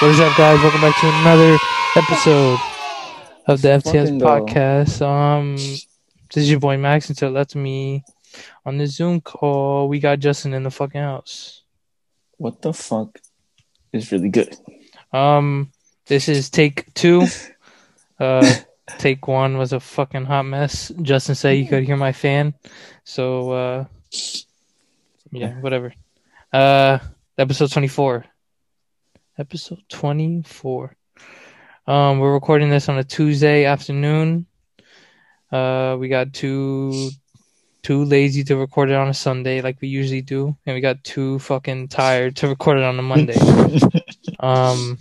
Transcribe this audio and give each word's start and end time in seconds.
What 0.00 0.12
is 0.12 0.20
up, 0.20 0.34
guys? 0.34 0.58
Welcome 0.62 0.80
back 0.80 0.98
to 0.98 1.08
another 1.20 1.58
episode 1.94 2.58
of 3.46 3.60
the 3.60 3.68
FTS 3.68 4.18
podcast. 4.18 5.06
Um, 5.06 5.56
this 5.56 5.86
is 6.36 6.50
your 6.50 6.58
boy 6.58 6.78
Max, 6.78 7.10
and 7.10 7.18
to 7.18 7.26
the 7.26 7.30
left 7.30 7.54
of 7.54 7.60
me 7.60 8.02
on 8.64 8.78
the 8.78 8.86
Zoom 8.86 9.20
call, 9.20 9.90
we 9.90 10.00
got 10.00 10.18
Justin 10.18 10.54
in 10.54 10.62
the 10.62 10.70
fucking 10.70 11.02
house. 11.02 11.64
What 12.38 12.62
the 12.62 12.72
fuck 12.72 13.20
is 13.92 14.10
really 14.10 14.30
good? 14.30 14.56
Um, 15.12 15.70
this 16.06 16.30
is 16.30 16.48
take 16.48 16.92
two. 16.94 17.26
Uh, 18.18 18.54
take 18.98 19.26
one 19.26 19.56
was 19.56 19.72
a 19.72 19.80
fucking 19.80 20.26
hot 20.26 20.44
mess. 20.44 20.92
Justin 21.00 21.34
said 21.34 21.52
you 21.52 21.66
could 21.66 21.84
hear 21.84 21.96
my 21.96 22.12
fan, 22.12 22.52
so 23.02 23.50
uh, 23.50 23.84
yeah, 25.30 25.58
whatever. 25.60 25.94
Uh, 26.52 26.98
episode 27.38 27.72
twenty 27.72 27.88
four. 27.88 28.26
Episode 29.40 29.82
twenty 29.88 30.42
four. 30.42 30.94
Um, 31.86 32.18
we're 32.18 32.34
recording 32.34 32.68
this 32.68 32.90
on 32.90 32.98
a 32.98 33.04
Tuesday 33.04 33.64
afternoon. 33.64 34.44
Uh, 35.50 35.96
we 35.98 36.08
got 36.08 36.34
too 36.34 37.08
too 37.82 38.04
lazy 38.04 38.44
to 38.44 38.56
record 38.58 38.90
it 38.90 38.96
on 38.96 39.08
a 39.08 39.14
Sunday 39.14 39.62
like 39.62 39.80
we 39.80 39.88
usually 39.88 40.20
do, 40.20 40.54
and 40.66 40.74
we 40.74 40.82
got 40.82 41.02
too 41.04 41.38
fucking 41.38 41.88
tired 41.88 42.36
to 42.36 42.48
record 42.48 42.76
it 42.76 42.84
on 42.84 42.98
a 42.98 43.02
Monday. 43.02 43.36
Um, 44.40 44.96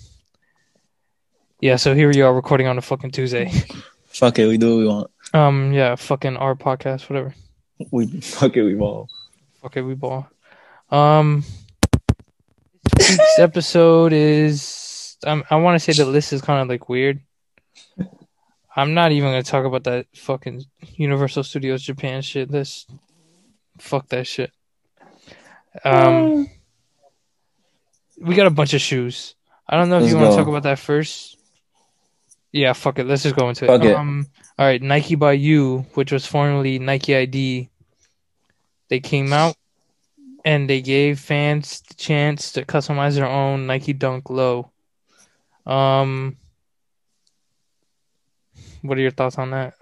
yeah, 1.62 1.78
so 1.78 1.94
here 1.96 2.10
we 2.10 2.22
are 2.22 2.34
recording 2.34 2.68
on 2.68 2.78
a 2.78 2.82
fucking 2.82 3.12
Tuesday. 3.12 3.52
fuck 4.08 4.38
it, 4.40 4.48
we 4.48 4.58
do 4.58 4.76
what 4.76 4.80
we 4.80 4.88
want. 4.88 5.12
Um, 5.34 5.72
yeah, 5.72 5.96
fucking 5.96 6.36
our 6.36 6.56
podcast, 6.56 7.10
whatever. 7.10 7.34
We 7.92 8.08
fuck 8.20 8.58
it, 8.58 8.64
we 8.64 8.76
ball. 8.76 9.08
Fuck 9.62 9.78
it, 9.78 9.82
we 9.84 9.96
ball. 9.96 10.28
Um, 10.90 11.44
this 13.08 13.40
episode 13.40 14.14
is. 14.14 15.18
Um, 15.26 15.44
I 15.50 15.58
want 15.58 15.76
to 15.76 15.80
say 15.80 16.02
the 16.02 16.10
list 16.10 16.32
is 16.32 16.42
kind 16.42 16.62
of 16.62 16.70
like 16.70 16.88
weird. 16.88 17.22
I'm 18.76 18.94
not 18.94 19.12
even 19.12 19.30
gonna 19.30 19.44
talk 19.44 19.66
about 19.66 19.84
that 19.86 20.06
fucking 20.16 20.64
Universal 20.96 21.44
Studios 21.44 21.82
Japan 21.84 22.22
shit. 22.22 22.50
This, 22.50 22.86
fuck 23.78 24.08
that 24.10 24.28
shit. 24.28 24.52
Um, 25.84 26.48
we 28.20 28.36
got 28.36 28.48
a 28.48 28.52
bunch 28.52 28.74
of 28.74 28.82
shoes. 28.82 29.36
I 29.68 29.76
don't 29.76 29.90
know 29.90 29.98
if 29.98 30.04
Let's 30.04 30.14
you 30.14 30.20
want 30.20 30.32
to 30.32 30.38
talk 30.38 30.48
about 30.48 30.64
that 30.64 30.80
first. 30.80 31.38
Yeah, 32.52 32.74
fuck 32.74 32.98
it. 33.00 33.06
Let's 33.06 33.24
just 33.24 33.36
go 33.36 33.50
into 33.50 33.68
Fuck 33.68 33.84
it. 33.84 33.92
it. 33.92 33.96
Um, 33.96 34.28
all 34.58 34.66
right, 34.66 34.82
Nike 34.82 35.16
by 35.16 35.34
You, 35.34 35.86
which 35.94 36.12
was 36.12 36.26
formerly 36.26 36.80
Nike 36.80 37.16
ID, 37.16 37.70
they 38.90 39.00
came 39.00 39.32
out 39.32 39.56
and 40.46 40.70
they 40.70 40.82
gave 40.82 41.20
fans 41.20 41.82
the 41.82 41.94
chance 41.94 42.52
to 42.54 42.66
customize 42.66 43.16
their 43.16 43.28
own 43.28 43.68
Nike 43.68 43.94
Dunk 43.94 44.30
Low. 44.30 44.72
Um, 45.66 46.38
what 48.82 48.98
are 48.98 49.02
your 49.02 49.12
thoughts 49.12 49.38
on 49.38 49.52
that? 49.52 49.76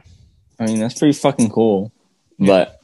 I 0.60 0.66
mean, 0.66 0.80
that's 0.80 0.98
pretty 0.98 1.14
fucking 1.14 1.50
cool. 1.50 1.92
But 2.40 2.80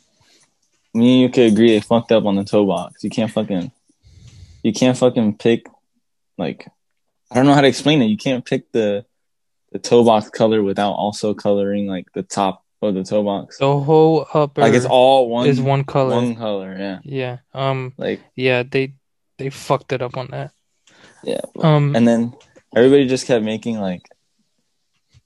me 0.93 1.13
and 1.13 1.21
you 1.21 1.29
could 1.29 1.51
agree 1.51 1.71
they 1.71 1.79
fucked 1.79 2.11
up 2.11 2.25
on 2.25 2.35
the 2.35 2.43
toe 2.43 2.65
box. 2.65 3.03
You 3.03 3.09
can't 3.09 3.31
fucking, 3.31 3.71
you 4.61 4.73
can't 4.73 4.97
fucking 4.97 5.37
pick, 5.37 5.67
like, 6.37 6.67
I 7.31 7.35
don't 7.35 7.45
know 7.45 7.53
how 7.53 7.61
to 7.61 7.67
explain 7.67 8.01
it. 8.01 8.05
You 8.05 8.17
can't 8.17 8.45
pick 8.45 8.71
the 8.71 9.05
the 9.71 9.79
toe 9.79 10.03
box 10.03 10.29
color 10.29 10.61
without 10.61 10.93
also 10.93 11.33
coloring 11.33 11.87
like 11.87 12.11
the 12.13 12.21
top 12.21 12.62
of 12.83 12.95
the 12.95 13.03
toe 13.03 13.23
box. 13.23 13.57
The 13.57 13.79
whole 13.79 14.27
upper 14.33 14.61
like 14.61 14.73
it's 14.73 14.85
all 14.85 15.29
one 15.29 15.47
is 15.47 15.59
one 15.61 15.83
color. 15.83 16.15
one 16.15 16.35
color. 16.35 16.75
Yeah, 16.77 16.99
Yeah. 17.03 17.37
Um. 17.53 17.93
like 17.97 18.21
Yeah. 18.35 18.63
They 18.63 18.93
they 19.37 19.49
fucked 19.49 19.91
it 19.93 20.01
up 20.01 20.17
on 20.17 20.27
that. 20.31 20.51
yeah. 21.23 21.41
Um. 21.59 21.95
And 21.95 22.07
then 22.07 22.33
everybody 22.75 23.07
just 23.07 23.25
kept 23.27 23.43
making 23.43 23.79
like 23.79 24.03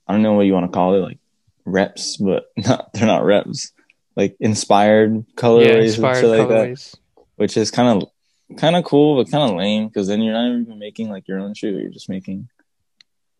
I 0.08 0.14
don't 0.14 0.22
know 0.24 0.34
what 0.34 0.46
you 0.46 0.54
want 0.54 0.66
to 0.72 0.76
call 0.76 0.96
it, 0.96 1.00
like 1.00 1.20
reps, 1.66 2.18
but 2.18 2.46
not 2.58 2.94
they're 2.94 3.08
not 3.08 3.26
reps. 3.26 3.72
Like 4.16 4.36
inspired 4.40 5.26
colorways 5.36 5.66
yeah. 5.66 5.74
and 5.74 5.84
Inspired 5.84 6.26
like 6.26 6.48
that, 6.50 6.68
colorways. 6.70 6.96
which 7.36 7.56
is 7.58 7.70
kind 7.72 8.02
of 8.02 8.10
kind 8.58 8.76
of 8.76 8.84
cool, 8.86 9.22
but 9.22 9.30
kind 9.32 9.52
of 9.52 9.58
lame 9.58 9.88
because 9.88 10.08
then 10.08 10.22
you're 10.22 10.34
not 10.34 10.48
even 10.48 10.80
making 10.80 11.10
like 11.10 11.28
your 11.28 11.40
own 11.40 11.54
shoe. 11.54 11.78
You're 11.78 11.92
just 11.92 12.10
making 12.10 12.50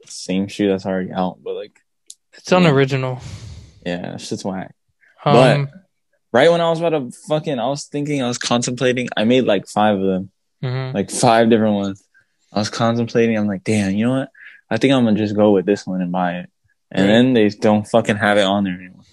the 0.02 0.12
same 0.12 0.48
shoe 0.48 0.68
that's 0.68 0.86
already 0.86 1.12
out. 1.12 1.40
But 1.42 1.56
like, 1.56 1.80
It's 2.34 2.52
unoriginal. 2.52 3.22
Yeah, 3.88 4.02
that 4.12 4.22
shit's 4.22 4.44
whack. 4.46 4.74
Um. 5.26 5.66
But- 5.66 5.74
Right 6.34 6.52
when 6.52 6.60
I 6.62 6.70
was 6.70 6.80
about 6.80 6.90
to 6.90 7.10
fucking, 7.30 7.58
I 7.58 7.68
was 7.68 7.86
thinking, 7.86 8.22
I 8.22 8.28
was 8.28 8.38
contemplating. 8.38 9.08
I 9.16 9.24
made 9.24 9.46
like 9.46 9.66
five 9.66 9.96
of 9.98 10.06
them, 10.06 10.30
mhm. 10.62 10.94
like 10.94 11.10
five 11.10 11.50
different 11.50 11.76
ones. 11.76 12.04
I 12.52 12.60
was 12.60 12.70
contemplating. 12.70 13.38
I'm 13.38 13.48
like, 13.48 13.64
damn, 13.64 13.96
you 13.96 14.06
know 14.06 14.20
what? 14.20 14.30
I 14.70 14.76
think 14.78 14.94
I'm 14.94 15.06
gonna 15.06 15.18
just 15.18 15.36
go 15.36 15.52
with 15.52 15.66
this 15.66 15.88
one 15.88 16.02
and 16.02 16.12
buy 16.12 16.40
it. 16.40 16.50
And 16.92 17.06
Right. 17.08 17.14
then 17.14 17.34
they 17.34 17.48
don't 17.50 17.88
fucking 17.88 18.18
have 18.18 18.38
it 18.38 18.44
on 18.44 18.66
there 18.66 18.74
anymore. 18.76 19.04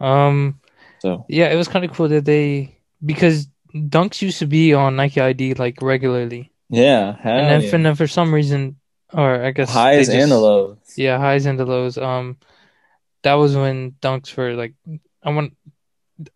Um. 0.00 0.60
So 1.00 1.26
Yeah. 1.28 1.48
It 1.52 1.56
was 1.56 1.68
kind 1.68 1.84
of 1.84 1.92
cool 1.92 2.08
that 2.08 2.24
they 2.24 2.78
because 3.04 3.48
dunks 3.74 4.22
used 4.22 4.38
to 4.38 4.46
be 4.46 4.72
on 4.72 4.96
Nike 4.96 5.20
ID 5.20 5.54
like 5.54 5.82
regularly, 5.82 6.52
yeah, 6.70 7.16
and 7.24 7.46
then, 7.50 7.60
yeah. 7.62 7.68
for, 7.70 7.76
and 7.76 7.86
then 7.86 7.94
for 7.96 8.06
some 8.06 8.32
reason, 8.32 8.76
or 9.12 9.44
I 9.44 9.50
guess 9.50 9.70
highs 9.70 10.06
they 10.06 10.20
and 10.20 10.30
the 10.30 10.38
lows. 10.38 10.78
Yeah, 10.96 11.18
highs 11.18 11.44
and 11.44 11.58
the 11.58 11.66
lows. 11.66 11.98
Um, 11.98 12.38
that 13.24 13.34
was 13.34 13.56
when 13.56 13.92
dunks 14.00 14.36
were 14.36 14.54
like, 14.54 14.74
I 15.22 15.30
want. 15.30 15.56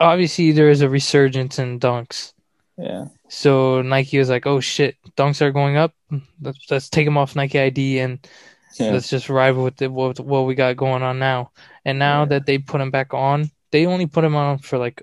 Obviously, 0.00 0.50
there 0.50 0.70
is 0.70 0.82
a 0.82 0.88
resurgence 0.88 1.58
in 1.60 1.78
dunks. 1.78 2.32
Yeah, 2.76 3.06
So 3.28 3.82
Nike 3.82 4.18
was 4.18 4.28
like, 4.30 4.46
"Oh 4.46 4.60
shit, 4.60 4.96
dunks 5.16 5.40
are 5.42 5.50
going 5.52 5.76
up. 5.76 5.94
Let's 6.40 6.58
let's 6.70 6.88
take 6.88 7.06
them 7.06 7.16
off 7.18 7.34
Nike 7.36 7.58
ID 7.58 7.98
and 8.00 8.18
yeah, 8.78 8.92
let's 8.92 9.10
just 9.10 9.28
ride 9.28 9.56
with 9.56 9.76
the, 9.76 9.90
what 9.90 10.18
what 10.20 10.46
we 10.46 10.54
got 10.54 10.76
going 10.76 11.02
on 11.02 11.18
now." 11.18 11.50
And 11.84 11.98
now 11.98 12.22
Yeah. 12.22 12.26
that 12.38 12.46
they 12.46 12.58
put 12.58 12.78
them 12.78 12.90
back 12.90 13.14
on, 13.14 13.50
they 13.70 13.86
only 13.86 14.06
put 14.06 14.22
them 14.22 14.34
on 14.36 14.58
for 14.58 14.78
like 14.78 15.02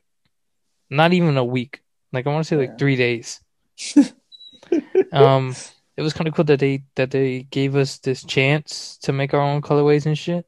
not 0.90 1.12
even 1.14 1.36
a 1.38 1.44
week. 1.44 1.82
Like 2.14 2.28
I 2.28 2.32
want 2.32 2.46
to 2.46 2.48
say 2.48 2.56
Yeah. 2.56 2.70
like 2.70 2.80
three 2.80 2.96
days. 2.96 3.42
um, 5.12 5.56
it 5.98 6.02
was 6.02 6.14
kind 6.14 6.28
of 6.28 6.34
cool 6.36 6.46
that 6.46 6.60
they 6.60 6.84
that 6.96 7.12
they 7.12 7.44
gave 7.44 7.76
us 7.76 7.98
this 8.00 8.24
chance 8.24 8.98
to 9.04 9.14
make 9.14 9.34
our 9.34 9.42
own 9.42 9.62
colorways 9.62 10.06
and 10.06 10.18
shit. 10.18 10.46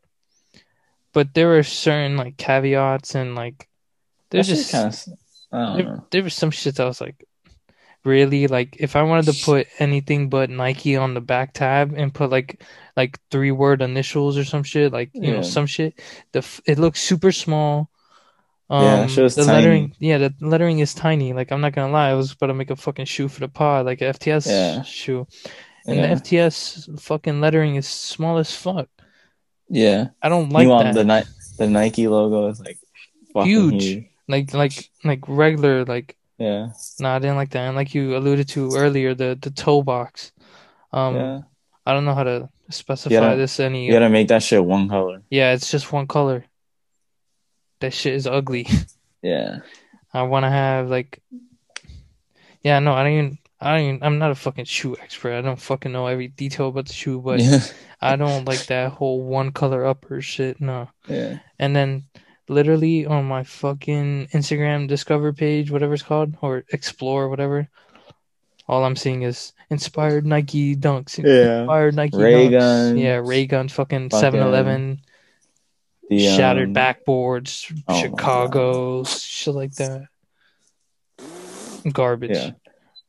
But 1.18 1.34
there 1.34 1.48
were 1.48 1.64
certain 1.64 2.16
like 2.16 2.38
caveats 2.38 3.16
and 3.16 3.34
like 3.34 3.68
there's 4.30 4.50
That's 4.50 4.70
just 4.70 4.72
kind 4.72 4.94
of. 4.94 5.18
I 5.50 5.82
there, 5.82 6.04
there 6.12 6.24
was 6.24 6.36
some 6.36 6.52
shit 6.52 6.76
that 6.76 6.86
was 6.86 7.02
like 7.02 7.26
really 8.06 8.46
like 8.46 8.78
if 8.78 8.96
I 8.96 9.02
wanted 9.02 9.34
to 9.34 9.44
put 9.44 9.66
anything 9.80 10.30
but 10.30 10.52
Nike 10.52 10.96
on 10.96 11.16
the 11.16 11.22
back 11.34 11.54
tab 11.54 11.96
and 11.98 12.14
put 12.14 12.30
like 12.30 12.62
like 12.96 13.18
three 13.32 13.50
word 13.50 13.82
initials 13.82 14.38
or 14.38 14.44
some 14.46 14.62
shit 14.62 14.94
like 14.94 15.10
you 15.16 15.34
know 15.34 15.42
some 15.42 15.66
shit 15.66 15.98
the 16.34 16.46
it 16.68 16.78
looks 16.78 17.02
super 17.02 17.32
small 17.32 17.90
um 18.70 18.84
Yeah, 18.86 19.06
the 19.08 19.30
tiny. 19.30 19.48
lettering 19.48 19.96
yeah 19.98 20.20
the 20.20 20.34
lettering 20.40 20.80
is 20.86 20.94
tiny 20.94 21.34
like 21.34 21.52
I'm 21.52 21.62
not 21.62 21.74
gonna 21.74 21.92
lie 21.92 22.12
I 22.12 22.14
was 22.14 22.32
about 22.34 22.48
to 22.48 22.54
make 22.54 22.70
a 22.70 22.76
fucking 22.76 23.06
shoe 23.10 23.28
for 23.28 23.40
the 23.40 23.50
pod 23.50 23.88
like 23.90 24.02
a 24.02 24.14
FTS 24.14 24.46
Yeah. 24.46 24.84
shoe 24.84 25.26
and 25.88 25.98
Yeah, 25.98 26.14
the 26.14 26.22
FTS 26.22 27.02
fucking 27.02 27.42
lettering 27.42 27.74
is 27.76 27.88
small 27.88 28.38
as 28.38 28.54
fuck 28.54 28.88
yeah. 29.70 30.08
I 30.22 30.30
don't 30.30 30.50
like 30.50 30.62
Meanwhile, 30.68 30.84
that 30.84 30.94
the 30.96 31.04
Ni- 31.04 31.30
the 31.58 31.68
Nike 31.68 32.08
logo 32.08 32.48
is 32.48 32.60
like 32.60 32.80
Huge. 33.36 33.84
huge. 33.84 34.06
like 34.28 34.54
like 34.54 34.90
like 35.04 35.20
regular 35.28 35.86
like 35.86 36.16
Yeah, 36.40 36.70
No, 37.00 37.10
I 37.10 37.20
didn't 37.20 37.36
like 37.38 37.52
that. 37.52 37.68
And 37.68 37.76
like 37.76 37.94
you 37.94 38.16
alluded 38.18 38.48
to 38.50 38.76
earlier, 38.76 39.14
the 39.14 39.38
the 39.40 39.52
toe 39.52 39.82
box. 39.82 40.32
Um, 40.92 41.16
yeah. 41.16 41.42
I 41.86 41.94
don't 41.94 42.06
know 42.06 42.14
how 42.16 42.24
to 42.24 42.50
specify 42.70 43.14
gotta- 43.16 43.38
this 43.38 43.60
any. 43.60 43.86
You 43.86 43.92
gotta 43.94 44.10
make 44.10 44.28
that 44.30 44.44
shit 44.44 44.64
one 44.64 44.90
color. 44.90 45.22
Yeah, 45.30 45.54
it's 45.54 45.70
just 45.72 45.92
one 45.94 46.08
color. 46.08 46.46
That 47.80 47.94
shit 47.94 48.14
is 48.16 48.28
ugly. 48.28 48.68
Yeah, 49.24 49.60
I 50.14 50.22
want 50.24 50.44
to 50.46 50.50
have 50.50 50.90
like. 50.90 51.20
Yeah, 52.62 52.80
no, 52.80 52.94
I 52.94 53.04
don't 53.04 53.14
even. 53.14 53.38
I 53.60 53.78
don't 53.78 53.88
even. 53.88 54.04
I'm 54.04 54.20
not 54.20 54.32
a 54.32 54.36
fucking 54.36 54.66
shoe 54.66 54.96
expert. 55.02 55.34
I 55.34 55.42
don't 55.42 55.60
fucking 55.60 55.92
know 55.92 56.08
every 56.08 56.28
detail 56.28 56.68
about 56.68 56.88
the 56.88 56.94
shoe, 56.94 57.20
but 57.20 57.40
yeah, 57.40 57.60
I 58.02 58.16
don't 58.16 58.46
like 58.46 58.68
that 58.68 58.92
whole 58.92 59.22
one 59.24 59.52
color 59.52 59.86
upper 59.86 60.22
shit. 60.22 60.62
No. 60.62 60.90
yeah. 61.08 61.40
And 61.58 61.76
then 61.76 62.04
literally 62.48 63.06
on 63.06 63.26
my 63.26 63.44
fucking 63.44 64.28
Instagram 64.34 64.88
discover 64.88 65.34
page, 65.34 65.72
whatever 65.72 65.96
it's 65.96 66.04
called, 66.04 66.38
or 66.42 66.66
explore, 66.72 67.30
whatever, 67.30 67.68
all 68.68 68.84
I'm 68.84 68.96
seeing 68.96 69.24
is 69.24 69.54
inspired 69.70 70.26
Nike 70.26 70.76
dunks. 70.76 71.18
Yeah. 71.18 71.62
Inspired 71.62 71.96
Nike 71.96 72.18
Ray 72.18 72.48
dunks. 72.48 72.52
guns. 72.52 73.00
Yeah, 73.00 73.22
Ray 73.24 73.46
guns, 73.48 73.74
fucking 73.74 74.10
Fucking 74.10 74.20
7 74.20 74.40
Eleven, 74.40 75.02
The, 76.10 76.20
shattered 76.20 76.70
um, 76.70 76.74
backboards, 76.76 77.74
oh 77.88 78.02
Chicago, 78.02 79.04
shit 79.04 79.54
like 79.54 79.74
that. 79.76 80.06
Garbage. 81.92 82.32
Yeah, 82.32 82.52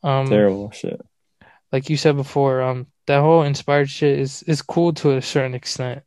Um 0.08 0.26
terrible 0.28 0.70
shit. 0.70 1.00
like 1.72 1.90
you 1.90 1.96
said 1.96 2.16
before, 2.16 2.62
um 2.62 2.86
that 3.06 3.20
whole 3.20 3.42
inspired 3.42 3.88
shit 3.90 4.18
is 4.18 4.42
is 4.44 4.62
cool 4.62 4.92
to 4.94 5.16
a 5.16 5.22
certain 5.22 5.54
extent. 5.54 6.02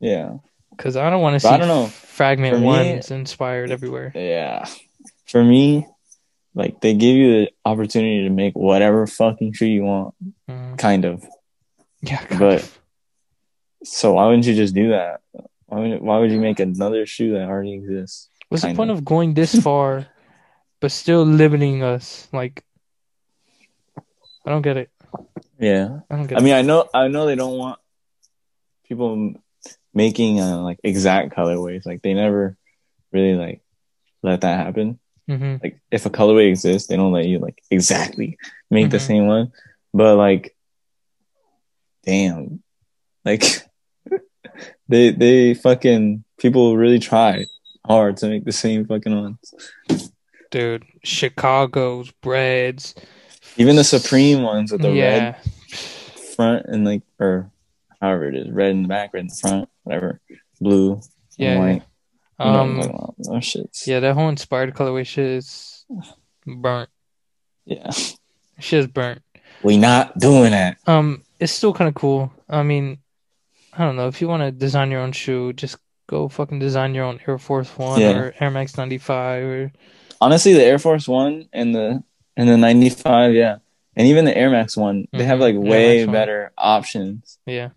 Yeah, 0.00 0.38
Cause 0.78 0.96
I 0.96 1.10
don't 1.10 1.22
want 1.22 1.34
to 1.34 1.40
see 1.40 1.48
I 1.48 1.56
don't 1.58 1.68
know. 1.68 1.86
fragment 1.86 2.58
me- 2.60 2.66
ones 2.66 3.10
inspired 3.10 3.70
everywhere. 3.70 4.12
yeah. 4.14 4.66
For 5.26 5.42
me, 5.44 5.86
like 6.54 6.80
they 6.80 6.94
give 6.94 7.16
you 7.16 7.32
the 7.32 7.50
opportunity 7.64 8.24
to 8.24 8.30
make 8.30 8.54
whatever 8.54 9.06
fucking 9.06 9.52
shoe 9.54 9.66
you 9.66 9.84
want, 9.84 10.14
Mm. 10.50 10.76
kind 10.78 11.04
of. 11.04 11.24
Yeah, 12.02 12.18
kind 12.24 12.38
But- 12.40 12.62
of. 12.62 12.78
So 13.84 14.12
why 14.14 14.26
wouldn't 14.26 14.46
you 14.46 14.54
just 14.54 14.74
do 14.74 14.90
that? 14.90 15.20
Why 15.66 15.78
would, 15.80 16.02
why 16.02 16.18
would 16.18 16.30
you 16.30 16.40
make 16.40 16.60
another 16.60 17.06
shoe 17.06 17.32
that 17.34 17.48
already 17.48 17.72
exists? 17.74 18.28
what's 18.48 18.62
the 18.64 18.74
point 18.74 18.90
of. 18.90 18.98
of 18.98 19.04
going 19.04 19.34
this 19.34 19.54
far, 19.60 20.06
but 20.80 20.92
still 20.92 21.24
limiting 21.24 21.82
us? 21.82 22.28
Like, 22.32 22.62
I 24.44 24.50
don't 24.50 24.62
get 24.62 24.76
it. 24.76 24.90
Yeah. 25.58 26.00
I 26.10 26.16
don't 26.16 26.26
get 26.26 26.38
I 26.38 26.40
it. 26.40 26.44
mean, 26.44 26.54
I 26.54 26.62
know, 26.62 26.88
I 26.92 27.08
know 27.08 27.26
they 27.26 27.36
don't 27.36 27.56
want 27.58 27.78
people 28.88 29.34
making 29.94 30.40
uh, 30.40 30.60
like 30.62 30.78
exact 30.82 31.34
colorways. 31.36 31.86
Like 31.86 32.02
they 32.02 32.14
never 32.14 32.56
really 33.12 33.34
like 33.34 33.62
let 34.22 34.40
that 34.40 34.58
happen. 34.58 34.98
hmm 35.28 35.56
Like 35.62 35.80
if 35.90 36.06
a 36.06 36.10
colorway 36.10 36.48
exists, 36.48 36.88
they 36.88 36.96
don't 36.96 37.12
let 37.12 37.26
you 37.26 37.38
like 37.38 37.62
exactly 37.70 38.38
make 38.70 38.90
the 38.90 38.96
Mhm. 38.98 39.06
same 39.06 39.26
one. 39.26 39.52
But 39.94 40.16
like, 40.16 40.56
damn, 42.04 42.62
like 43.24 43.44
they 44.88 45.10
they 45.10 45.54
fucking 45.54 46.24
people 46.38 46.76
really 46.76 46.98
try 46.98 47.44
hard 47.86 48.16
to 48.18 48.28
make 48.28 48.44
the 48.44 48.52
same 48.52 48.86
fucking 48.86 49.14
ones. 49.14 49.54
Dude, 50.50 50.84
Chicago's 51.04 52.10
breads. 52.22 52.94
Even 53.56 53.76
the 53.76 53.84
Supreme 53.84 54.42
ones 54.42 54.72
with 54.72 54.80
the 54.82 54.90
yeah. 54.92 55.02
red 55.36 55.36
front 56.36 56.66
and 56.66 56.84
like 56.84 57.02
or 57.18 57.50
however 58.00 58.28
it 58.28 58.34
is, 58.36 58.50
red 58.50 58.70
in 58.70 58.82
the 58.82 58.88
back, 58.88 59.12
red 59.12 59.20
in 59.20 59.26
the 59.28 59.34
front, 59.34 59.68
whatever, 59.84 60.20
blue, 60.60 61.00
Yeah. 61.36 61.58
white. 61.58 61.82
You 62.40 62.46
know 62.46 62.52
what 62.52 62.60
I'm 62.60 62.70
Um, 62.70 62.76
talking 62.76 62.90
about. 62.94 63.14
Those 63.18 63.42
shits. 63.44 63.86
yeah, 63.86 64.00
that 64.00 64.14
whole 64.14 64.28
inspired 64.28 64.74
colorway 64.74 65.06
shit 65.06 65.26
is 65.26 65.84
burnt. 66.46 66.88
yeah. 67.66 67.90
Shit 68.58 68.80
is 68.80 68.86
burnt. 68.86 69.22
We 69.62 69.76
not 69.76 70.18
doing 70.18 70.50
that. 70.52 70.78
Um, 70.86 71.22
it's 71.38 71.52
still 71.52 71.72
kind 71.72 71.88
of 71.88 71.94
cool. 71.94 72.32
I 72.48 72.62
mean, 72.62 72.98
I 73.72 73.84
don't 73.84 73.96
know 73.96 74.08
if 74.08 74.20
you 74.20 74.28
want 74.28 74.42
to 74.42 74.50
design 74.50 74.90
your 74.90 75.00
own 75.00 75.12
shoe, 75.12 75.52
just 75.52 75.76
go 76.08 76.28
fucking 76.28 76.58
design 76.58 76.94
your 76.94 77.04
own 77.04 77.20
Air 77.26 77.38
Force 77.38 77.68
One 77.78 78.00
Yeah. 78.00 78.16
or 78.18 78.34
Air 78.40 78.50
Max 78.50 78.76
ninety 78.76 78.98
five 78.98 79.44
or 79.44 79.72
Honestly, 80.20 80.52
the 80.52 80.64
Air 80.64 80.78
Force 80.78 81.06
One 81.08 81.48
and 81.52 81.74
the 81.74 82.02
and 82.36 82.48
the 82.48 82.56
95, 82.56 83.34
yeah, 83.34 83.56
and 83.96 84.06
even 84.08 84.24
the 84.24 84.36
Air 84.36 84.50
Max 84.50 84.76
one, 84.76 85.06
they 85.12 85.24
have 85.24 85.38
Mhm. 85.38 85.42
like 85.42 85.56
way 85.56 85.98
Max 85.98 86.06
one. 86.06 86.12
better 86.12 86.52
options. 86.56 87.38
yeah. 87.46 87.70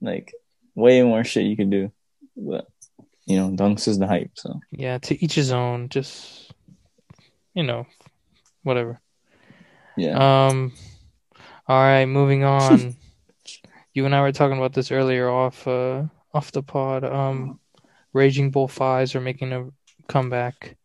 Like 0.00 0.32
way 0.74 1.02
more 1.02 1.24
shit 1.24 1.46
you 1.46 1.56
could 1.56 1.70
do. 1.70 1.90
But 2.36 2.66
you 3.26 3.36
know, 3.36 3.50
Dunks 3.50 3.88
is 3.88 3.98
the 3.98 4.06
hype. 4.06 4.30
So 4.34 4.60
Yeah, 4.70 4.98
to 4.98 5.22
each 5.24 5.34
his 5.34 5.52
own. 5.52 5.88
Just 5.88 6.52
you 7.54 7.62
know, 7.64 7.86
whatever. 8.62 9.00
yeah, 9.96 10.46
Um, 10.46 10.72
all 11.66 11.80
right, 11.82 12.06
moving 12.06 12.44
on. 12.44 12.94
you 13.92 14.06
and 14.06 14.14
I 14.14 14.20
were 14.20 14.32
talking 14.32 14.56
about 14.56 14.72
this 14.72 14.90
earlier 14.92 15.28
off 15.28 15.66
uh 15.66 16.04
off 16.32 16.52
the 16.52 16.62
pod. 16.62 17.04
Um, 17.04 17.58
Raging 18.12 18.50
Bull 18.52 18.68
Fives 18.68 19.14
are 19.16 19.20
making 19.20 19.52
a 19.52 19.68
comeback. 20.06 20.76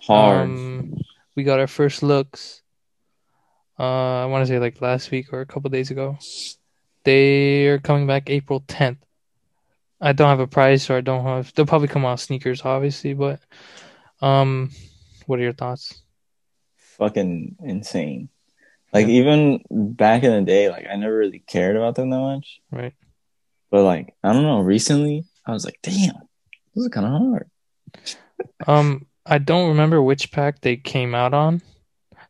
hard. 0.00 0.40
Um, 0.48 0.94
we 1.36 1.44
got 1.44 1.60
our 1.60 1.66
first 1.66 2.02
looks. 2.02 2.62
Uh, 3.78 4.22
I 4.22 4.26
want 4.26 4.42
to 4.42 4.46
say 4.46 4.58
like 4.58 4.80
last 4.80 5.10
week 5.10 5.32
or 5.32 5.40
a 5.40 5.46
couple 5.46 5.70
days 5.70 5.90
ago. 5.90 6.18
They 7.04 7.66
are 7.68 7.78
coming 7.78 8.06
back 8.06 8.28
April 8.28 8.60
10th. 8.60 8.98
I 10.00 10.12
don't 10.12 10.28
have 10.28 10.40
a 10.40 10.46
price, 10.46 10.88
or 10.90 10.96
I 10.96 11.00
don't 11.02 11.24
have. 11.24 11.52
They'll 11.54 11.66
probably 11.66 11.88
come 11.88 12.04
out 12.04 12.20
sneakers, 12.20 12.62
obviously, 12.64 13.14
but 13.14 13.40
um, 14.20 14.70
what 15.26 15.38
are 15.38 15.42
your 15.42 15.52
thoughts? 15.52 16.02
fucking 17.00 17.56
insane. 17.64 18.28
Like 18.92 19.08
even 19.08 19.64
back 19.70 20.22
in 20.22 20.32
the 20.32 20.42
day, 20.42 20.68
like 20.68 20.86
I 20.88 20.96
never 20.96 21.16
really 21.16 21.40
cared 21.40 21.76
about 21.76 21.94
them 21.94 22.10
that 22.10 22.20
much. 22.20 22.60
Right. 22.70 22.94
But 23.70 23.82
like 23.82 24.14
I 24.22 24.32
don't 24.32 24.42
know, 24.42 24.60
recently 24.60 25.24
I 25.46 25.52
was 25.52 25.64
like, 25.64 25.78
damn, 25.82 26.14
this 26.74 26.84
is 26.84 26.88
kind 26.88 27.06
of 27.06 27.12
hard. 27.12 27.50
Um, 28.66 29.06
I 29.26 29.38
don't 29.38 29.68
remember 29.68 30.02
which 30.02 30.32
pack 30.32 30.60
they 30.60 30.76
came 30.76 31.14
out 31.14 31.34
on. 31.34 31.62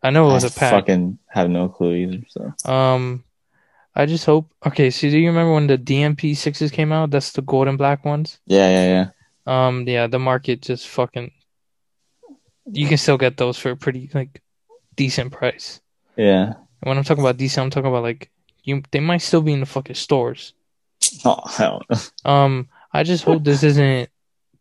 I 0.03 0.11
know 0.11 0.31
it 0.31 0.33
was 0.33 0.45
I 0.45 0.49
a 0.49 0.51
pack. 0.51 0.73
Fucking 0.73 1.19
have 1.29 1.51
no 1.51 1.69
clue 1.69 1.95
either. 1.95 2.23
So 2.29 2.71
Um, 2.71 3.25
I 3.95 4.07
just 4.07 4.25
hope. 4.25 4.51
Okay, 4.67 4.91
so 4.91 5.11
do 5.11 5.19
you 5.19 5.29
remember 5.29 5.53
when 5.55 5.67
the 5.67 5.77
DMP 5.79 6.37
sixes 6.37 6.71
came 6.71 6.93
out? 6.93 7.11
That's 7.11 7.33
the 7.33 7.43
gold 7.43 7.69
and 7.69 7.77
black 7.79 8.05
ones. 8.05 8.39
yeah, 8.47 8.69
yeah, 8.71 8.87
yeah. 8.89 9.07
Um, 9.69 9.87
yeah, 9.87 10.07
the 10.07 10.19
market 10.19 10.63
just 10.63 10.87
fucking. 10.89 11.33
You 12.73 12.87
can 12.87 12.99
still 12.99 13.19
get 13.19 13.37
those 13.37 13.59
for 13.59 13.71
a 13.71 13.77
pretty 13.77 14.11
like 14.15 14.41
decent 14.97 15.33
price. 15.33 15.81
Yeah. 16.17 16.45
And 16.55 16.89
when 16.89 16.99
I'm 16.99 17.05
talking 17.05 17.23
about 17.25 17.37
decent, 17.37 17.65
I'm 17.65 17.71
talking 17.71 17.89
about 17.91 18.03
like 18.05 18.31
you. 18.63 18.83
They 18.93 19.01
might 19.01 19.23
still 19.23 19.43
be 19.43 19.53
in 19.53 19.61
the 19.61 19.67
fucking 19.67 19.97
stores. 19.97 20.55
Oh 21.25 21.41
hell. 21.49 21.83
Um, 22.25 22.69
I 22.93 23.03
just 23.03 23.25
hope 23.25 23.43
this 23.43 23.63
isn't. 23.65 24.09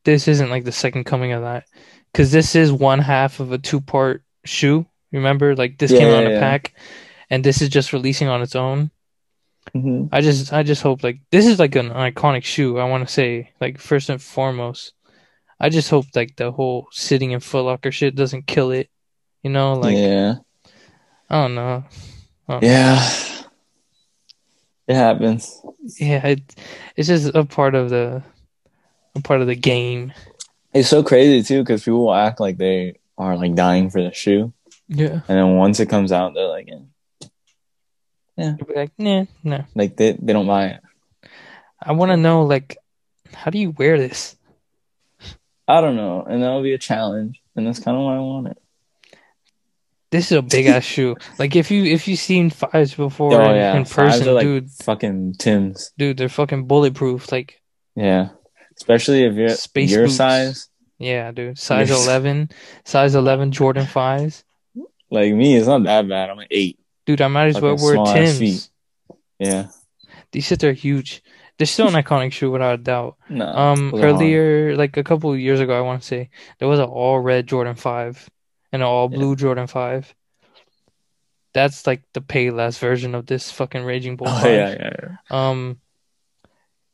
This 0.05 0.27
isn't 0.27 0.49
like 0.49 0.63
the 0.63 0.71
second 0.71 1.03
coming 1.03 1.33
of 1.33 1.43
that, 1.43 1.65
because 2.11 2.31
this 2.31 2.55
is 2.55 2.71
one 2.71 2.99
half 2.99 3.39
of 3.39 3.51
a 3.51 3.57
two 3.57 3.81
part 3.81 4.23
shoe. 4.45 4.85
Remember, 5.11 5.55
like 5.55 5.77
this 5.77 5.91
came 5.91 6.09
Yeah, 6.09 6.15
out 6.17 6.23
in 6.25 6.35
a 6.35 6.39
pack, 6.39 6.73
and 7.29 7.43
this 7.43 7.61
is 7.61 7.69
just 7.69 7.93
releasing 7.93 8.27
on 8.27 8.41
its 8.41 8.55
own. 8.55 8.91
Mhm. 9.75 10.09
I 10.11 10.21
just 10.21 10.51
I 10.53 10.63
just 10.63 10.81
hope 10.81 11.03
like 11.03 11.19
this 11.31 11.45
is 11.45 11.59
like 11.59 11.75
an 11.75 11.89
iconic 11.89 12.43
shoe. 12.43 12.79
I 12.79 12.85
want 12.85 13.07
to 13.07 13.13
say 13.13 13.51
like 13.61 13.77
first 13.79 14.09
and 14.09 14.21
foremost. 14.21 14.93
I 15.59 15.69
just 15.69 15.89
hope 15.89 16.05
like 16.15 16.35
the 16.37 16.51
whole 16.51 16.87
sitting 16.91 17.31
in 17.31 17.39
Foot 17.39 17.63
Locker 17.65 17.91
shit 17.91 18.15
doesn't 18.15 18.47
kill 18.47 18.71
it. 18.71 18.89
You 19.43 19.51
know, 19.51 19.73
like 19.73 19.97
yeah. 19.97 20.35
I 21.29 21.41
don't 21.43 21.55
know. 21.55 21.83
Yeah. 22.61 22.99
It 24.87 24.95
happens. 24.95 25.61
Yeah, 25.99 26.25
it, 26.27 26.55
it's 26.95 27.07
just 27.07 27.33
a 27.35 27.45
part 27.45 27.75
of 27.75 27.89
the 27.89 28.23
a 29.15 29.21
part 29.21 29.41
of 29.41 29.47
the 29.47 29.55
game. 29.55 30.13
It's 30.73 30.89
so 30.89 31.03
crazy 31.03 31.41
too 31.43 31.63
because 31.63 31.83
people 31.83 32.05
will 32.05 32.13
act 32.13 32.39
like 32.39 32.57
they 32.57 32.99
are 33.17 33.35
like 33.37 33.55
dying 33.55 33.89
for 33.89 34.01
the 34.01 34.13
shoe, 34.13 34.53
Yeah. 34.87 35.21
and 35.27 35.37
then 35.37 35.55
once 35.55 35.79
it 35.79 35.87
comes 35.89 36.11
out, 36.11 36.33
they're 36.33 36.47
like, 36.47 36.69
eh. 36.71 37.27
yeah, 38.37 38.55
You'll 38.57 38.67
be 38.67 38.75
like, 38.75 38.91
nah, 38.97 39.25
no. 39.43 39.65
like 39.75 39.97
they 39.97 40.13
they 40.13 40.33
don't 40.33 40.47
buy 40.47 40.67
it. 40.67 40.81
I 41.81 41.93
want 41.93 42.11
to 42.11 42.17
know 42.17 42.43
like 42.43 42.77
how 43.33 43.51
do 43.51 43.57
you 43.57 43.71
wear 43.71 43.97
this? 43.97 44.35
I 45.67 45.81
don't 45.81 45.95
know, 45.95 46.23
and 46.23 46.41
that'll 46.41 46.63
be 46.63 46.73
a 46.73 46.77
challenge, 46.79 47.41
and 47.55 47.65
that's 47.67 47.79
kind 47.79 47.95
of 47.97 48.03
why 48.03 48.15
I 48.15 48.19
want 48.19 48.47
it. 48.47 48.57
This 50.11 50.31
is 50.31 50.37
a 50.37 50.41
big 50.41 50.65
ass 50.65 50.83
shoe. 50.95 51.15
Like 51.37 51.55
if 51.55 51.69
you 51.71 51.83
if 51.85 52.07
you've 52.07 52.19
seen 52.19 52.49
fives 52.49 52.93
before 52.95 53.33
oh 53.33 53.49
in, 53.51 53.55
yeah, 53.55 53.75
in 53.75 53.85
Fives 53.85 54.17
person, 54.17 54.27
are 54.29 54.33
like 54.33 54.43
dude, 54.45 54.71
fucking 54.71 55.33
Tim's. 55.37 55.91
dude, 55.97 56.17
they're 56.17 56.29
fucking 56.29 56.65
bulletproof. 56.65 57.31
Like 57.31 57.61
Yeah, 57.95 58.29
especially 58.79 59.23
if 59.23 59.35
you're 59.35 59.49
Space 59.49 59.91
your 59.91 60.05
boots. 60.05 60.15
size. 60.15 60.69
yeah, 60.97 61.31
dude, 61.31 61.57
size 61.69 61.91
eleven, 61.91 62.49
size 62.85 63.15
eleven 63.15 63.51
Jordan 63.51 63.85
fives. 63.85 64.43
Like 65.11 65.33
me, 65.33 65.55
it's 65.55 65.67
not 65.67 65.83
that 65.83 66.07
bad. 66.07 66.29
I'm 66.29 66.39
an 66.39 66.47
eight. 66.51 66.79
Dude, 67.05 67.21
I 67.21 67.27
might 67.27 67.47
as 67.47 67.61
well 67.61 67.75
wear 67.77 68.05
Tim's. 68.13 68.69
Yeah, 69.39 69.67
These 70.31 70.45
shit 70.45 70.63
are 70.63 70.73
huge. 70.73 71.23
They're 71.57 71.65
still 71.65 71.87
an 71.87 71.93
iconic 72.03 72.31
shoe 72.31 72.51
without 72.51 72.75
a 72.75 72.83
doubt. 72.83 73.17
no. 73.29 73.45
Um, 73.47 73.93
earlier, 73.95 74.75
like 74.75 74.97
a 74.97 75.03
couple 75.03 75.31
of 75.33 75.39
years 75.39 75.59
ago, 75.59 75.77
I 75.77 75.81
want 75.81 76.01
to 76.01 76.07
say 76.07 76.29
there 76.59 76.67
was 76.67 76.79
an 76.79 76.85
all 76.85 77.19
red 77.19 77.47
Jordan 77.47 77.75
five 77.75 78.29
and 78.71 78.81
an 78.81 78.87
all 78.87 79.09
blue 79.09 79.35
Jordan 79.35 79.67
five. 79.67 80.13
That's 81.53 81.87
like 81.87 82.03
the 82.13 82.21
Payless 82.21 82.77
version 82.77 83.15
of 83.15 83.25
this 83.25 83.49
fucking 83.51 83.83
Raging 83.83 84.15
Bull 84.15 84.27
Oh 84.29 84.47
yeah, 84.47 84.69
yeah, 84.79 84.93
yeah. 85.01 85.15
Um, 85.31 85.79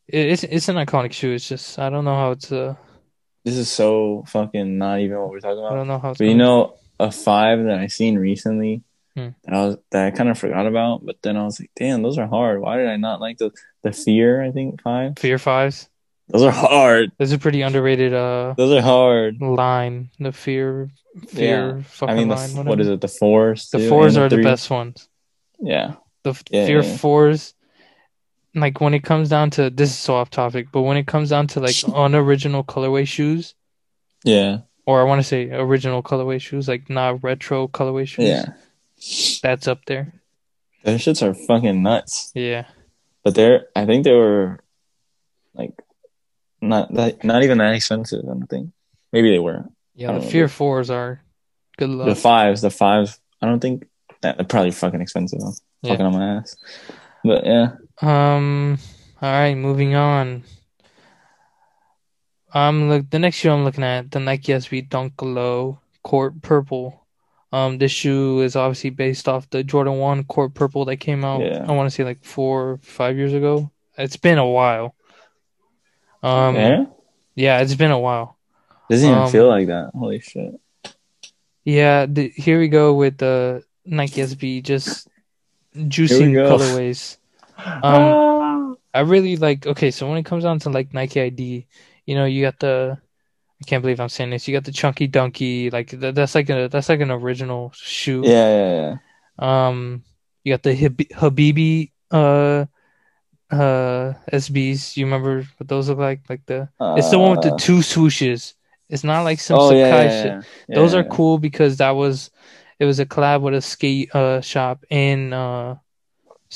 it's 0.08 0.44
it's 0.44 0.70
an 0.70 0.76
iconic 0.76 1.14
shoe. 1.14 1.34
It's 1.34 1.48
just 1.48 1.80
I 1.80 1.90
don't 1.90 2.06
know 2.06 2.16
how 2.16 2.32
it's 2.32 2.52
uh 2.52 2.76
This 3.44 3.56
is 3.58 3.72
so 3.72 4.24
fucking 4.28 4.78
not 4.78 5.00
even 5.00 5.18
what 5.20 5.30
we're 5.30 5.40
talking 5.40 5.60
about. 5.60 5.74
I 5.74 5.76
don't 5.76 5.88
know 5.88 6.00
how 6.00 6.12
it's. 6.12 6.18
But 6.20 6.28
you 6.28 6.36
know, 6.36 6.76
a 7.00 7.12
five 7.12 7.64
that 7.66 7.80
I 7.80 7.88
seen 7.88 8.18
recently 8.18 8.84
Hmm. 9.16 9.30
that 9.46 9.54
I 9.54 9.66
was 9.66 9.78
that 9.92 10.06
I 10.08 10.12
kind 10.12 10.28
of 10.30 10.38
forgot 10.38 10.68
about, 10.68 11.06
but 11.06 11.16
then 11.24 11.38
I 11.38 11.44
was 11.46 11.58
like, 11.60 11.72
damn, 11.78 12.02
those 12.04 12.18
are 12.18 12.28
hard. 12.28 12.60
Why 12.60 12.76
did 12.78 12.88
I 12.90 12.98
not 12.98 13.22
like 13.22 13.38
the 13.38 13.52
the 13.82 13.94
fear? 13.94 14.42
I 14.44 14.52
think 14.52 14.82
five. 14.82 15.18
Fear 15.18 15.38
fives. 15.40 15.88
Those 16.28 16.44
are 16.44 16.52
hard. 16.52 17.12
Those 17.18 17.32
are 17.32 17.38
pretty 17.38 17.62
underrated 17.62 18.14
uh 18.14 18.56
Those 18.58 18.74
are 18.74 18.82
hard. 18.82 19.40
line. 19.42 20.10
The 20.20 20.32
fear 20.34 20.90
fear 21.30 21.78
Yeah. 21.78 21.82
fucking 21.88 22.14
I 22.14 22.18
mean, 22.18 22.28
the, 22.28 22.36
line. 22.36 22.66
what 22.66 22.82
is 22.82 22.90
it? 22.90 23.00
The 23.00 23.08
fours. 23.08 23.70
The 23.70 23.88
fours 23.88 24.18
are 24.18 24.28
the 24.28 24.42
best 24.44 24.70
ones. 24.70 25.08
Yeah. 25.62 25.96
The 26.24 26.32
f- 26.32 26.44
Yeah, 26.50 26.66
fear 26.66 26.82
yeah. 26.84 26.98
fours, 26.98 27.54
like 28.56 28.80
when 28.82 28.94
it 28.94 29.04
comes 29.04 29.30
down 29.30 29.50
to 29.52 29.70
this 29.70 29.90
is 29.92 29.98
so 29.98 30.16
off 30.16 30.30
topic, 30.30 30.68
but 30.72 30.82
when 30.82 30.98
it 30.98 31.06
comes 31.08 31.30
down 31.30 31.48
to 31.48 31.60
like 31.60 31.76
unoriginal 31.94 32.64
colorway 32.64 33.06
shoes, 33.08 33.54
Yeah. 34.24 34.60
or 34.86 35.02
I 35.02 35.04
want 35.04 35.20
to 35.20 35.24
say 35.28 35.52
original 35.52 36.02
colorway 36.02 36.40
shoes, 36.42 36.68
like 36.68 36.90
not 36.90 37.24
retro 37.24 37.68
colorway 37.68 38.08
shoes, 38.08 38.26
Yeah. 38.28 38.46
that's 39.44 39.68
up 39.68 39.86
there. 39.86 40.14
Those 40.84 41.02
shits 41.02 41.22
are 41.22 41.34
fucking 41.34 41.82
nuts. 41.84 42.32
Yeah, 42.36 42.66
But 43.24 43.36
they're, 43.36 43.68
I 43.76 43.86
think 43.86 44.04
they 44.04 44.14
were 44.14 44.60
like 45.54 45.74
not 46.62 46.94
that, 46.94 47.24
not 47.24 47.44
even 47.44 47.58
that 47.60 47.74
expensive. 47.76 48.22
I 48.24 48.28
don't 48.28 48.48
think. 48.48 48.72
Maybe 49.12 49.32
they 49.32 49.40
were. 49.40 49.66
yeah. 49.96 50.12
The 50.14 50.22
fear 50.22 50.48
fours 50.48 50.90
are 50.90 51.22
good 51.78 51.90
luck. 51.90 52.08
The 52.08 52.16
fives, 52.16 52.62
the 52.62 52.70
fives. 52.70 53.20
I 53.42 53.48
don't 53.48 53.60
think 53.60 53.88
that 54.22 54.38
they're 54.38 54.46
probably 54.46 54.72
fucking 54.72 55.02
expensive. 55.02 55.40
I'm 55.44 55.54
Yeah. 55.82 55.92
fucking 55.92 56.06
on 56.06 56.14
my 56.14 56.38
ass. 56.38 56.56
But 57.24 57.46
yeah, 57.46 57.68
Um. 58.02 58.78
All 59.22 59.32
right, 59.32 59.56
moving 59.56 59.96
on. 59.96 60.44
I'm 62.54 62.90
look 62.90 63.10
the 63.10 63.20
next 63.20 63.38
shoe 63.38 63.52
I'm 63.52 63.66
looking 63.66 63.84
at 63.84 64.12
the 64.12 64.20
Nike 64.20 64.54
SB 64.54 64.90
Dunk 64.90 65.22
Low 65.22 65.80
Court 66.04 66.42
Purple. 66.42 67.06
Um, 67.52 67.78
this 67.78 67.92
shoe 67.92 68.42
is 68.42 68.56
obviously 68.56 68.90
based 68.90 69.28
off 69.28 69.50
the 69.50 69.64
Jordan 69.64 69.98
One 69.98 70.24
Court 70.24 70.54
Purple 70.54 70.86
that 70.86 70.98
came 70.98 71.24
out. 71.24 71.42
Yeah. 71.42 71.66
I 71.68 71.72
want 71.74 71.90
to 71.90 71.96
say 71.96 72.04
like 72.04 72.24
four, 72.24 72.72
or 72.72 72.78
five 72.78 73.18
years 73.18 73.34
ago. 73.34 73.72
It's 73.98 74.18
been 74.18 74.38
a 74.38 74.48
while. 74.48 74.96
Um, 76.24 76.56
yeah, 76.56 76.86
yeah, 77.36 77.60
it's 77.60 77.76
been 77.76 77.92
a 77.92 78.00
while. 78.00 78.38
doesn't 78.90 79.08
even 79.08 79.22
um, 79.24 79.32
feel 79.32 79.48
like 79.48 79.68
that. 79.68 79.92
Holy 79.94 80.20
shit! 80.20 80.60
Yeah, 81.64 82.06
the, 82.08 82.30
here 82.30 82.60
we 82.60 82.68
go 82.68 82.94
with 82.94 83.18
the 83.18 83.64
Nike 83.86 84.22
SB, 84.22 84.64
just 84.64 85.08
juicing 85.76 86.34
colorways. 86.34 87.18
Um, 87.82 88.20
I 88.94 89.02
really 89.02 89.38
like. 89.38 89.66
Okay, 89.68 89.92
so 89.92 90.08
when 90.10 90.18
it 90.18 90.26
comes 90.26 90.44
down 90.44 90.60
to 90.60 90.70
like 90.70 90.94
Nike 90.94 91.22
ID, 91.22 91.68
you 92.06 92.16
know, 92.16 92.26
you 92.26 92.42
got 92.44 92.60
the. 92.60 92.98
I 93.62 93.66
can't 93.66 93.82
believe 93.84 94.00
I'm 94.02 94.10
saying 94.10 94.32
this. 94.32 94.48
You 94.48 94.56
got 94.56 94.66
the 94.66 94.72
chunky 94.74 95.08
Dunky, 95.10 95.72
like 95.74 95.90
th- 95.90 96.16
that's 96.16 96.36
like 96.36 96.50
a 96.50 96.68
that's 96.70 96.90
like 96.90 97.02
an 97.02 97.12
original 97.12 97.72
shoe. 97.76 98.32
yeah, 98.32 98.48
yeah, 98.50 98.74
yeah. 98.74 98.98
Um, 99.38 100.04
you 100.44 100.54
got 100.54 100.64
the 100.64 100.76
Hab- 100.76 100.98
Habibi 101.14 101.92
uh 102.12 102.66
uh 103.52 104.14
SBs. 104.32 104.98
You 104.98 105.06
remember 105.06 105.44
what 105.58 105.68
those 105.68 105.90
look 105.90 106.00
like? 106.00 106.22
Like 106.30 106.46
the 106.46 106.70
it's 106.96 107.10
the 107.10 107.20
one 107.20 107.32
with 107.32 107.42
the 107.42 107.52
Uh, 107.52 107.60
two 107.60 107.80
swooshes. 107.80 108.56
It's 108.90 109.04
not 109.04 109.24
like 109.24 109.40
some 109.40 109.58
oh 109.58 109.72
yeah, 109.72 109.88
Sacai 109.88 110.12
yeah, 110.12 110.12
shit. 110.12 110.38
yeah, 110.38 110.44
yeah. 110.68 110.76
Those 110.76 110.94
yeah, 110.94 110.96
are 110.96 111.04
cool 111.04 111.38
because 111.40 111.78
that 111.78 111.92
was 111.92 112.32
it 112.80 112.86
was 112.86 113.00
a 113.00 113.06
collab 113.06 113.42
with 113.42 113.54
a 113.56 113.62
skate 113.62 114.14
uh 114.16 114.42
shop 114.42 114.86
in 114.90 115.34
uh 115.34 115.78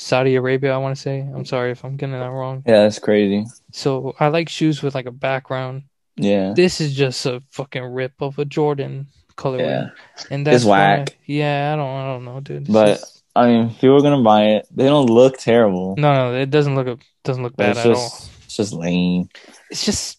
Saudi 0.00 0.34
Arabia, 0.36 0.72
I 0.72 0.78
want 0.78 0.96
to 0.96 1.00
say. 1.00 1.20
I'm 1.20 1.44
sorry 1.44 1.72
if 1.72 1.84
I'm 1.84 1.96
getting 1.96 2.18
that 2.18 2.30
wrong. 2.30 2.62
Yeah, 2.66 2.82
that's 2.84 2.98
crazy. 2.98 3.44
So 3.72 4.14
I 4.18 4.28
like 4.28 4.48
shoes 4.48 4.82
with 4.82 4.94
like 4.94 5.06
a 5.06 5.10
background. 5.12 5.82
Yeah, 6.16 6.52
This 6.56 6.80
is 6.80 6.94
just 6.94 7.24
a 7.26 7.42
fucking 7.50 7.82
rip 7.84 8.12
of 8.20 8.38
a 8.38 8.44
Jordan 8.44 9.06
colorway. 9.36 9.60
yeah. 9.60 9.90
And 10.30 10.46
that's 10.46 10.56
It's 10.56 10.64
why- 10.64 10.98
whack. 10.98 11.16
yeah, 11.26 11.72
I 11.72 11.76
don't 11.76 11.88
I 11.88 12.04
don't 12.12 12.24
know, 12.24 12.40
dude. 12.40 12.62
It's 12.62 12.70
But- 12.70 12.86
just- 12.98 13.16
I 13.36 13.46
mean, 13.46 13.70
people 13.70 13.96
are 13.96 14.02
gonna 14.02 14.22
buy 14.22 14.42
it, 14.56 14.66
they 14.74 14.84
don't 14.86 15.06
look 15.08 15.38
terrible. 15.38 15.94
no, 15.96 16.12
no, 16.32 16.34
it 16.34 16.50
doesn't 16.50 16.74
look 16.74 16.98
doesn't 17.22 17.42
look 17.42 17.56
bad 17.56 17.70
it's 17.76 17.80
at 17.80 17.86
all. 17.86 17.94
just, 17.94 18.30
it's 18.44 18.56
just 18.56 18.72
lame, 18.72 19.28
It's 19.70 19.84
just 19.84 20.18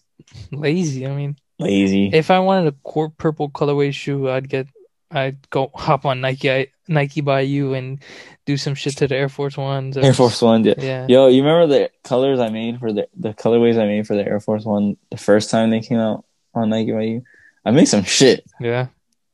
lazy. 0.50 1.06
I 1.06 1.14
mean, 1.14 1.36
lazy. 1.58 2.10
if 2.12 2.30
I 2.30 2.38
wanted 2.38 2.68
a 2.68 2.76
court 2.82 3.16
purple 3.18 3.50
colorway 3.50 3.92
shoe, 3.92 4.30
I'd 4.30 4.48
get 4.48 4.66
I'd 5.10 5.48
go 5.50 5.70
hop 5.74 6.06
on 6.06 6.20
Nike 6.22 6.68
Nike 6.92 7.20
by 7.20 7.40
you 7.40 7.74
and 7.74 7.98
do 8.46 8.56
some 8.56 8.74
shit 8.74 8.96
to 8.98 9.08
the 9.08 9.16
Air 9.16 9.28
Force 9.28 9.56
Ones. 9.56 9.96
or- 9.96 10.04
Air 10.04 10.14
Force 10.14 10.40
One. 10.42 10.64
Yeah. 10.64 10.74
Yeah. 10.78 11.06
Yo, 11.08 11.28
you 11.28 11.42
remember 11.42 11.66
the 11.66 11.90
colors 12.04 12.38
I 12.40 12.48
made 12.50 12.78
for 12.78 12.92
the 12.92 13.08
the 13.16 13.34
colorways 13.34 13.78
I 13.80 13.86
made 13.86 14.06
for 14.06 14.14
the 14.16 14.24
Air 14.26 14.40
Force 14.40 14.64
One 14.64 14.96
the 15.10 15.16
first 15.16 15.50
time 15.50 15.70
they 15.70 15.80
came 15.80 15.98
out 15.98 16.24
on 16.54 16.70
Nike 16.70 16.92
by 16.92 17.02
you? 17.02 17.22
I 17.64 17.70
made 17.70 17.86
some 17.86 18.02
shit. 18.04 18.44
Yeah. 18.60 18.88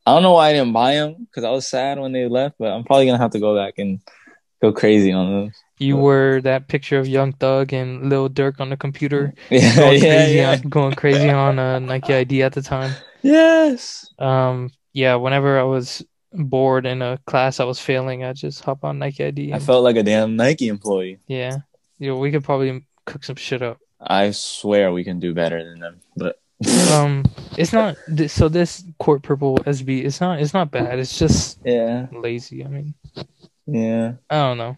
I 0.06 0.12
don't 0.14 0.22
know 0.22 0.32
why 0.32 0.48
I 0.48 0.52
didn't 0.54 0.72
buy 0.72 0.94
them 0.94 1.26
because 1.26 1.44
I 1.44 1.50
was 1.50 1.66
sad 1.66 1.98
when 1.98 2.12
they 2.12 2.26
left, 2.28 2.56
but 2.58 2.68
I'm 2.72 2.84
probably 2.84 3.06
gonna 3.06 3.18
have 3.18 3.32
to 3.32 3.40
go 3.40 3.54
back 3.54 3.74
and 3.78 4.00
go 4.62 4.72
crazy 4.72 5.12
on 5.12 5.30
those. 5.30 5.52
You 5.78 5.96
were 5.96 6.40
that 6.42 6.66
picture 6.66 6.98
of 6.98 7.06
Young 7.06 7.32
Thug 7.32 7.72
and 7.72 8.10
Lil 8.10 8.28
Durk 8.28 8.58
on 8.58 8.68
the 8.70 8.76
computer 8.76 9.32
Yeah, 9.50 9.76
going 9.76 10.02
yeah, 10.02 10.16
crazy 10.16 10.34
yeah. 10.38 10.50
on 10.52 10.60
going 10.62 10.94
crazy 10.94 11.28
on 11.30 11.58
uh, 11.58 11.78
Nike 11.78 12.14
ID 12.14 12.42
at 12.42 12.52
the 12.54 12.62
time. 12.62 12.92
Yes. 13.22 14.08
Um 14.18 14.70
yeah, 14.92 15.14
whenever 15.16 15.58
I 15.60 15.64
was 15.64 16.04
bored 16.38 16.86
in 16.86 17.02
a 17.02 17.18
class 17.26 17.60
I 17.60 17.64
was 17.64 17.78
failing, 17.80 18.24
I 18.24 18.32
just 18.32 18.62
hop 18.64 18.84
on 18.84 18.98
Nike 18.98 19.24
ID. 19.24 19.52
I 19.52 19.58
felt 19.58 19.84
like 19.84 19.96
a 19.96 20.02
damn 20.02 20.36
Nike 20.36 20.68
employee. 20.68 21.18
yeah. 21.26 21.58
You 21.98 22.10
know, 22.12 22.16
we 22.18 22.30
could 22.30 22.44
probably 22.44 22.84
cook 23.06 23.24
some 23.24 23.34
shit 23.36 23.60
up. 23.60 23.78
I 24.00 24.30
swear 24.30 24.92
we 24.92 25.02
can 25.02 25.18
do 25.18 25.34
better 25.34 25.62
than 25.64 25.80
them, 25.80 26.00
but 26.16 26.38
Um 26.92 27.24
it's 27.56 27.72
not 27.72 27.96
so 28.28 28.48
this 28.48 28.84
court 28.98 29.22
purple 29.22 29.58
SB 29.58 30.04
it's 30.04 30.20
not 30.20 30.40
it's 30.40 30.54
not 30.54 30.70
bad. 30.70 30.98
It's 31.00 31.18
just 31.18 31.58
yeah, 31.64 32.06
lazy. 32.12 32.64
I 32.64 32.68
mean, 32.68 32.94
yeah. 33.66 34.12
I 34.30 34.36
don't 34.36 34.58
know. 34.58 34.76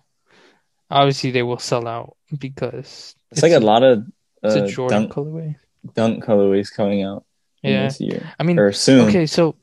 Obviously 0.91 1.31
they 1.31 1.43
will 1.43 1.59
sell 1.59 1.87
out 1.87 2.17
because 2.39 3.15
It's, 3.31 3.43
like 3.43 3.53
a 3.53 3.61
lot 3.61 3.83
of 3.83 4.07
it's 4.43 4.57
uh, 4.57 4.65
a 4.65 4.69
Jordan 4.69 5.03
dunk, 5.03 5.13
colorway. 5.13 5.57
dunk 5.95 6.25
colorways 6.25 6.73
coming 6.73 7.03
out 7.03 7.25
Yeah. 7.63 7.85
this 7.85 8.01
year 8.01 8.33
I 8.39 8.43
mean 8.45 8.59
or 8.59 8.73
soon. 8.73 9.09
Okay, 9.09 9.27
so 9.27 9.55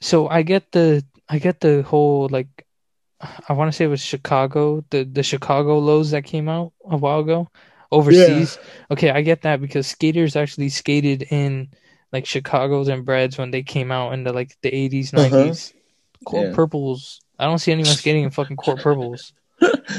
so 0.00 0.28
I 0.28 0.42
get 0.42 0.70
the 0.72 1.04
I 1.28 1.38
get 1.38 1.60
the 1.60 1.82
whole 1.82 2.28
like 2.30 2.48
I 3.48 3.52
want 3.52 3.68
to 3.70 3.76
say 3.76 3.84
it 3.84 3.88
was 3.88 4.00
Chicago, 4.02 4.84
the 4.90 5.04
the 5.04 5.22
Chicago 5.22 5.78
lows 5.78 6.10
that 6.12 6.24
came 6.24 6.48
out 6.48 6.72
a 6.88 6.96
while 6.96 7.20
ago 7.20 7.48
overseas. 7.90 8.58
Okay, 8.90 9.10
I 9.10 9.22
get 9.22 9.42
that 9.42 9.60
because 9.60 9.86
skaters 9.86 10.36
actually 10.36 10.68
skated 10.68 11.22
in 11.30 11.68
like 12.12 12.26
Chicago's 12.26 12.88
and 12.88 13.04
Breads 13.04 13.36
when 13.38 13.50
they 13.50 13.62
came 13.62 13.90
out 13.90 14.12
in 14.14 14.24
the 14.24 14.32
like 14.32 14.56
the 14.62 14.70
80s, 14.70 15.12
Uh-huh. 15.12 15.28
90s. 15.28 15.74
Court 16.24 16.46
Yeah. 16.48 16.54
purples. 16.54 17.20
I 17.38 17.44
don't 17.44 17.58
see 17.58 17.72
anyone 17.72 17.94
skating 17.94 18.24
in 18.24 18.30
fucking 18.30 18.56
court 18.56 18.80
purples. 18.80 19.32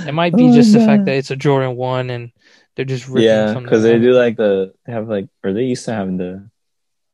It 0.07 0.13
might 0.13 0.35
be 0.35 0.43
Oh, 0.49 0.53
just 0.53 0.73
the 0.73 0.79
fact 0.79 1.05
that 1.05 1.15
it's 1.15 1.31
a 1.31 1.35
Jordan 1.35 1.75
1 1.75 2.09
and 2.09 2.31
they're 2.75 2.85
just 2.85 3.07
ripping 3.07 3.23
Yeah, 3.23 3.53
because 3.53 3.83
they 3.83 3.99
do 3.99 4.13
like 4.13 4.37
the 4.37 4.73
they 4.85 4.93
have 4.93 5.07
like 5.09 5.27
or 5.43 5.53
they 5.53 5.63
used 5.63 5.85
to 5.85 5.93
have 5.93 6.17
the 6.17 6.49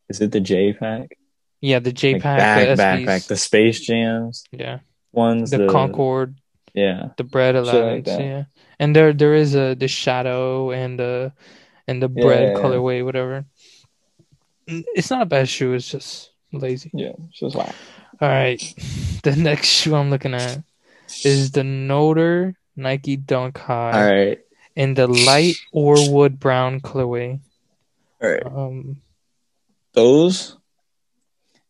is 0.10 0.22
it 0.22 0.32
the 0.32 0.40
J 0.40 0.74
pack? 0.74 1.18
Yeah, 1.66 1.80
the 1.80 1.92
J 1.92 2.14
Like 2.14 2.22
pack, 2.22 2.38
back, 2.38 2.70
the 2.70 2.76
back, 2.76 3.00
SBs. 3.00 3.06
back, 3.06 3.22
the 3.24 3.38
Space 3.38 3.80
Jams 3.80 4.44
yeah, 4.52 4.80
ones, 5.12 5.50
the, 5.50 5.66
Concord, 5.66 6.38
Yeah, 6.76 7.10
the 7.18 7.24
bread 7.24 7.56
Shit 7.56 7.66
like 7.66 8.06
yeah. 8.06 8.44
And 8.78 8.96
there 8.96 9.14
there 9.14 9.34
is 9.34 9.56
a 9.56 9.74
the 9.74 9.88
shadow 9.88 10.70
and 10.70 11.00
the 11.00 11.34
and 11.88 12.04
the 12.04 12.08
bread 12.08 12.54
Yeah, 12.54 12.62
colorway, 12.62 13.04
whatever. 13.04 13.46
It's 14.68 15.10
not 15.10 15.24
a 15.24 15.26
bad 15.26 15.50
shoe. 15.50 15.74
It's 15.74 15.90
just 15.90 16.30
lazy. 16.54 16.92
yeah, 16.94 17.14
it's 17.30 17.40
just 17.40 17.56
whack. 17.56 17.74
All 18.22 18.30
right, 18.30 18.62
the 19.24 19.36
next 19.36 19.68
shoe 19.68 19.96
I'm 19.96 20.12
looking 20.12 20.36
at 20.36 20.62
is 21.26 21.50
the 21.50 21.64
Notre 21.64 22.54
Nike 22.76 23.18
Dunk 23.18 23.58
High 23.58 23.92
All 23.98 24.06
right, 24.06 24.40
in 24.76 24.94
the 24.94 25.08
light 25.08 25.58
or 25.74 25.98
wood 26.14 26.40
brown 26.40 26.80
colorway. 26.80 27.40
all 28.22 28.30
right. 28.30 28.46
Um, 28.46 29.02
Those 29.94 30.58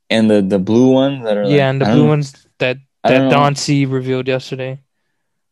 and 0.10 0.30
the 0.30 0.42
the 0.42 0.60
blue 0.60 0.90
ones 0.92 1.24
that 1.24 1.38
are 1.38 1.46
like, 1.46 1.54
yeah, 1.56 1.70
and 1.70 1.82
the 1.82 1.86
blue 1.86 2.08
ones 2.08 2.48
that 2.60 2.78
that. 3.04 3.30
Don 3.30 3.56
C 3.56 3.86
revealed 3.86 4.28
yesterday. 4.28 4.80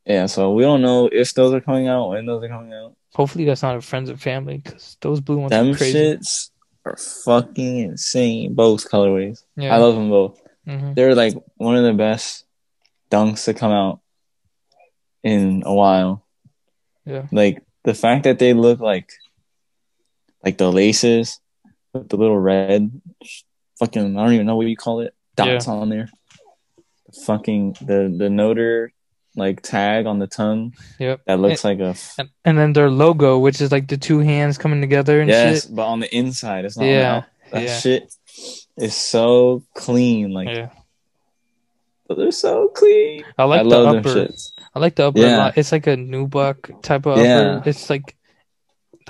Yeah, 0.06 0.26
so 0.26 0.52
we 0.54 0.64
don't 0.64 0.82
know 0.82 1.08
if 1.12 1.34
those 1.34 1.54
are 1.54 1.62
coming 1.62 1.88
out, 1.88 2.10
when 2.10 2.26
those 2.26 2.44
are 2.44 2.50
coming 2.50 2.74
out. 2.74 2.96
Hopefully 3.14 3.46
that's 3.46 3.62
not 3.62 3.76
a 3.78 3.82
friends 3.82 4.10
and 4.10 4.20
family 4.22 4.58
because 4.58 4.98
those 5.02 5.22
blue 5.22 5.38
ones 5.38 5.52
Them 5.52 5.72
are 5.72 5.78
crazy. 5.78 5.98
shits 5.98 6.50
are 6.84 6.98
fucking 6.98 7.78
insane. 7.80 8.54
Both 8.54 8.90
colorways, 8.90 9.44
Yeah. 9.56 9.74
I 9.74 9.78
love 9.78 9.96
them 9.96 10.10
both. 10.10 10.42
Mhm. 10.68 10.96
They're 10.96 11.16
like 11.16 11.36
one 11.58 11.78
of 11.78 11.84
the 11.84 11.94
best 11.94 12.46
dunks 13.12 13.46
to 13.46 13.54
come 13.54 13.72
out 13.72 14.02
in 15.24 15.64
a 15.66 15.74
while. 15.74 16.26
Yeah. 17.06 17.28
Like 17.32 17.62
the 17.84 17.94
fact 17.94 18.24
that 18.24 18.40
they 18.40 18.54
look 18.54 18.80
like 18.80 19.12
like 20.44 20.58
the 20.58 20.72
laces 20.72 21.40
with 21.94 22.10
the 22.10 22.18
little 22.18 22.40
red 22.40 22.92
fucking 23.86 24.18
I 24.18 24.24
don't 24.24 24.34
even 24.34 24.46
know 24.46 24.56
what 24.56 24.68
you 24.68 24.76
call 24.78 25.02
it 25.02 25.14
dots 25.36 25.68
on 25.68 25.90
there. 25.90 26.10
Fucking 27.26 27.78
the 27.82 28.14
the 28.16 28.30
Notre 28.30 28.92
like 29.36 29.62
tag 29.62 30.06
on 30.06 30.20
the 30.20 30.28
tongue 30.28 30.74
Yep. 31.00 31.22
that 31.26 31.40
looks 31.40 31.64
like 31.64 31.80
a 31.80 31.90
f- 31.98 32.16
And, 32.20 32.30
and 32.46 32.58
then 32.58 32.74
their 32.74 32.90
logo, 32.90 33.40
which 33.40 33.62
is 33.62 33.72
like 33.72 33.88
the 33.88 33.98
two 33.98 34.20
hands 34.20 34.58
coming 34.60 34.80
together 34.82 35.22
and 35.22 35.30
yes, 35.30 35.64
shit. 35.66 35.76
but 35.76 35.86
on 35.88 36.00
the 36.00 36.16
inside 36.16 36.66
it's 36.66 36.78
not. 36.78 36.86
Yeah, 36.86 36.92
Yeah, 36.92 37.24
that 37.52 37.64
yeah. 37.64 37.78
shit 37.80 38.16
is 38.78 38.96
so 38.96 39.64
clean. 39.76 40.32
Like 40.34 40.50
Yeah. 40.50 40.70
But 42.08 42.18
they're 42.18 42.32
so 42.32 42.68
clean. 42.70 43.24
I 43.38 43.46
like 43.46 43.62
I 43.62 43.70
the 43.70 43.80
upper. 43.80 44.28
I 44.76 44.80
like 44.80 44.96
the 44.96 45.08
upper 45.08 45.20
Yeah. 45.20 45.52
It's 45.56 45.72
like 45.72 45.88
a 45.88 45.96
nubuck 45.96 46.82
type 46.84 47.06
of 47.08 47.18
Yeah. 47.18 47.58
upper. 47.58 47.70
It's 47.70 47.90
like 47.90 48.16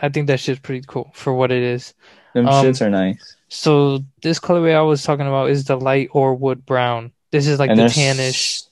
I 0.01 0.09
think 0.09 0.27
that 0.27 0.39
shit's 0.39 0.59
pretty 0.59 0.83
cool 0.87 1.11
for 1.13 1.33
what 1.33 1.51
it 1.51 1.63
is. 1.63 1.93
Them 2.33 2.47
Um, 2.47 2.65
shits 2.65 2.81
are 2.81 2.89
nice. 2.89 3.35
So 3.49 4.03
this 4.21 4.39
colorway 4.39 4.75
I 4.75 4.81
was 4.81 5.03
talking 5.03 5.27
about 5.27 5.49
is 5.49 5.65
the 5.65 5.75
light 5.77 6.09
Orewood 6.13 6.65
brown. 6.65 7.11
This 7.31 7.47
is 7.47 7.59
like 7.59 7.69
and 7.69 7.79
the 7.79 7.83
tannish. 7.85 8.63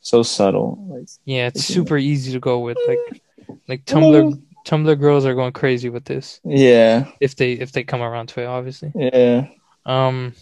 so 0.00 0.22
subtle. 0.22 0.78
Like 0.88 1.08
Yeah, 1.24 1.46
it's 1.48 1.64
super 1.64 1.96
easy 1.96 2.32
to 2.32 2.40
go 2.40 2.60
with. 2.60 2.78
Like 2.88 3.22
like 3.68 3.84
Tumblr 3.84 4.40
Tumblr 4.66 4.98
girls 4.98 5.26
are 5.26 5.34
going 5.34 5.52
crazy 5.52 5.90
with 5.90 6.04
this 6.04 6.40
yeah, 6.44 7.06
if 7.20 7.36
they 7.36 7.52
if 7.52 7.72
they 7.72 7.84
come 7.84 8.02
around 8.02 8.28
to 8.30 8.40
it, 8.42 8.46
obviously. 8.46 8.90
yeah, 8.94 9.48
Um, 9.84 10.32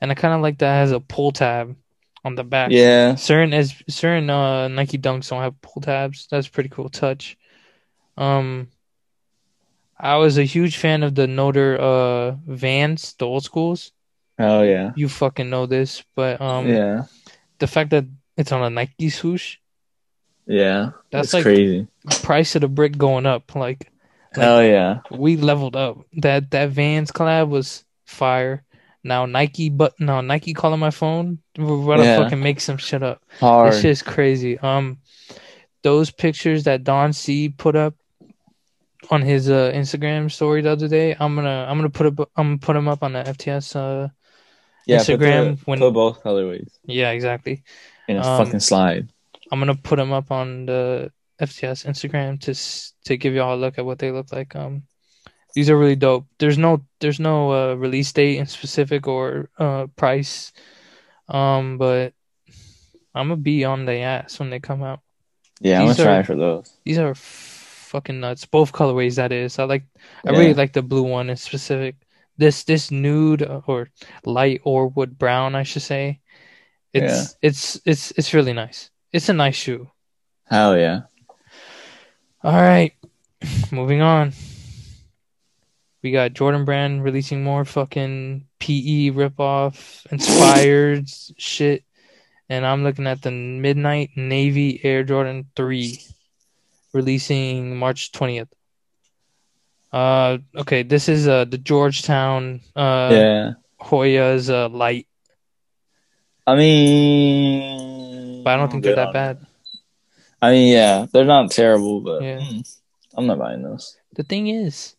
and 0.00 0.10
I 0.10 0.14
kind 0.14 0.34
of 0.34 0.40
like 0.40 0.58
that 0.58 0.74
it 0.76 0.78
has 0.80 0.92
a 0.92 1.00
pull 1.00 1.32
tab 1.32 1.76
on 2.24 2.34
the 2.34 2.44
back. 2.44 2.70
yeah. 2.72 3.14
Certain 3.14 3.54
as 3.54 3.74
certain 3.88 4.28
uh 4.28 4.68
Nike 4.68 4.98
Dunks 4.98 5.30
don't 5.30 5.40
have 5.42 5.60
pull 5.62 5.80
tabs. 5.80 6.26
That's 6.30 6.48
a 6.48 6.50
pretty 6.50 6.68
cool 6.68 6.88
touch. 6.88 7.36
Um, 8.16 8.68
I 10.00 10.16
was 10.16 10.38
a 10.38 10.44
huge 10.44 10.76
fan 10.76 11.02
of 11.02 11.14
the 11.14 11.26
Notre 11.26 11.76
uh 11.80 12.36
Vans, 12.46 13.14
the 13.18 13.26
old 13.26 13.44
schools. 13.44 13.92
Oh 14.38 14.62
yeah, 14.62 14.92
You 14.94 15.08
fucking 15.08 15.50
know 15.50 15.66
this, 15.66 16.04
but 16.14 16.40
um, 16.40 16.68
yeah, 16.68 17.04
the 17.58 17.66
fact 17.66 17.90
that 17.90 18.04
it's 18.36 18.52
on 18.52 18.62
a 18.62 18.70
Nike 18.70 19.10
swoosh, 19.10 19.56
yeah. 20.46 20.90
That's 21.10 21.34
like- 21.34 21.42
crazy. 21.42 21.88
price 22.22 22.54
of 22.54 22.60
the 22.62 22.68
brick 22.68 22.96
going 22.96 23.26
up. 23.26 23.54
Like 23.56 23.90
Hell 24.32 24.62
yeah. 24.62 25.00
we 25.10 25.36
leveled 25.36 25.74
up. 25.74 25.98
That 26.18 26.50
that 26.52 26.70
Vans 26.70 27.10
collab 27.10 27.48
was 27.48 27.84
fire. 28.06 28.62
Now 29.02 29.26
Nike, 29.26 29.70
but 29.70 29.98
no 29.98 30.20
Nike 30.20 30.54
calling 30.54 30.78
my 30.80 30.90
phone. 30.90 31.38
We're 31.56 31.84
gonna 31.84 32.04
Yeah. 32.04 32.18
fucking 32.22 32.40
make 32.40 32.60
some 32.60 32.76
shit 32.76 33.02
up. 33.02 33.22
Hard. 33.40 33.72
This 33.72 33.80
shit's 33.82 34.02
crazy. 34.02 34.58
Um, 34.58 34.98
those 35.82 36.10
pictures 36.10 36.64
that 36.64 36.84
Don 36.84 37.12
C 37.12 37.48
put 37.48 37.74
up 37.74 37.94
on 39.10 39.22
his 39.22 39.48
uh, 39.48 39.70
Instagram 39.74 40.30
story 40.30 40.60
the 40.62 40.70
other 40.70 40.88
day, 40.88 41.16
I'm 41.18 41.34
gonna 41.34 41.66
I'm 41.68 41.78
gonna 41.78 41.90
put 41.90 42.06
up 42.06 42.30
I'm 42.36 42.46
gonna 42.48 42.58
put 42.58 42.76
him 42.76 42.88
up 42.88 43.02
on 43.02 43.12
the 43.12 43.22
FTS. 43.22 43.76
Uh, 43.76 44.08
yeah, 44.86 44.98
put 44.98 45.06
Instagram 45.20 45.56
the- 45.58 45.62
when- 45.66 45.78
put 45.78 45.92
both 45.94 46.22
colorways 46.22 46.68
yeah, 46.84 47.10
exactly. 47.10 47.62
in 48.08 48.16
a 48.16 48.22
Um, 48.22 48.44
fucking 48.44 48.60
slide. 48.60 49.08
I'm 49.52 49.58
gonna 49.60 49.74
put 49.76 49.96
them 49.96 50.12
up 50.12 50.30
on 50.30 50.66
the 50.66 51.10
FTS 51.40 51.86
Instagram 51.86 52.40
to 52.40 52.54
to 53.06 53.16
give 53.16 53.34
y'all 53.34 53.54
a 53.54 53.60
look 53.60 53.78
at 53.78 53.84
what 53.86 53.98
they 53.98 54.10
look 54.10 54.32
like. 54.32 54.56
Um, 54.56 54.82
these 55.54 55.70
are 55.70 55.78
really 55.78 55.96
dope. 55.96 56.26
There's 56.38 56.58
no 56.58 56.84
there's 57.00 57.20
no 57.20 57.52
uh, 57.52 57.74
release 57.74 58.12
date 58.12 58.38
in 58.38 58.46
specific 58.46 59.06
or 59.06 59.48
uh, 59.58 59.86
price. 59.96 60.52
Um, 61.28 61.78
but 61.78 62.12
I'm 63.14 63.28
gonna 63.28 63.36
be 63.36 63.64
on 63.64 63.84
the 63.84 63.98
ass 64.00 64.38
when 64.40 64.50
they 64.50 64.60
come 64.60 64.82
out. 64.82 65.00
Yeah, 65.60 65.80
I'm 65.80 65.88
these 65.88 65.96
gonna 65.96 66.08
try 66.08 66.22
for 66.22 66.34
those. 66.36 66.72
These 66.84 66.98
are 66.98 67.14
fucking 67.88 68.20
nuts. 68.20 68.44
Both 68.46 68.72
colorways, 68.72 69.16
that 69.16 69.32
is. 69.32 69.58
I 69.58 69.64
like. 69.64 69.84
I 70.26 70.32
Yeah. 70.32 70.38
really 70.38 70.54
like 70.54 70.72
the 70.72 70.82
blue 70.82 71.02
one 71.02 71.30
in 71.30 71.36
specific. 71.36 71.96
This 72.36 72.64
this 72.64 72.90
nude 72.90 73.42
uh, 73.42 73.62
or 73.66 73.88
light 74.24 74.60
Orewood 74.64 75.18
brown, 75.18 75.54
I 75.56 75.64
should 75.64 75.82
say. 75.82 76.20
It's 76.92 77.36
it's 77.42 77.80
it's 77.84 78.12
it's 78.12 78.32
really 78.34 78.52
nice. 78.52 78.90
It's 79.12 79.28
a 79.28 79.32
nice 79.34 79.56
shoe. 79.56 79.90
Hell 80.44 80.76
yeah. 80.78 81.02
All 82.44 82.52
right, 82.54 82.92
moving 83.72 84.00
on. 84.02 84.32
We 86.02 86.12
got 86.12 86.32
Jordan 86.32 86.64
Brand 86.64 87.02
releasing 87.02 87.42
more 87.42 87.64
fucking 87.64 88.46
PE 88.60 89.10
ripoff 89.10 90.06
inspired 90.12 91.08
shit, 91.36 91.82
and 92.48 92.64
I'm 92.64 92.84
looking 92.84 93.06
at 93.06 93.20
the 93.22 93.32
Midnight 93.32 94.10
Navy 94.16 94.80
Air 94.84 95.02
Jordan 95.02 95.46
Three, 95.56 95.98
releasing 96.92 97.76
March 97.76 98.12
twentieth. 98.12 98.48
Uh, 99.92 100.38
okay, 100.56 100.82
this 100.82 101.08
is 101.08 101.26
uh 101.28 101.44
the 101.44 101.58
Georgetown 101.58 102.60
uh 102.76 103.08
yeah. 103.12 103.50
Hoya's 103.80 104.50
uh 104.50 104.68
light, 104.68 105.06
I 106.46 106.56
mean, 106.56 108.42
but 108.44 108.50
I 108.50 108.56
don't 108.56 108.70
think 108.70 108.84
they're 108.84 108.94
good 108.94 108.98
that 108.98 109.12
bad. 109.12 109.46
I 110.40 110.50
mean, 110.50 110.72
yeah, 110.72 111.06
they're 111.12 111.24
not 111.24 111.50
terrible, 111.50 112.00
but 112.00 112.22
Yeah. 112.22 112.40
mm, 112.40 112.78
I'm 113.14 113.26
not 113.26 113.38
buying 113.38 113.62
those. 113.62 113.96
The 114.14 114.22
thing 114.22 114.48
is, 114.48 114.94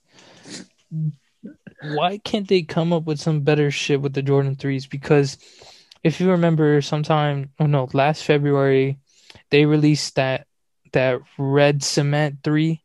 why 1.81 2.17
can't 2.17 2.47
they 2.47 2.63
come 2.63 2.91
up 2.91 3.05
with 3.05 3.19
some 3.19 3.41
better 3.41 3.71
shit 3.71 4.01
with 4.01 4.13
the 4.13 4.21
Jordan 4.21 4.55
3s? 4.55 4.89
Because 4.89 5.37
if 6.03 6.19
you 6.19 6.31
remember 6.31 6.81
sometime, 6.81 7.51
oh 7.59 7.65
no, 7.67 7.87
last 7.93 8.23
February, 8.23 8.97
they 9.49 9.65
released 9.65 10.15
that 10.15 10.45
that 10.93 11.21
red 11.37 11.83
cement 11.83 12.39
3. 12.43 12.81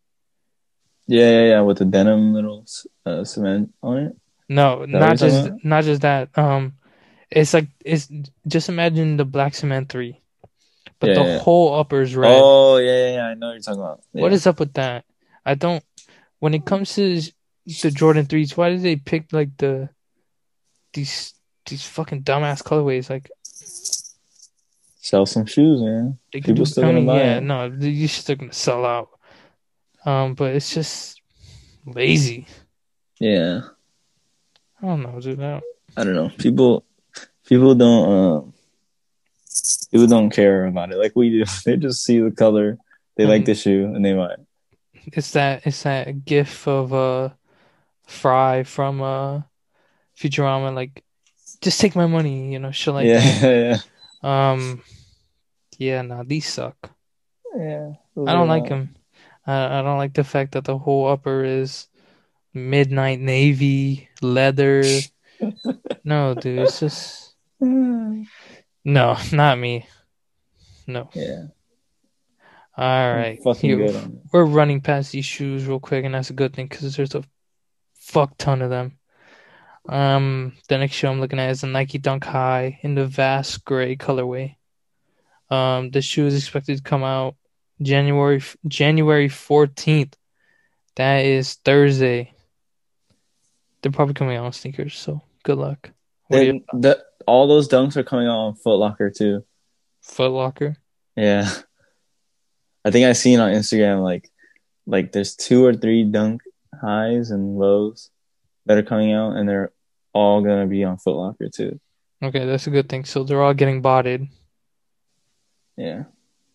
Yeah, 1.07 1.31
yeah, 1.31 1.45
yeah, 1.49 1.61
with 1.61 1.79
the 1.79 1.85
denim 1.85 2.33
little 2.33 2.65
uh, 3.05 3.25
cement 3.25 3.75
on 3.83 3.99
it. 3.99 4.17
No, 4.49 4.85
not 4.85 5.19
just 5.19 5.47
about? 5.47 5.65
not 5.65 5.85
just 5.85 6.03
that. 6.03 6.37
Um 6.37 6.75
it's 7.31 7.55
like 7.55 7.69
it's 7.85 8.09
just 8.47 8.69
imagine 8.69 9.17
the 9.17 9.25
black 9.25 9.55
cement 9.55 9.89
3. 9.89 10.21
But 11.01 11.11
Yeah, 11.11 11.15
the 11.15 11.25
yeah. 11.25 11.39
whole 11.39 11.75
upper 11.75 12.03
is 12.03 12.15
red. 12.15 12.31
Oh, 12.31 12.77
yeah, 12.79 12.93
yeah, 12.93 13.15
yeah, 13.15 13.27
I 13.27 13.35
know 13.35 13.49
what 13.49 13.53
you're 13.55 13.63
talking 13.63 13.81
about. 13.81 14.01
What 14.13 14.33
is 14.33 14.47
up 14.47 14.61
with 14.61 14.73
that? 14.75 15.05
I 15.45 15.55
don't. 15.55 15.85
When 16.39 16.55
it 16.55 16.65
comes 16.65 16.95
to 16.95 17.21
the 17.67 17.91
Jordan 17.91 18.27
threes, 18.27 18.57
why 18.57 18.71
did 18.71 18.83
they 18.83 18.97
pick 18.97 19.33
like 19.33 19.57
the 19.57 19.89
these 20.93 21.35
these 21.67 21.85
fucking 21.85 22.23
dumbass 22.23 22.63
colorways? 22.63 23.11
Like 23.11 23.31
sell 25.05 25.27
some 25.27 25.45
shoes, 25.45 25.81
man? 25.83 26.19
they 26.33 26.41
People 26.41 26.65
still 26.65 26.85
I 26.85 26.89
gonna 26.89 26.99
mean, 26.99 27.07
buy 27.07 27.19
yeah, 27.21 27.37
it. 27.37 27.43
no, 27.43 27.67
you 27.67 28.09
still 28.09 28.37
gonna 28.37 28.53
sell 28.53 28.85
out. 28.87 29.09
Um, 30.05 30.35
but 30.35 30.55
it's 30.57 30.73
just 30.73 31.21
lazy. 31.85 32.47
Yeah, 33.21 33.61
I 34.81 34.87
don't 34.87 35.03
know, 35.03 35.21
dude. 35.21 35.41
I 35.41 35.51
don't- 35.61 35.65
I 35.97 36.03
don't 36.05 36.15
know. 36.15 36.31
People, 36.39 36.85
people 37.47 37.75
don't, 37.77 38.05
uh, 38.11 38.41
people 39.93 40.07
don't 40.09 40.31
care 40.31 40.67
about 40.67 40.91
it 40.91 40.97
like 40.99 41.13
we 41.15 41.31
do. 41.31 41.45
They 41.65 41.77
just 41.77 42.03
see 42.03 42.19
the 42.21 42.31
color, 42.33 42.79
they 43.17 43.27
like 43.27 43.43
Mhm. 43.43 43.47
the 43.47 43.55
shoe, 43.55 43.93
and 43.95 44.05
they 44.05 44.15
buy 44.15 44.33
it. 44.35 44.41
It's 45.13 45.31
that 45.33 45.67
it's 45.67 45.83
that 45.85 46.25
gif 46.25 46.67
of 46.67 46.93
uh 46.93 47.29
Fry 48.07 48.65
from 48.65 49.01
uh 49.03 49.43
Futurama, 50.19 50.75
like 50.75 51.05
just 51.61 51.79
take 51.81 51.95
my 51.95 52.07
money, 52.07 52.53
you 52.53 52.59
know, 52.59 52.73
shit 52.73 52.95
like 52.95 53.07
yeah, 53.07 53.21
that. 53.41 53.81
yeah, 54.25 54.51
Um, 54.53 54.83
yeah, 55.79 56.03
no, 56.03 56.23
these 56.25 56.47
suck. 56.49 56.91
yeah. 57.57 57.93
I 58.17 58.33
don't 58.33 58.49
like 58.49 58.69
them. 58.69 58.95
I, 59.47 59.79
I 59.79 59.83
don't 59.83 59.99
like 59.99 60.15
the 60.15 60.25
fact 60.25 60.53
that 60.53 60.65
the 60.65 60.79
whole 60.79 61.09
upper 61.09 61.45
is 61.45 61.87
midnight 62.53 63.21
navy 63.21 64.09
leather. 64.23 64.83
no, 66.05 66.35
dude, 66.35 66.61
it's 66.61 66.81
just 66.81 67.35
no, 67.61 68.27
not 68.85 69.59
me. 69.59 69.87
No. 70.87 71.09
Yeah, 71.15 71.45
All 72.77 73.15
right, 73.15 73.39
Here- 73.57 73.77
good 73.77 73.97
on 73.97 74.05
it. 74.05 74.19
we're 74.33 74.45
running 74.45 74.81
past 74.81 75.13
these 75.13 75.25
shoes 75.25 75.67
real 75.67 75.81
quick, 75.81 76.05
and 76.05 76.15
that's 76.15 76.31
a 76.31 76.35
good 76.35 76.55
thing 76.55 76.67
because 76.67 76.95
there's 76.97 77.15
a 77.15 77.25
fuck 77.95 78.37
ton 78.39 78.63
of 78.63 78.71
them. 78.71 78.99
Um, 79.89 80.55
the 80.69 80.79
next 80.79 80.95
shoe 80.95 81.09
I'm 81.09 81.21
looking 81.21 81.39
at 81.39 81.51
is 81.51 81.61
the 81.63 81.67
Nike 81.67 81.99
Dunk 81.99 82.25
High 82.25 82.79
in 82.83 82.95
the 82.95 83.07
vast 83.07 83.65
gray 83.65 83.97
colorway. 83.97 84.57
Um, 85.55 85.91
the 85.91 86.03
shoe 86.03 86.27
is 86.27 86.37
expected 86.37 86.77
to 86.77 86.83
come 86.83 87.05
out 87.05 87.37
January 87.81 88.43
January 88.67 89.29
14th. 89.29 90.15
That 90.97 91.25
is 91.25 91.55
Thursday. 91.55 92.33
They're 93.83 93.93
probably 93.93 94.15
coming 94.15 94.37
out 94.37 94.47
on 94.47 94.53
sneakers, 94.53 94.97
so 94.97 95.23
good 95.43 95.59
luck. 95.59 95.91
Do 96.31 96.61
the, 96.73 97.05
all 97.27 97.47
those 97.47 97.69
dunks 97.69 97.97
are 97.97 98.03
coming 98.03 98.27
out 98.27 98.39
on 98.39 98.55
Foot 98.55 98.77
Locker 98.77 99.11
too. 99.11 99.45
Foot 100.03 100.31
Locker? 100.31 100.77
Yeah. 101.17 101.51
I 102.85 102.91
think 102.91 103.07
I 103.07 103.13
seen 103.13 103.41
on 103.41 103.53
Instagram 103.53 104.03
like 104.03 104.31
like 104.87 105.13
there's 105.13 105.35
two 105.37 105.65
or 105.65 105.75
three 105.75 106.05
dunk 106.05 106.43
highs 106.81 107.31
and 107.31 107.59
lows 107.59 108.11
that 108.67 108.79
are 108.79 108.83
coming 108.83 109.13
out 109.13 109.37
and 109.37 109.49
they're 109.49 109.73
all 110.13 110.43
gonna 110.43 110.67
be 110.67 110.85
on 110.85 110.99
Foot 110.99 111.17
Locker 111.17 111.49
too. 111.49 111.81
Okay, 112.23 112.45
that's 112.47 112.67
a 112.67 112.71
good 112.71 112.89
thing. 112.89 113.05
So 113.05 113.25
they're 113.25 113.43
all 113.43 113.55
getting 113.55 113.83
botted. 113.83 114.29
Yeah. 115.77 116.05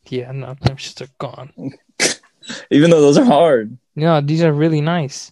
Yeah, 0.08 0.32
no, 0.32 0.54
them 0.62 0.78
shits 0.78 1.02
are 1.02 1.12
gone. 1.18 1.52
Even 2.72 2.90
though 2.90 3.02
those 3.02 3.18
are 3.18 3.26
hard. 3.26 3.78
No, 3.96 4.22
these 4.22 4.44
are 4.44 4.54
really 4.54 4.82
nice. 4.82 5.32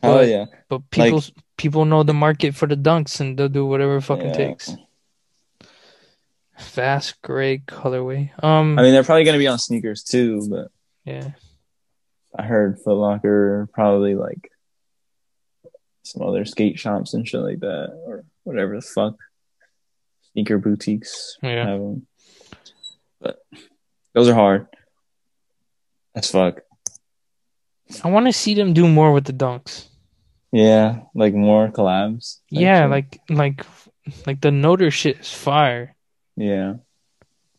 But- 0.00 0.28
yeah. 0.28 0.46
But 0.68 0.90
people 0.90 1.22
people 1.56 1.84
know 1.84 2.02
the 2.02 2.12
market 2.14 2.54
for 2.54 2.66
the 2.66 2.76
dunks 2.76 3.20
and 3.20 3.38
they'll 3.38 3.48
do 3.48 3.64
whatever 3.66 3.96
it 3.96 4.02
fucking 4.02 4.26
Yeah. 4.28 4.32
takes. 4.32 4.74
Vast 6.74 7.20
gray 7.22 7.58
colorway. 7.58 8.30
Um 8.42 8.78
I 8.78 8.82
mean 8.82 8.92
they're 8.92 9.04
probably 9.04 9.24
gonna 9.24 9.38
be 9.38 9.46
on 9.48 9.58
sneakers 9.58 10.02
too, 10.02 10.46
but 10.48 10.68
yeah. 11.04 11.30
I 12.36 12.42
heard 12.44 12.78
Foot 12.80 12.94
Locker 12.94 13.68
probably 13.72 14.14
like 14.14 14.50
some 16.02 16.22
other 16.22 16.44
skate 16.44 16.78
shops 16.78 17.14
and 17.14 17.26
shit 17.28 17.40
like 17.40 17.60
that 17.60 17.92
or 18.06 18.24
whatever 18.44 18.74
the 18.76 18.82
fuck. 18.82 19.16
Sneaker 20.32 20.58
boutiques 20.58 21.36
Yeah. 21.42 21.66
have 21.66 21.80
them. 21.80 22.06
Those 24.14 24.28
are 24.28 24.34
hard. 24.34 24.66
As 26.14 26.30
fuck. 26.30 26.60
I 28.04 28.08
want 28.08 28.26
to 28.26 28.32
see 28.32 28.54
them 28.54 28.72
do 28.72 28.88
more 28.88 29.12
with 29.12 29.24
the 29.24 29.32
dunks. 29.32 29.86
Yeah, 30.50 31.00
like 31.14 31.34
more 31.34 31.68
collabs. 31.68 32.36
type 32.52 32.60
yeah, 32.60 32.86
like 32.86 33.20
like 33.30 33.64
like 34.26 34.40
the 34.40 34.50
Notre 34.50 34.90
shit 34.90 35.20
is 35.20 35.32
fire. 35.32 35.96
yeah, 36.36 36.74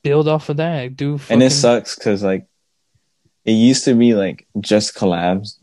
Build 0.04 0.28
off 0.28 0.50
of 0.50 0.58
that. 0.58 0.96
Do 0.96 1.18
fucking, 1.18 1.34
and 1.34 1.44
it 1.44 1.50
sucks 1.50 1.96
because 1.96 2.24
like 2.24 2.46
it 3.46 3.54
used 3.54 3.86
to 3.86 3.96
be 3.96 4.14
like 4.14 4.48
just 4.60 4.96
collabs 4.96 5.58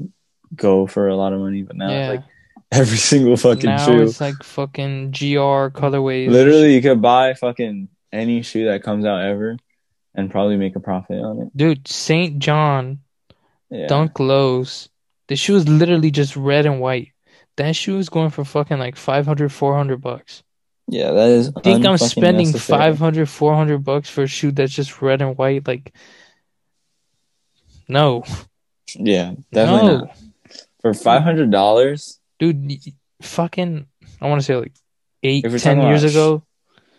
go 0.55 0.89
for 0.89 1.09
a 1.09 1.17
lot 1.17 1.33
of 1.33 1.41
money, 1.41 1.63
but 1.63 1.77
now 1.77 1.89
yeah. 1.89 2.11
it's 2.11 2.17
like 2.17 2.25
every 2.73 2.97
single 2.97 3.37
fucking 3.37 3.71
now 3.71 3.87
shoe. 3.87 4.03
it's 4.03 4.21
like 4.21 4.43
fucking 4.43 5.13
GR 5.13 5.71
colorways. 5.71 6.31
Literally, 6.31 6.75
you 6.75 6.83
could 6.83 7.01
buy 7.01 7.35
fucking 7.35 7.89
any 8.13 8.43
shoe 8.43 8.67
that 8.67 8.83
comes 8.83 9.05
out 9.05 9.23
ever, 9.23 9.57
and 10.15 10.31
probably 10.31 10.57
make 10.57 10.77
a 10.77 10.81
profit 10.81 11.21
on 11.23 11.41
it. 11.43 11.57
Dude, 11.57 11.87
St. 11.89 12.39
John 12.39 13.01
Yeah, 13.71 13.87
Dunk 13.87 14.19
Lows. 14.21 14.89
The 15.29 15.37
shoe 15.37 15.57
is 15.57 15.69
literally 15.69 16.11
just 16.11 16.37
red 16.37 16.67
and 16.67 16.81
white. 16.81 17.13
That 17.57 17.77
shoe 17.77 17.99
is 17.99 18.09
going 18.09 18.31
for 18.31 18.45
fucking 18.45 18.79
like 18.79 18.97
500, 18.97 19.53
400 19.53 20.01
bucks. 20.01 20.43
yeah, 20.89 21.13
that 21.13 21.29
is. 21.29 21.53
I 21.57 21.61
think 21.61 21.87
I'm 21.87 21.99
spending 21.99 22.49
necessary. 22.51 22.81
500, 22.95 23.29
400 23.29 23.79
bucks 23.85 24.09
for 24.11 24.23
a 24.23 24.27
shoe 24.27 24.51
that's 24.51 24.73
just 24.75 25.01
red 25.03 25.23
and 25.23 25.37
white. 25.39 25.67
Like, 25.69 25.93
no, 27.89 28.25
Yeah, 28.95 29.35
definitely 29.53 29.89
no, 29.89 29.99
not. 29.99 30.17
For 30.81 30.95
five 30.95 31.23
hundred 31.23 31.51
dollars, 31.51 32.19
dude, 32.39 32.73
fucking. 33.23 33.87
I 34.21 34.29
want 34.29 34.41
to 34.41 34.45
say 34.45 34.57
like 34.57 34.73
eight, 35.23 35.45
If 35.45 35.63
ten 35.63 35.81
years 35.83 36.03
about 36.03 36.11
sh- 36.11 36.15
ago. 36.15 36.43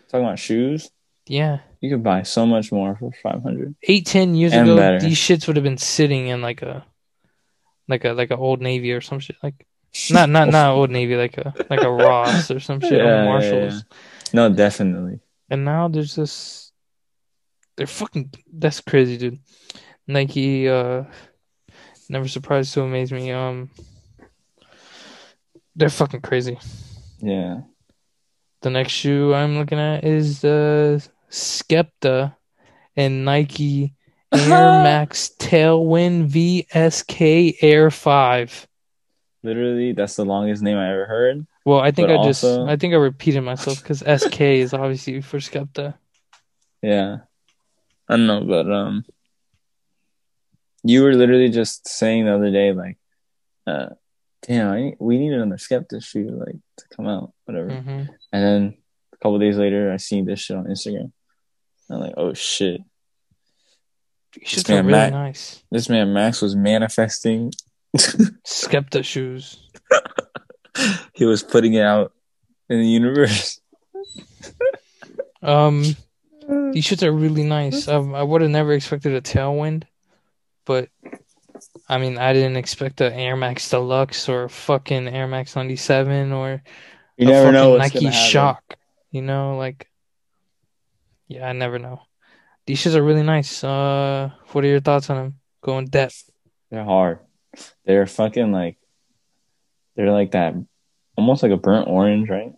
talking 0.08 0.26
about 0.26 0.38
shoes, 0.38 0.90
Yeah, 1.32 1.60
you 1.80 1.88
could 1.88 2.02
buy 2.04 2.24
so 2.24 2.44
much 2.44 2.70
more 2.70 2.94
for 3.00 3.10
five 3.22 3.42
hundred. 3.42 3.74
eight, 3.88 4.04
ten 4.04 4.34
years 4.34 4.52
And 4.52 4.68
ago, 4.68 4.76
better. 4.76 5.00
these 5.00 5.16
shits 5.16 5.46
would 5.46 5.56
have 5.56 5.64
been 5.64 5.78
sitting 5.78 6.28
in 6.28 6.42
like 6.42 6.60
a, 6.60 6.84
like 7.88 8.04
a 8.04 8.12
like 8.12 8.30
a 8.30 8.36
Old 8.36 8.60
Navy 8.60 8.92
or 8.92 9.00
some 9.00 9.18
shit. 9.18 9.36
Like 9.42 9.66
not 10.10 10.28
not 10.28 10.50
not 10.50 10.74
Old 10.74 10.90
Navy, 10.90 11.16
like 11.16 11.38
a 11.38 11.54
like 11.70 11.80
a 11.80 11.90
Ross 12.04 12.50
or 12.50 12.60
some 12.60 12.80
shit 12.80 12.92
Yeah, 12.92 12.98
or 12.98 13.06
yeah, 13.16 13.24
Marshalls. 13.24 13.84
No, 14.34 14.52
definitely. 14.52 15.20
And 15.48 15.64
now 15.64 15.88
there's 15.88 16.14
this. 16.14 16.70
They're 17.76 17.86
fucking. 17.86 18.34
That's 18.52 18.82
crazy, 18.82 19.16
dude. 19.16 19.38
Nike. 20.06 20.68
uh 20.68 21.04
Never 22.10 22.28
surprised 22.28 22.74
to 22.74 22.82
amaze 22.82 23.10
me. 23.10 23.32
Um. 23.32 23.70
They're 25.76 25.88
fucking 25.88 26.20
crazy. 26.20 26.58
Yeah. 27.20 27.62
The 28.60 28.70
next 28.70 28.92
shoe 28.92 29.32
I'm 29.34 29.56
looking 29.58 29.78
at 29.78 30.04
is 30.04 30.40
the 30.42 31.02
Skepta 31.32 32.36
and 32.94 33.24
Nike 33.24 33.94
Air 34.32 34.48
Max 34.48 35.30
Tailwind 35.38 36.28
VSK 36.30 37.56
Air 37.62 37.90
5. 37.90 38.68
Literally, 39.42 39.92
that's 39.92 40.14
the 40.16 40.24
longest 40.24 40.62
name 40.62 40.76
I 40.76 40.92
ever 40.92 41.06
heard. 41.06 41.46
Well, 41.64 41.80
I 41.80 41.90
think 41.90 42.08
But 42.08 42.20
I 42.20 42.24
just 42.24 42.44
I 42.44 42.76
think 42.76 42.92
I 42.94 42.96
repeated 42.96 43.40
myself 43.40 43.82
because 43.82 44.00
SK 44.00 44.40
is 44.40 44.74
obviously 44.74 45.20
for 45.20 45.38
Skepta. 45.38 45.94
Yeah. 46.82 47.18
I 48.08 48.16
don't 48.16 48.26
know, 48.26 48.44
but 48.44 48.70
um 48.70 49.04
you 50.84 51.02
were 51.02 51.14
literally 51.14 51.48
just 51.48 51.86
saying 51.88 52.24
the 52.26 52.34
other 52.34 52.50
day, 52.50 52.72
like, 52.72 52.98
uh 53.66 53.90
damn, 54.42 54.72
I, 54.72 54.94
we 54.98 55.18
need 55.18 55.32
another 55.32 55.56
Skepta 55.56 56.02
shoe, 56.04 56.30
like, 56.44 56.56
to 56.78 56.96
come 56.96 57.06
out, 57.06 57.32
whatever. 57.44 57.70
hmm 57.70 58.04
And 58.32 58.44
then 58.44 58.74
a 59.12 59.16
couple 59.18 59.38
days 59.38 59.56
later 59.56 59.92
I 59.92 59.96
seen 59.98 60.24
this 60.24 60.40
shit 60.40 60.56
on 60.56 60.64
Instagram. 60.66 61.12
I'm 61.92 62.00
like, 62.00 62.14
oh 62.16 62.34
shit. 62.34 62.80
Man, 64.68 64.78
are 64.78 64.88
really 64.88 65.10
nice. 65.10 65.62
This 65.70 65.88
man 65.88 66.12
Max 66.12 66.40
was 66.40 66.56
manifesting. 66.56 67.52
Skepta 67.96 69.04
shoes. 69.04 69.58
he 71.12 71.26
was 71.26 71.42
putting 71.42 71.74
it 71.74 71.82
out 71.82 72.12
in 72.70 72.80
the 72.80 72.86
universe. 72.86 73.60
Um, 75.42 75.82
these 76.72 76.86
shits 76.86 77.02
are 77.02 77.12
really 77.12 77.44
nice. 77.44 77.88
Um, 77.88 78.14
I 78.14 78.22
would 78.22 78.40
have 78.40 78.50
never 78.50 78.72
expected 78.72 79.12
a 79.12 79.20
tailwind, 79.20 79.84
but 80.64 80.88
I 81.88 81.98
mean, 81.98 82.18
I 82.18 82.32
didn't 82.32 82.56
expect 82.56 83.00
a 83.00 83.12
Air 83.12 83.36
Max 83.36 83.68
Deluxe 83.68 84.28
or 84.28 84.48
fucking 84.48 85.08
Air 85.08 85.26
Max 85.26 85.54
97 85.54 86.32
or 86.32 86.62
You 87.16 87.26
never 87.26 87.52
know 87.52 87.76
Nike. 87.76 88.10
Shock. 88.10 88.76
You 89.10 89.20
know, 89.20 89.58
like, 89.58 89.91
yeah, 91.32 91.48
I 91.48 91.52
never 91.52 91.78
know. 91.78 92.02
These 92.66 92.82
shits 92.84 92.94
are 92.94 93.02
really 93.02 93.22
nice. 93.22 93.64
Uh, 93.64 94.30
what 94.52 94.64
are 94.64 94.68
your 94.68 94.80
thoughts 94.80 95.10
on 95.10 95.16
them? 95.16 95.40
Go 95.62 95.78
in 95.78 95.86
depth. 95.86 96.30
They're 96.70 96.84
hard. 96.84 97.18
They're 97.84 98.06
fucking 98.06 98.52
like 98.52 98.78
they're 99.96 100.10
like 100.12 100.32
that 100.32 100.54
almost 101.16 101.42
like 101.42 101.52
a 101.52 101.56
burnt 101.56 101.88
orange, 101.88 102.28
right? 102.30 102.52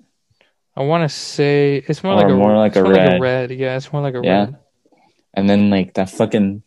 I 0.76 0.82
want 0.82 1.02
to 1.02 1.08
say 1.08 1.82
it's 1.86 2.02
more 2.02 2.14
Or 2.14 2.16
like 2.22 2.30
a 2.30 2.34
more 2.34 2.56
like 2.56 2.76
a 2.76 2.82
more 2.82 2.92
like 2.92 3.00
a 3.02 3.20
red. 3.20 3.20
red. 3.20 3.50
Yeah, 3.52 3.76
it's 3.76 3.92
more 3.92 4.02
like 4.02 4.14
a 4.14 4.20
Yeah. 4.22 4.44
red. 4.46 4.56
And 5.34 5.48
then 5.50 5.70
like 5.70 5.94
that 5.94 6.10
fucking 6.10 6.62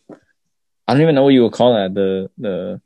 I 0.88 0.94
don't 0.94 1.02
even 1.02 1.16
know 1.16 1.24
what 1.24 1.34
you 1.34 1.44
would 1.44 1.54
call 1.54 1.74
that, 1.76 1.94
the 1.94 2.30
the 2.38 2.82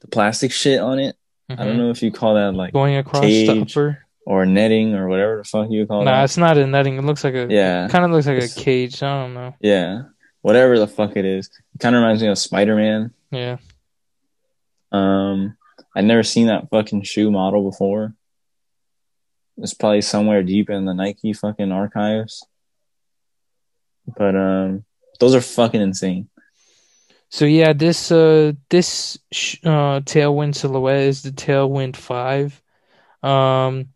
the 0.00 0.08
plastic 0.08 0.52
shit 0.52 0.80
on 0.80 0.98
it. 0.98 1.16
I 1.48 1.64
don't 1.64 1.74
Mhm. 1.74 1.78
know 1.78 1.90
if 1.90 2.02
you 2.02 2.10
call 2.10 2.34
that 2.34 2.54
like 2.54 2.72
Going 2.72 2.96
across 2.96 3.24
the 3.24 3.48
upper. 3.62 4.01
Or 4.24 4.46
netting 4.46 4.94
or 4.94 5.08
whatever 5.08 5.38
the 5.38 5.44
fuck 5.44 5.68
you 5.70 5.86
call 5.86 6.04
Nah, 6.04 6.12
that. 6.18 6.24
it's 6.24 6.36
not 6.36 6.56
a 6.56 6.66
netting. 6.66 6.96
It 6.96 7.02
looks 7.04 7.24
like 7.24 7.34
a 7.34 7.46
Yeah. 7.50 7.88
kind 7.88 8.04
of 8.04 8.10
looks 8.12 8.26
like 8.26 8.36
It's- 8.36 8.56
a 8.56 8.60
cage. 8.60 9.02
I 9.02 9.22
don't 9.22 9.34
know. 9.34 9.54
Yeah. 9.60 10.02
Whatever 10.42 10.78
the 10.78 10.86
fuck 10.88 11.16
it 11.16 11.24
is. 11.24 11.48
It 11.74 11.80
kinda 11.80 11.98
reminds 11.98 12.22
me 12.22 12.28
of 12.28 12.38
Spider 12.38 12.76
Man. 12.76 13.12
Yeah. 13.30 13.56
Um 14.90 15.56
I'd 15.94 16.04
never 16.04 16.22
seen 16.22 16.46
that 16.46 16.68
fucking 16.70 17.02
shoe 17.02 17.30
model 17.30 17.68
before. 17.70 18.14
It's 19.58 19.74
probably 19.74 20.00
somewhere 20.02 20.42
deep 20.42 20.70
in 20.70 20.84
the 20.86 20.94
Nike 20.94 21.32
fucking 21.32 21.72
archives. 21.72 22.46
But 24.16 24.34
um 24.36 24.84
those 25.20 25.34
are 25.34 25.40
fucking 25.40 25.80
insane. 25.80 26.28
So 27.28 27.44
yeah, 27.44 27.72
this 27.72 28.10
uh 28.12 28.52
this 28.68 29.18
sh- 29.32 29.58
uh 29.64 30.00
tailwind 30.00 30.54
silhouette 30.54 31.02
is 31.04 31.22
the 31.22 31.30
Tailwind 31.30 31.96
Five, 31.96 32.60
um, 33.22 33.88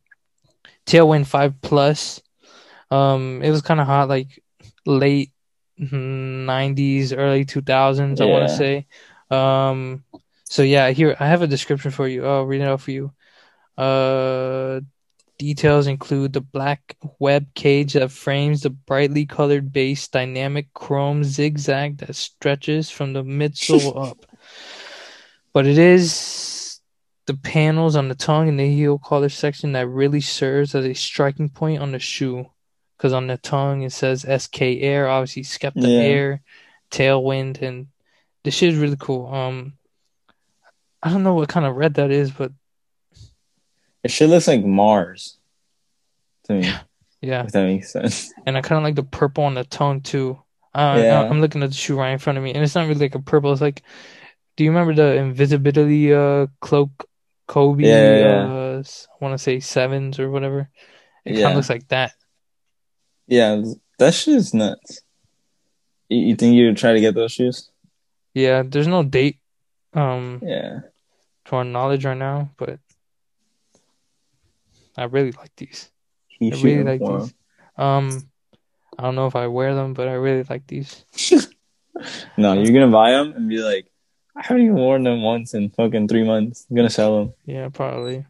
Tailwind 0.86 1.26
Five 1.26 1.60
Plus. 1.60 2.20
Um, 2.90 3.42
it 3.42 3.50
was 3.50 3.62
kind 3.62 3.80
of 3.80 3.86
hot, 3.86 4.08
like 4.08 4.42
late 4.84 5.32
'90s, 5.80 7.12
early 7.16 7.44
2000s. 7.44 8.20
I 8.20 8.24
want 8.24 8.48
to 8.48 8.56
say. 8.56 8.86
Um, 9.30 10.04
so 10.44 10.62
yeah, 10.62 10.90
here 10.90 11.16
I 11.18 11.26
have 11.26 11.42
a 11.42 11.46
description 11.46 11.90
for 11.90 12.06
you. 12.06 12.24
I'll 12.24 12.44
read 12.44 12.60
it 12.60 12.68
out 12.68 12.80
for 12.80 12.92
you. 12.92 13.12
Uh, 13.76 14.80
details 15.38 15.86
include 15.86 16.32
the 16.32 16.40
black 16.40 16.96
web 17.18 17.46
cage 17.54 17.92
that 17.92 18.10
frames 18.10 18.62
the 18.62 18.70
brightly 18.70 19.26
colored 19.26 19.72
base, 19.72 20.08
dynamic 20.08 20.72
chrome 20.72 21.24
zigzag 21.24 21.98
that 21.98 22.14
stretches 22.16 22.90
from 22.90 23.12
the 23.12 23.22
midsole 23.22 24.08
up. 24.10 24.24
But 25.52 25.66
it 25.66 25.78
is 25.78 26.12
the 27.26 27.34
panels 27.34 27.96
on 27.96 28.08
the 28.08 28.14
tongue 28.14 28.48
and 28.48 28.58
the 28.58 28.72
heel 28.72 28.98
collar 28.98 29.28
section 29.28 29.72
that 29.72 29.88
really 29.88 30.20
serves 30.20 30.74
as 30.74 30.84
a 30.84 30.94
striking 30.94 31.48
point 31.48 31.80
on 31.82 31.92
the 31.92 31.98
shoe. 31.98 32.46
Because 32.96 33.12
on 33.12 33.26
the 33.26 33.36
tongue 33.36 33.82
it 33.82 33.92
says 33.92 34.24
SK 34.42 34.62
Air, 34.62 35.08
obviously 35.08 35.42
Skepta 35.42 35.72
Yeah. 35.82 35.98
Air, 36.00 36.40
Tailwind, 36.90 37.60
and 37.62 37.88
this 38.44 38.54
shit 38.54 38.72
is 38.72 38.78
really 38.78 38.96
cool. 38.98 39.26
Um, 39.26 39.74
I 41.02 41.10
don't 41.10 41.22
know 41.22 41.34
what 41.34 41.48
kind 41.48 41.66
of 41.66 41.76
red 41.76 41.94
that 41.94 42.10
is, 42.10 42.30
but 42.30 42.52
It 44.02 44.10
shit 44.10 44.30
looks 44.30 44.48
like 44.48 44.64
Mars 44.64 45.36
to 46.44 46.54
me, 46.54 46.70
yeah. 47.20 47.44
if 47.44 47.52
that 47.52 47.64
makes 47.64 47.90
sense. 47.92 48.32
and 48.46 48.56
I 48.56 48.62
kind 48.62 48.78
of 48.78 48.84
like 48.84 48.94
the 48.94 49.02
purple 49.02 49.44
on 49.44 49.54
the 49.54 49.64
tongue 49.64 50.00
too. 50.00 50.40
Uh, 50.74 50.96
Yeah. 50.98 51.22
I'm 51.28 51.40
looking 51.40 51.62
at 51.62 51.70
the 51.70 51.76
shoe 51.76 51.98
right 51.98 52.12
in 52.12 52.18
front 52.18 52.38
of 52.38 52.44
me, 52.44 52.52
and 52.54 52.62
it's 52.62 52.74
not 52.74 52.86
really 52.86 53.00
like 53.00 53.14
a 53.14 53.20
purple. 53.20 53.52
It's 53.52 53.60
like, 53.60 53.82
do 54.56 54.64
you 54.64 54.70
remember 54.70 54.94
the 54.94 55.16
invisibility 55.16 56.14
uh 56.14 56.46
cloak 56.60 56.90
Kobe? 57.46 57.84
Yeah, 57.84 58.18
yeah, 58.18 58.52
Uh, 58.52 58.82
I 58.82 59.24
want 59.24 59.32
to 59.34 59.38
say 59.42 59.60
sevens 59.60 60.18
or 60.18 60.30
whatever. 60.30 60.68
It 61.24 61.34
kind 61.34 61.46
of 61.46 61.54
looks 61.56 61.70
like 61.70 61.88
that. 61.88 62.12
Yeah, 63.26 63.62
that 63.98 64.14
shit 64.14 64.34
is 64.34 64.54
nuts. 64.54 65.00
You, 66.08 66.18
you 66.18 66.36
think 66.36 66.54
you 66.54 66.66
would 66.66 66.76
try 66.76 66.92
to 66.92 67.00
get 67.00 67.14
those 67.14 67.32
shoes? 67.32 67.70
Yeah, 68.34 68.62
there's 68.64 68.86
no 68.86 69.02
date, 69.02 69.38
um, 69.94 70.40
Yeah. 70.42 70.80
to 71.46 71.56
our 71.56 71.64
knowledge 71.64 72.04
right 72.04 72.16
now, 72.16 72.50
but 72.56 72.78
I 74.96 75.04
really 75.04 75.32
like 75.32 75.54
these. 75.56 75.90
He 76.28 76.52
I 76.52 76.56
really 76.56 76.84
like 76.84 77.00
these. 77.00 77.34
Um, 77.76 78.28
I 78.98 79.02
don't 79.02 79.14
know 79.14 79.26
if 79.26 79.36
I 79.36 79.46
wear 79.46 79.74
them, 79.74 79.94
but 79.94 80.08
I 80.08 80.14
really 80.14 80.44
like 80.44 80.66
these. 80.66 81.04
No, 82.36 82.52
you're 82.52 82.74
gonna 82.74 82.92
buy 82.92 83.12
them 83.12 83.32
and 83.32 83.48
be 83.48 83.56
like, 83.56 83.86
I 84.36 84.42
haven't 84.42 84.64
even 84.64 84.76
worn 84.76 85.04
them 85.04 85.22
once 85.22 85.54
in 85.54 85.70
fucking 85.70 86.08
three 86.08 86.24
months. 86.24 86.66
I'm 86.68 86.76
gonna 86.76 86.90
sell 86.90 87.18
them. 87.18 87.34
Yeah, 87.46 87.68
probably. 87.70 88.24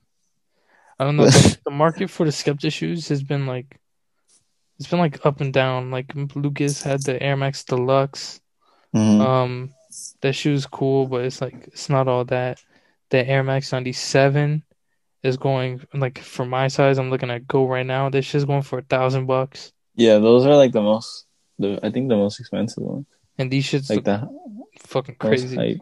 I 0.99 1.05
don't 1.05 1.16
know. 1.16 1.29
The, 1.64 1.71
market 1.73 2.11
for 2.11 2.25
the 2.25 2.31
Skepta 2.31 2.73
shoes 2.73 3.09
has 3.09 3.23
been 3.25 3.47
like, 3.47 3.81
it's 4.79 4.88
been 4.88 5.01
like 5.01 5.27
up 5.27 5.40
and 5.40 5.53
down. 5.53 5.90
Like 5.90 6.12
Lucas 6.35 6.81
had 6.83 7.03
the 7.03 7.21
Air 7.21 7.37
Max 7.37 7.64
Deluxe. 7.64 8.40
Mm-hmm. 8.95 9.21
Um, 9.21 9.75
that 10.21 10.35
shoe's 10.35 10.64
cool, 10.64 11.07
but 11.07 11.25
it's 11.25 11.40
like 11.40 11.69
it's 11.69 11.88
not 11.88 12.09
all 12.09 12.25
that. 12.27 12.62
The 13.11 13.27
Air 13.29 13.42
Max 13.42 13.73
97 13.73 14.62
is 15.23 15.37
going 15.37 15.85
like 15.92 16.19
for 16.21 16.47
my 16.47 16.69
size. 16.69 16.99
I'm 16.99 17.11
looking 17.11 17.31
at 17.31 17.49
Go 17.49 17.66
right 17.66 17.87
now. 17.87 18.09
This 18.09 18.25
shit's 18.25 18.45
going 18.45 18.62
for 18.62 18.79
a 18.79 18.83
thousand 18.83 19.27
bucks, 19.27 19.73
Yeah, 19.97 20.19
those 20.19 20.47
are 20.47 20.55
like 20.55 20.73
the 20.73 20.83
most. 20.83 21.27
The 21.59 21.81
I 21.83 21.90
think 21.90 22.09
the 22.09 22.16
most 22.16 22.38
expensive 22.38 22.83
ones. 22.83 23.07
and 23.38 23.51
these 23.51 23.66
shits 23.66 23.90
Like 23.90 24.05
the 24.05 24.29
fucking 24.79 25.16
crazy. 25.16 25.81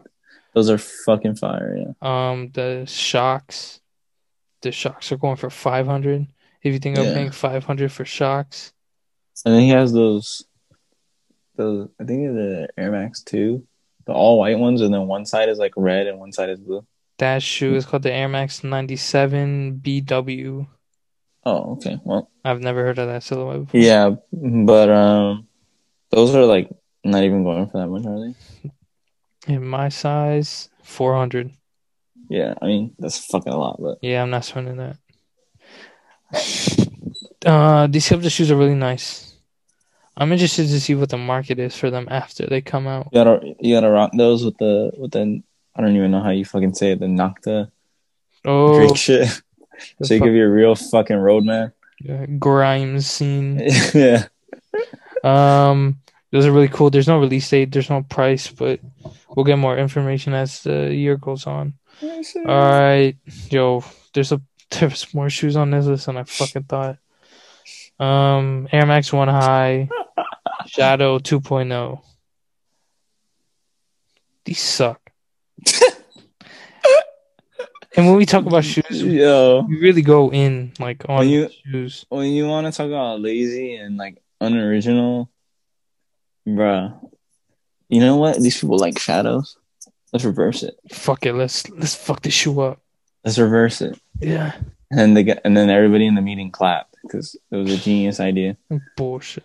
Those 0.55 0.69
are 0.69 0.77
fucking 0.77 1.35
fire. 1.35 1.77
Yeah. 1.77 1.91
Um, 2.31 2.49
the 2.53 2.85
shocks, 2.87 3.81
the 4.61 4.71
shocks 4.71 5.11
are 5.11 5.17
going 5.17 5.35
for 5.35 5.49
500. 5.49 6.25
If 6.63 6.73
you 6.73 6.79
think 6.79 6.97
I'm 6.97 7.05
Yeah. 7.05 7.13
paying 7.13 7.31
500 7.31 7.91
for 7.91 8.05
shocks. 8.05 8.71
And 9.45 9.53
then 9.53 9.61
he 9.61 9.69
has 9.69 9.91
those. 9.93 10.45
Those 11.57 11.89
I 12.01 12.05
think 12.05 12.33
the 12.33 12.67
Air 12.77 12.91
Max 12.91 13.21
two, 13.21 13.65
the 14.05 14.13
all 14.13 14.39
white 14.39 14.57
ones, 14.59 14.81
and 14.81 14.93
then 14.93 15.07
one 15.07 15.25
side 15.25 15.49
is 15.49 15.57
like 15.59 15.73
red 15.77 16.07
and 16.07 16.19
one 16.19 16.31
side 16.31 16.49
is 16.49 16.59
blue. 16.59 16.85
That 17.17 17.41
shoe 17.43 17.75
is 17.75 17.85
called 17.85 18.03
the 18.03 18.11
Air 18.11 18.27
Max 18.27 18.61
97 18.63 19.79
BW. 19.83 20.67
Oh, 21.45 21.73
okay. 21.73 21.97
Well, 22.03 22.29
I've 22.43 22.59
never 22.61 22.83
heard 22.83 22.99
of 22.99 23.07
that 23.07 23.23
silhouette 23.23 23.65
before. 23.65 23.79
yeah, 23.79 24.15
but 24.33 24.89
um, 24.89 25.47
those 26.11 26.33
are 26.35 26.43
like 26.45 26.69
not 27.03 27.23
even 27.23 27.43
going 27.43 27.67
for 27.69 27.77
that 27.79 27.87
much, 27.87 28.05
are 28.05 28.19
they? 28.19 28.71
In 29.47 29.65
my 29.65 29.89
size, 29.89 30.69
four 30.83 31.15
hundred. 31.15 31.51
Yeah, 32.29 32.55
I 32.61 32.65
mean 32.65 32.95
that's 32.97 33.23
fucking 33.25 33.53
a 33.53 33.57
lot, 33.57 33.79
but 33.79 33.99
Yeah, 34.01 34.23
I'm 34.23 34.29
not 34.31 34.45
spending 34.45 34.77
that. 34.77 34.97
Uh, 37.45 37.85
these 37.85 38.09
Skepta 38.09 38.31
shoes 38.31 38.49
are 38.49 38.55
really 38.55 38.73
nice. 38.73 39.35
I'm 40.17 40.31
interested 40.31 40.67
to 40.67 40.79
see 40.79 40.95
what 40.95 41.09
the 41.09 41.17
market 41.19 41.59
is 41.59 41.75
for 41.77 41.91
them 41.91 42.07
after 42.09 42.47
they 42.47 42.59
come 42.59 42.87
out. 42.87 43.09
you 43.11 43.23
gotta 43.23 43.53
you 43.59 43.75
gotta 43.75 43.89
rock 43.91 44.11
those 44.17 44.43
with 44.43 44.57
the 44.57 44.91
with 44.97 45.11
the 45.11 45.43
I 45.75 45.81
don't 45.81 45.95
even 45.95 46.09
know 46.09 46.23
how 46.23 46.31
you 46.31 46.43
fucking 46.43 46.73
say 46.73 46.91
it 46.93 46.99
the 46.99 47.05
Nocta 47.05 47.69
Oh, 48.45 48.79
Drake 48.79 48.97
shit. 48.97 49.27
so 50.01 50.13
you 50.15 50.19
fuck- 50.19 50.25
give 50.25 50.33
you 50.33 50.45
a 50.45 50.49
real 50.49 50.73
fucking 50.73 51.17
roadman. 51.17 51.71
yeah, 51.99 52.25
grime 52.25 52.99
scene. 52.99 53.61
yeah. 53.93 54.25
Um, 55.23 55.99
those 56.35 56.45
are 56.45 56.51
really 56.51 56.67
cool. 56.67 56.89
There's 56.89 57.07
no 57.07 57.17
release 57.17 57.49
date. 57.49 57.71
There's 57.71 57.89
no 57.89 58.03
price, 58.03 58.49
but 58.49 58.81
we'll 59.33 59.45
get 59.45 59.57
more 59.57 59.77
information 59.77 60.33
as 60.33 60.63
the 60.63 60.93
year 60.93 61.15
goes 61.15 61.47
on. 61.47 61.75
All 62.03 62.43
right, 62.45 63.15
yo, 63.49 63.85
there's 64.13 64.33
a 64.33 64.41
there's 64.69 65.13
more 65.13 65.29
shoes 65.29 65.55
on 65.55 65.71
this 65.71 65.85
list 65.85 66.07
than 66.07 66.17
I 66.17 66.23
fucking 66.23 66.63
thought. 66.63 66.97
Um, 67.97 68.67
Air 68.73 68.85
Max 68.85 69.13
One 69.13 69.29
High, 69.29 69.87
Shadow 70.67 71.19
2.0. 71.19 72.01
These 74.43 74.59
suck. 74.59 74.99
and 77.95 78.05
when 78.07 78.15
we 78.17 78.25
talk 78.25 78.45
about 78.45 78.65
shoes, 78.65 79.01
Yo, 79.01 79.65
we 79.69 79.79
really 79.79 80.01
go 80.01 80.31
in 80.33 80.73
like 80.79 81.07
on 81.07 81.19
When 81.19 81.29
you- 81.29 81.49
shoes. 81.71 82.05
when 82.09 82.33
you 82.33 82.45
want 82.47 82.67
to 82.67 82.75
talk 82.75 82.87
about 82.87 83.21
lazy 83.21 83.75
and 83.75 83.95
like 83.95 84.21
unoriginal, 84.41 85.29
bruh, 86.47 86.93
you 87.89 87.99
know 87.99 88.17
what? 88.17 88.39
These 88.41 88.59
people 88.59 88.77
like 88.77 88.99
shadows. 88.99 89.57
Let's 90.13 90.25
reverse 90.25 90.63
it. 90.63 90.75
Fuck 90.91 91.25
it, 91.25 91.33
let's 91.33 91.69
let's 91.69 91.95
fuck 91.95 92.21
this 92.21 92.33
shoe 92.33 92.59
up. 92.61 92.79
Let's 93.23 93.37
reverse 93.37 93.81
it. 93.81 93.99
Yeah, 94.19 94.53
And 94.89 94.99
then 94.99 95.13
they 95.13 95.39
and 95.43 95.57
then 95.57 95.69
everybody 95.69 96.05
in 96.05 96.15
the 96.15 96.21
meeting 96.21 96.51
clapped 96.51 96.95
because 97.03 97.35
it 97.51 97.55
was 97.55 97.73
a 97.73 97.77
genius 97.77 98.19
idea. 98.19 98.55
bullshit. 98.95 99.43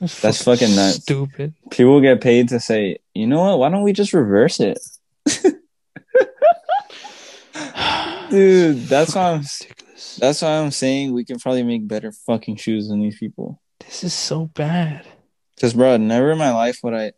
That's 0.00 0.44
fucking 0.44 0.76
nuts. 0.76 1.02
Stupid. 1.02 1.54
People 1.70 2.00
get 2.00 2.20
paid 2.20 2.48
to 2.50 2.60
say, 2.60 2.98
you 3.14 3.26
know 3.26 3.40
what? 3.40 3.58
Why 3.58 3.68
don't 3.68 3.82
we 3.82 3.92
just 3.92 4.12
reverse 4.12 4.60
it, 4.60 4.78
dude? 8.30 8.78
That's 8.86 9.14
why 9.14 9.32
I'm. 9.32 9.40
ridiculous. 9.40 10.16
That's 10.16 10.42
why 10.42 10.58
I'm 10.58 10.70
saying 10.70 11.12
we 11.12 11.24
can 11.24 11.38
probably 11.38 11.62
make 11.64 11.86
better 11.88 12.12
fucking 12.12 12.56
shoes 12.56 12.88
than 12.88 13.00
these 13.00 13.18
people. 13.18 13.60
This 13.88 14.04
is 14.04 14.12
so 14.12 14.44
bad. 14.46 15.06
Cause, 15.58 15.72
bro, 15.72 15.96
never 15.96 16.30
in 16.32 16.38
my 16.38 16.52
life 16.52 16.80
would 16.84 16.94
I, 16.94 17.12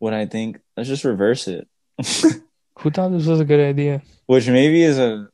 would 0.00 0.14
I 0.14 0.24
think 0.24 0.58
let's 0.76 0.88
just 0.88 1.04
reverse 1.04 1.46
it. 1.46 1.68
Who 2.78 2.90
thought 2.90 3.10
this 3.10 3.26
was 3.26 3.38
a 3.38 3.44
good 3.44 3.60
idea? 3.60 4.02
which 4.26 4.48
maybe 4.48 4.82
is 4.82 4.98
a 4.98 5.28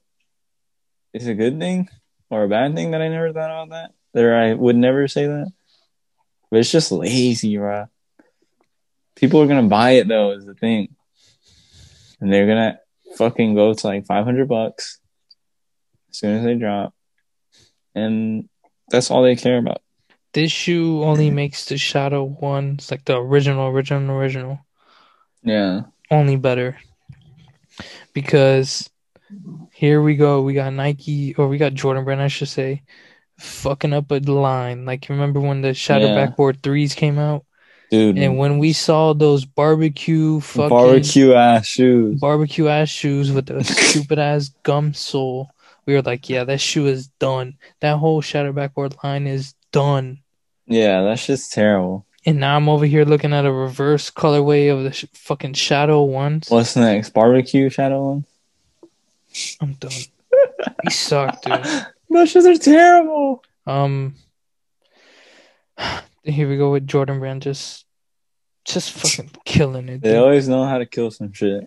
is 1.14 1.27
a 1.27 1.35
good 1.35 1.59
thing 1.59 1.88
or 2.31 2.45
a 2.45 2.49
bad 2.49 2.75
thing 2.75 2.90
that 2.90 3.01
I 3.01 3.09
never 3.09 3.33
thought 3.33 3.51
about 3.51 3.71
that. 3.71 4.21
Or 4.21 4.35
I 4.35 4.53
would 4.55 4.77
never 4.77 5.09
say 5.09 5.27
that. 5.27 5.51
But 6.51 6.61
it's 6.61 6.71
just 6.73 6.92
lazy, 6.92 7.57
bro. 7.57 7.87
People 9.14 9.40
are 9.40 9.47
gonna 9.47 9.68
buy 9.68 9.92
it 9.92 10.09
though, 10.09 10.33
is 10.33 10.45
the 10.45 10.55
thing. 10.55 10.95
And 12.21 12.33
they're 12.33 12.47
gonna 12.47 12.81
fucking 13.16 13.55
go 13.55 13.73
to 13.73 13.87
like 13.87 14.05
five 14.05 14.25
hundred 14.25 14.49
bucks 14.49 14.99
as 16.11 16.18
soon 16.18 16.38
as 16.38 16.45
they 16.45 16.57
drop. 16.57 16.92
And 17.95 18.49
that's 18.90 19.11
all 19.11 19.23
they 19.23 19.37
care 19.37 19.59
about. 19.59 19.81
This 20.33 20.51
shoe 20.51 21.03
only 21.03 21.31
makes 21.31 21.66
the 21.66 21.77
Shadow 21.77 22.25
one, 22.25 22.75
it's 22.79 22.90
like 22.90 23.05
the 23.05 23.18
original, 23.18 23.68
original, 23.68 24.16
original, 24.16 24.61
Yeah. 25.42 25.83
only 26.11 26.37
better. 26.37 26.79
Because 28.14 28.88
here 29.73 30.01
we 30.03 30.16
go, 30.16 30.42
we 30.42 30.55
got 30.55 30.73
Nike, 30.73 31.35
or 31.35 31.49
we 31.49 31.59
got 31.59 31.75
Jordan 31.75 32.05
Brand, 32.05 32.23
I 32.23 32.29
should 32.29 32.49
say, 32.49 32.83
fucking 33.38 33.92
up 33.92 34.11
a 34.11 34.18
line. 34.21 34.85
Like, 34.85 35.07
remember 35.09 35.40
when 35.40 35.61
the 35.62 35.75
Shadow 35.75 36.07
Yeah. 36.07 36.14
Backboard 36.27 36.62
3s 36.62 36.95
came 36.95 37.18
out? 37.18 37.45
Dude. 37.90 38.16
And 38.16 38.38
when 38.38 38.57
we 38.59 38.73
saw 38.73 39.12
those 39.12 39.45
barbecue 39.45 40.40
fucking 40.40 40.68
barbecue 40.71 41.35
ass 41.35 41.66
shoes. 41.66 42.18
barbecue 42.18 42.68
ass 42.68 42.88
shoes 42.88 43.31
with 43.31 43.47
the 43.47 43.62
stupid 43.64 44.18
ass 44.18 44.51
gum 44.62 44.95
sole. 44.95 45.51
We 45.85 45.95
were 45.95 46.03
like, 46.03 46.31
yeah, 46.31 46.45
that 46.45 46.61
shoe 46.61 46.87
is 46.87 47.09
done. 47.18 47.59
That 47.81 47.99
whole 47.99 48.23
shadow 48.23 48.53
backboard 48.53 48.95
line 49.05 49.27
is 49.27 49.55
done. 49.73 50.21
Yeah, 50.72 51.02
that's 51.02 51.26
just 51.26 51.52
terrible. 51.52 52.06
And 52.24 52.38
now 52.38 52.56
I'm 52.56 52.68
over 52.68 52.87
here 52.87 53.04
looking 53.04 53.32
at 53.32 53.44
a 53.44 53.52
reverse 53.52 54.11
colorway 54.11 54.72
of 54.72 54.85
the 54.85 54.92
sh- 54.92 55.06
fucking 55.12 55.54
shadow 55.54 56.02
ones. 56.04 56.48
What's 56.48 56.76
next? 56.76 57.11
Barbecue 57.11 57.68
shadow 57.68 58.11
ones? 58.11 58.26
I'm 59.61 59.72
done. 59.74 59.90
you 60.85 60.90
suck, 60.90 61.42
dude. 61.42 61.66
Those 62.11 62.30
shoes 62.30 62.46
are 62.46 62.56
terrible. 62.56 63.42
Um, 63.66 64.14
here 66.22 66.48
we 66.48 66.56
go 66.56 66.70
with 66.70 66.87
Jordan 66.87 67.18
Brand, 67.18 67.42
just, 67.42 67.87
just 68.64 68.92
fucking 68.92 69.30
killing 69.44 69.88
it. 69.88 70.02
They 70.02 70.11
Dude. 70.11 70.18
always 70.18 70.48
know 70.48 70.64
how 70.64 70.78
to 70.78 70.87
kill 70.87 71.11
some 71.11 71.32
shit. 71.32 71.66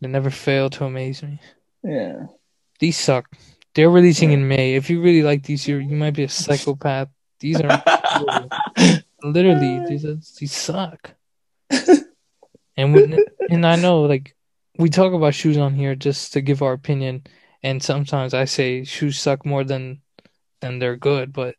They 0.00 0.08
never 0.08 0.30
fail 0.30 0.70
to 0.70 0.84
amaze 0.84 1.22
me. 1.22 1.40
Yeah. 1.82 2.26
These 2.78 2.98
suck. 2.98 3.30
They're 3.74 3.90
releasing 3.90 4.32
in 4.32 4.48
May. 4.48 4.74
If 4.74 4.88
you 4.88 5.02
really 5.02 5.22
like 5.22 5.42
these, 5.42 5.68
you 5.68 5.76
you 5.76 5.96
might 5.96 6.14
be 6.14 6.24
a 6.24 6.28
psychopath. 6.28 7.08
These 7.40 7.60
are 7.60 7.82
literally 9.22 9.84
these 9.88 10.04
are, 10.04 10.16
these 10.38 10.52
suck. 10.52 11.14
and 12.76 12.94
when, 12.94 13.18
and 13.50 13.66
I 13.66 13.76
know 13.76 14.02
like 14.02 14.34
we 14.78 14.88
talk 14.88 15.12
about 15.12 15.34
shoes 15.34 15.56
on 15.56 15.74
here 15.74 15.94
just 15.94 16.32
to 16.34 16.40
give 16.40 16.62
our 16.62 16.72
opinion, 16.72 17.24
and 17.62 17.82
sometimes 17.82 18.34
I 18.34 18.44
say 18.44 18.84
shoes 18.84 19.18
suck 19.18 19.44
more 19.44 19.64
than 19.64 20.02
than 20.60 20.78
they're 20.78 20.96
good, 20.96 21.32
but 21.32 21.56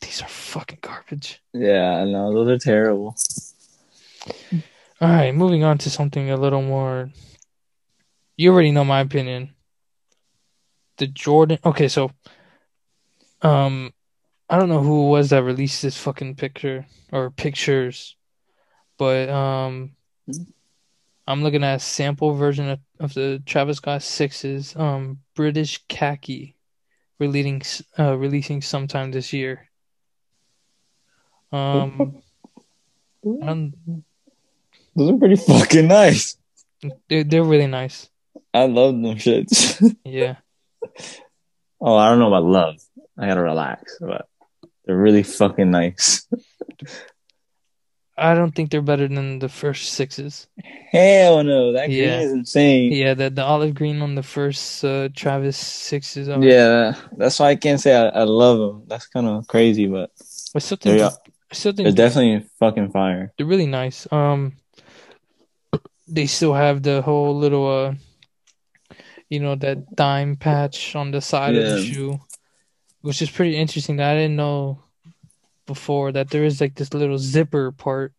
these 0.00 0.22
are 0.22 0.28
fucking 0.28 0.78
garbage. 0.82 1.40
yeah, 1.52 1.96
I 1.96 2.04
know. 2.04 2.32
Those 2.32 2.48
are 2.48 2.58
terrible. 2.58 3.16
All 5.00 5.08
right, 5.08 5.34
moving 5.34 5.64
on 5.64 5.78
to 5.78 5.90
something 5.90 6.30
a 6.30 6.36
little 6.36 6.62
more. 6.62 7.10
You 8.36 8.52
already 8.52 8.70
know 8.70 8.84
my 8.84 9.00
opinion. 9.00 9.54
The 10.98 11.06
Jordan. 11.06 11.58
Okay, 11.64 11.88
so, 11.88 12.10
um, 13.42 13.92
I 14.48 14.58
don't 14.58 14.68
know 14.68 14.80
who 14.82 15.06
it 15.06 15.10
was 15.10 15.30
that 15.30 15.42
released 15.44 15.82
this 15.82 15.96
fucking 15.96 16.34
picture 16.36 16.86
or 17.10 17.30
pictures, 17.30 18.16
but 18.98 19.28
um, 19.30 19.92
I'm 21.26 21.42
looking 21.42 21.64
at 21.64 21.76
a 21.76 21.80
sample 21.80 22.34
version 22.34 22.68
of, 22.68 22.80
of 23.00 23.14
the 23.14 23.42
Travis 23.46 23.78
Scott 23.78 24.02
sixes. 24.02 24.76
Um, 24.76 25.20
British 25.34 25.82
khaki, 25.88 26.56
releasing 27.18 27.62
uh 27.98 28.16
releasing 28.18 28.60
sometime 28.60 29.10
this 29.10 29.32
year. 29.32 29.68
Um, 31.52 32.22
Those 34.94 35.10
are 35.10 35.18
pretty 35.18 35.36
fucking 35.36 35.86
nice. 35.88 36.36
they're 37.08 37.24
they're 37.24 37.44
really 37.44 37.66
nice. 37.66 38.10
I 38.52 38.66
love 38.66 38.92
them 39.00 39.16
shits. 39.16 39.80
Yeah. 40.04 40.36
oh, 41.80 41.96
I 41.96 42.10
don't 42.10 42.18
know 42.18 42.28
about 42.28 42.44
love. 42.44 42.76
I 43.16 43.26
gotta 43.26 43.42
relax, 43.42 43.96
but 44.00 44.26
they're 44.84 44.96
really 44.96 45.22
fucking 45.22 45.70
nice. 45.70 46.26
I 48.16 48.34
don't 48.34 48.54
think 48.54 48.70
they're 48.70 48.82
better 48.82 49.08
than 49.08 49.38
the 49.38 49.48
first 49.48 49.94
sixes. 49.94 50.46
Hell 50.92 51.42
no, 51.42 51.72
that 51.72 51.86
green 51.86 51.98
Yeah. 51.98 52.20
is 52.20 52.32
insane. 52.32 52.92
Yeah, 52.92 53.14
the 53.14 53.30
the 53.30 53.42
olive 53.42 53.74
green 53.74 54.02
on 54.02 54.14
the 54.14 54.22
first 54.22 54.84
uh, 54.84 55.08
Travis 55.16 55.56
sixes. 55.56 56.28
Are, 56.28 56.42
Yeah, 56.42 56.94
that's 57.16 57.40
why 57.40 57.48
I 57.50 57.56
can't 57.56 57.80
say 57.80 57.94
I, 57.96 58.08
I 58.08 58.24
love 58.24 58.58
them. 58.58 58.82
That's 58.86 59.06
kind 59.06 59.26
of 59.26 59.46
crazy, 59.48 59.86
but 59.86 60.10
I 60.54 60.58
still 60.58 60.76
think 60.76 60.98
they're, 60.98 61.08
I 61.08 61.54
still 61.54 61.72
they're 61.72 61.90
definitely 61.90 62.46
fucking 62.58 62.90
fire. 62.92 63.32
they're 63.36 63.46
really 63.46 63.66
nice. 63.66 64.06
Um, 64.12 64.52
they 66.06 66.26
still 66.26 66.52
have 66.52 66.82
the 66.82 67.00
whole 67.00 67.34
little 67.38 67.66
uh, 67.66 67.94
you 69.30 69.40
know, 69.40 69.54
that 69.56 69.96
dime 69.96 70.36
patch 70.36 70.94
on 70.94 71.10
the 71.12 71.22
side 71.22 71.54
of 71.56 71.64
the 71.64 71.82
shoe, 71.82 72.20
which 73.02 73.20
is 73.22 73.30
pretty 73.30 73.56
interesting. 73.56 74.00
I 74.00 74.14
didn't 74.14 74.36
know 74.36 74.82
before 75.66 76.12
that 76.12 76.30
there 76.30 76.44
is 76.44 76.60
like 76.60 76.74
this 76.74 76.92
little 76.94 77.18
zipper 77.18 77.70
part 77.72 78.12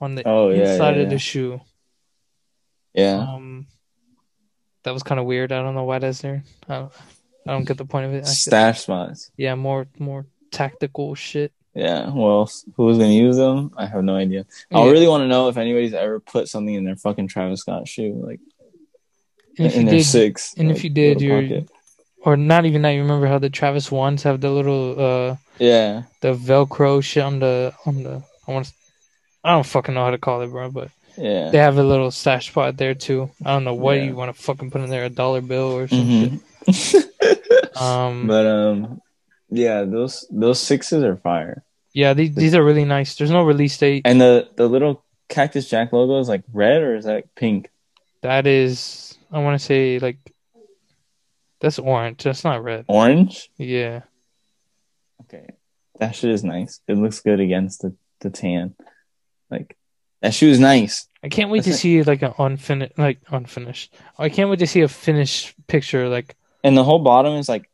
on 0.00 0.14
the 0.14 0.26
Oh, 0.28 0.50
yeah, 0.50 0.72
inside 0.72 0.96
yeah, 0.96 1.02
of 1.04 1.10
the 1.10 1.18
shoe. 1.18 1.60
Yeah, 2.94 3.18
Um, 3.18 3.66
that 4.82 4.92
was 4.92 5.02
kind 5.02 5.20
of 5.20 5.26
weird. 5.26 5.52
I 5.52 5.62
don't 5.62 5.74
know 5.74 5.84
why 5.84 5.98
that's 5.98 6.20
there. 6.22 6.42
I 6.68 6.74
don't, 6.76 6.92
I 7.46 7.52
don't 7.52 7.64
get 7.66 7.76
the 7.78 7.84
point 7.84 8.06
of 8.06 8.14
it. 8.14 8.26
Stash 8.26 8.80
spots. 8.82 9.30
yeah, 9.36 9.54
more 9.54 9.86
more 9.98 10.26
tactical 10.50 11.14
shit. 11.14 11.52
Yeah, 11.74 12.08
well, 12.10 12.50
who's 12.76 12.96
gonna 12.96 13.10
use 13.12 13.36
them? 13.36 13.72
I 13.76 13.84
have 13.86 14.02
no 14.02 14.16
idea. 14.16 14.46
I 14.72 14.88
really 14.88 15.08
want 15.08 15.22
to 15.24 15.28
know 15.28 15.48
if 15.48 15.58
anybody's 15.58 15.92
ever 15.92 16.20
put 16.20 16.48
something 16.48 16.74
in 16.74 16.84
their 16.84 16.96
fucking 16.96 17.28
Travis 17.28 17.60
Scott 17.60 17.86
shoe, 17.86 18.14
like 18.24 18.40
And 19.58 19.66
if 19.66 19.74
in 19.74 19.80
you 19.82 19.86
their 19.90 19.98
did, 19.98 20.04
six. 20.06 20.54
and 20.56 20.70
if 20.70 20.84
you 20.84 20.90
did, 20.90 21.20
you're- 21.20 21.42
pocket. 21.48 21.70
Or 22.26 22.36
not 22.36 22.66
even 22.66 22.82
that, 22.82 22.90
you 22.90 23.00
remember 23.00 23.26
how 23.26 23.38
the 23.38 23.48
Travis 23.48 23.90
ones 23.90 24.24
have 24.24 24.40
the 24.42 24.50
little 24.50 25.00
uh 25.00 25.36
yeah, 25.58 26.02
the 26.20 26.34
Velcro 26.34 27.02
shit 27.02 27.22
on 27.22 27.38
the 27.38 27.72
on 27.86 28.02
the 28.02 28.22
I 28.46 28.52
want 28.52 28.70
I 29.42 29.52
don't 29.52 29.64
fucking 29.64 29.94
know 29.94 30.04
how 30.04 30.10
to 30.10 30.18
call 30.18 30.42
it, 30.42 30.48
bro. 30.50 30.70
But 30.70 30.90
Yeah. 31.16 31.48
they 31.50 31.58
have 31.58 31.78
a 31.78 31.82
little 31.82 32.10
stash 32.10 32.48
spot 32.48 32.76
there 32.76 32.94
too. 32.94 33.30
I 33.44 33.52
don't 33.54 33.64
know 33.64 33.74
what 33.74 33.96
Yeah. 33.96 34.04
you 34.04 34.16
want 34.16 34.34
to 34.36 34.42
fucking 34.42 34.70
put 34.70 34.82
in 34.82 34.90
there, 34.90 35.04
a 35.06 35.08
dollar 35.08 35.40
bill 35.40 35.72
or 35.78 35.88
some 35.88 36.04
Mhm. 36.06 36.40
shit. 36.74 37.06
Um, 37.76 38.26
but 38.26 38.46
um, 38.46 39.00
yeah, 39.50 39.84
those 39.84 40.26
those 40.30 40.58
sixes 40.60 41.02
are 41.04 41.16
fire. 41.16 41.62
yeah, 41.92 42.12
these 42.14 42.34
these 42.34 42.54
are 42.54 42.64
really 42.64 42.84
nice. 42.84 43.14
There's 43.16 43.30
no 43.30 43.44
release 43.44 43.76
date. 43.78 44.02
And 44.04 44.20
the 44.20 44.48
the 44.56 44.66
little 44.68 45.04
Cactus 45.28 45.68
Jack 45.68 45.92
logo 45.92 46.18
is 46.18 46.28
like 46.28 46.42
red 46.52 46.82
or 46.82 46.96
is 46.96 47.04
that 47.04 47.34
pink? 47.34 47.68
That 48.22 48.46
is, 48.46 49.16
I 49.30 49.38
want 49.40 49.60
to 49.60 49.64
say 49.64 49.98
like, 49.98 50.16
that's 51.60 51.78
orange. 51.78 52.22
That's 52.24 52.44
not 52.44 52.62
red. 52.62 52.84
Orange. 52.88 53.50
Yeah, 53.58 54.02
Okay, 55.22 55.46
that 55.98 56.14
shit 56.14 56.30
is 56.30 56.44
nice. 56.44 56.80
It 56.86 56.94
looks 56.98 57.20
good 57.20 57.40
against 57.40 57.82
the 57.82 57.94
the 58.20 58.30
tan. 58.30 58.74
Like 59.50 59.76
that 60.22 60.34
shoe 60.34 60.48
is 60.48 60.60
nice. 60.60 61.08
I 61.22 61.28
can't 61.28 61.50
wait 61.50 61.64
to 61.64 61.70
That's 61.70 61.78
it. 61.78 61.80
see 61.80 62.02
like 62.02 62.22
an 62.22 62.34
unfinished, 62.38 62.98
like 62.98 63.18
unfinished. 63.28 63.94
I 64.18 64.28
can't 64.28 64.48
wait 64.50 64.60
to 64.60 64.66
see 64.66 64.82
a 64.82 64.88
finished 64.88 65.54
picture. 65.66 66.08
Like, 66.08 66.36
And 66.62 66.76
the 66.76 66.84
whole 66.84 67.00
bottom 67.00 67.34
is 67.34 67.48
like 67.48 67.68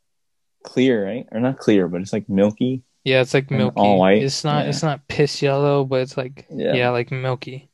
clear, 0.64 1.05
right? 1.05 1.27
Or 1.31 1.40
not 1.40 1.59
clear, 1.59 1.88
but 1.88 2.01
it's 2.01 2.12
like 2.12 2.29
milky. 2.29 2.83
yeah, 3.05 3.21
it's 3.21 3.35
like 3.35 3.51
milky. 3.51 3.77
all 3.77 3.99
white? 3.99 4.23
It's 4.23 4.45
not. 4.45 4.64
Yeah. 4.64 4.71
It's 4.71 4.83
not 4.83 5.07
piss 5.09 5.42
yellow, 5.42 5.85
but 5.85 6.01
it's 6.01 6.16
like 6.16 6.47
Yeah. 6.51 6.73
yeah, 6.75 6.90
like 6.90 7.11
milky. 7.11 7.68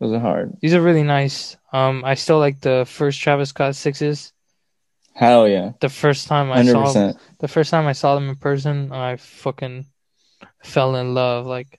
Those 0.00 0.12
are 0.14 0.18
hard. 0.20 0.56
These 0.60 0.74
are 0.74 0.80
really 0.80 1.02
nice. 1.04 1.56
Um, 1.72 2.02
I 2.04 2.14
still 2.14 2.38
like 2.38 2.60
the 2.60 2.84
first 2.88 3.20
Travis 3.20 3.50
Scott 3.50 3.76
sixes. 3.76 4.32
Hell 5.14 5.48
yeah, 5.48 5.72
The 5.80 5.88
first 5.88 6.28
time 6.28 6.50
I 6.50 6.56
hundred 6.56 6.72
saw 6.72 7.12
the 7.40 7.48
first 7.48 7.70
time 7.70 7.86
I 7.86 7.92
saw 7.92 8.14
them 8.14 8.28
in 8.28 8.36
person, 8.36 8.92
I 8.92 9.16
fucking 9.16 9.86
fell 10.62 10.96
in 10.96 11.14
love. 11.14 11.46
Like, 11.46 11.78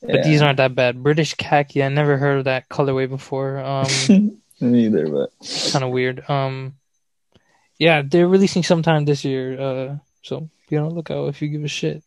but 0.00 0.22
these 0.22 0.40
aren't 0.40 0.58
that 0.58 0.74
bad. 0.74 1.02
British 1.02 1.34
khaki. 1.34 1.82
I 1.82 1.88
never 1.88 2.16
heard 2.16 2.38
of 2.38 2.44
that 2.44 2.68
colorway 2.68 3.08
before. 3.08 3.58
Um, 3.58 4.40
neither, 4.60 5.08
but 5.08 5.30
kind 5.72 5.84
of 5.84 5.90
weird. 5.90 6.28
Um, 6.30 6.74
yeah, 7.78 8.02
they're 8.02 8.28
releasing 8.28 8.62
sometime 8.62 9.04
this 9.04 9.24
year. 9.24 9.60
Uh, 9.60 9.96
so 10.22 10.48
be 10.68 10.76
on 10.76 10.88
the 10.88 10.94
lookout 10.94 11.28
if 11.28 11.42
you 11.42 11.48
give 11.48 11.64
a 11.64 11.68
shit. 11.68 12.02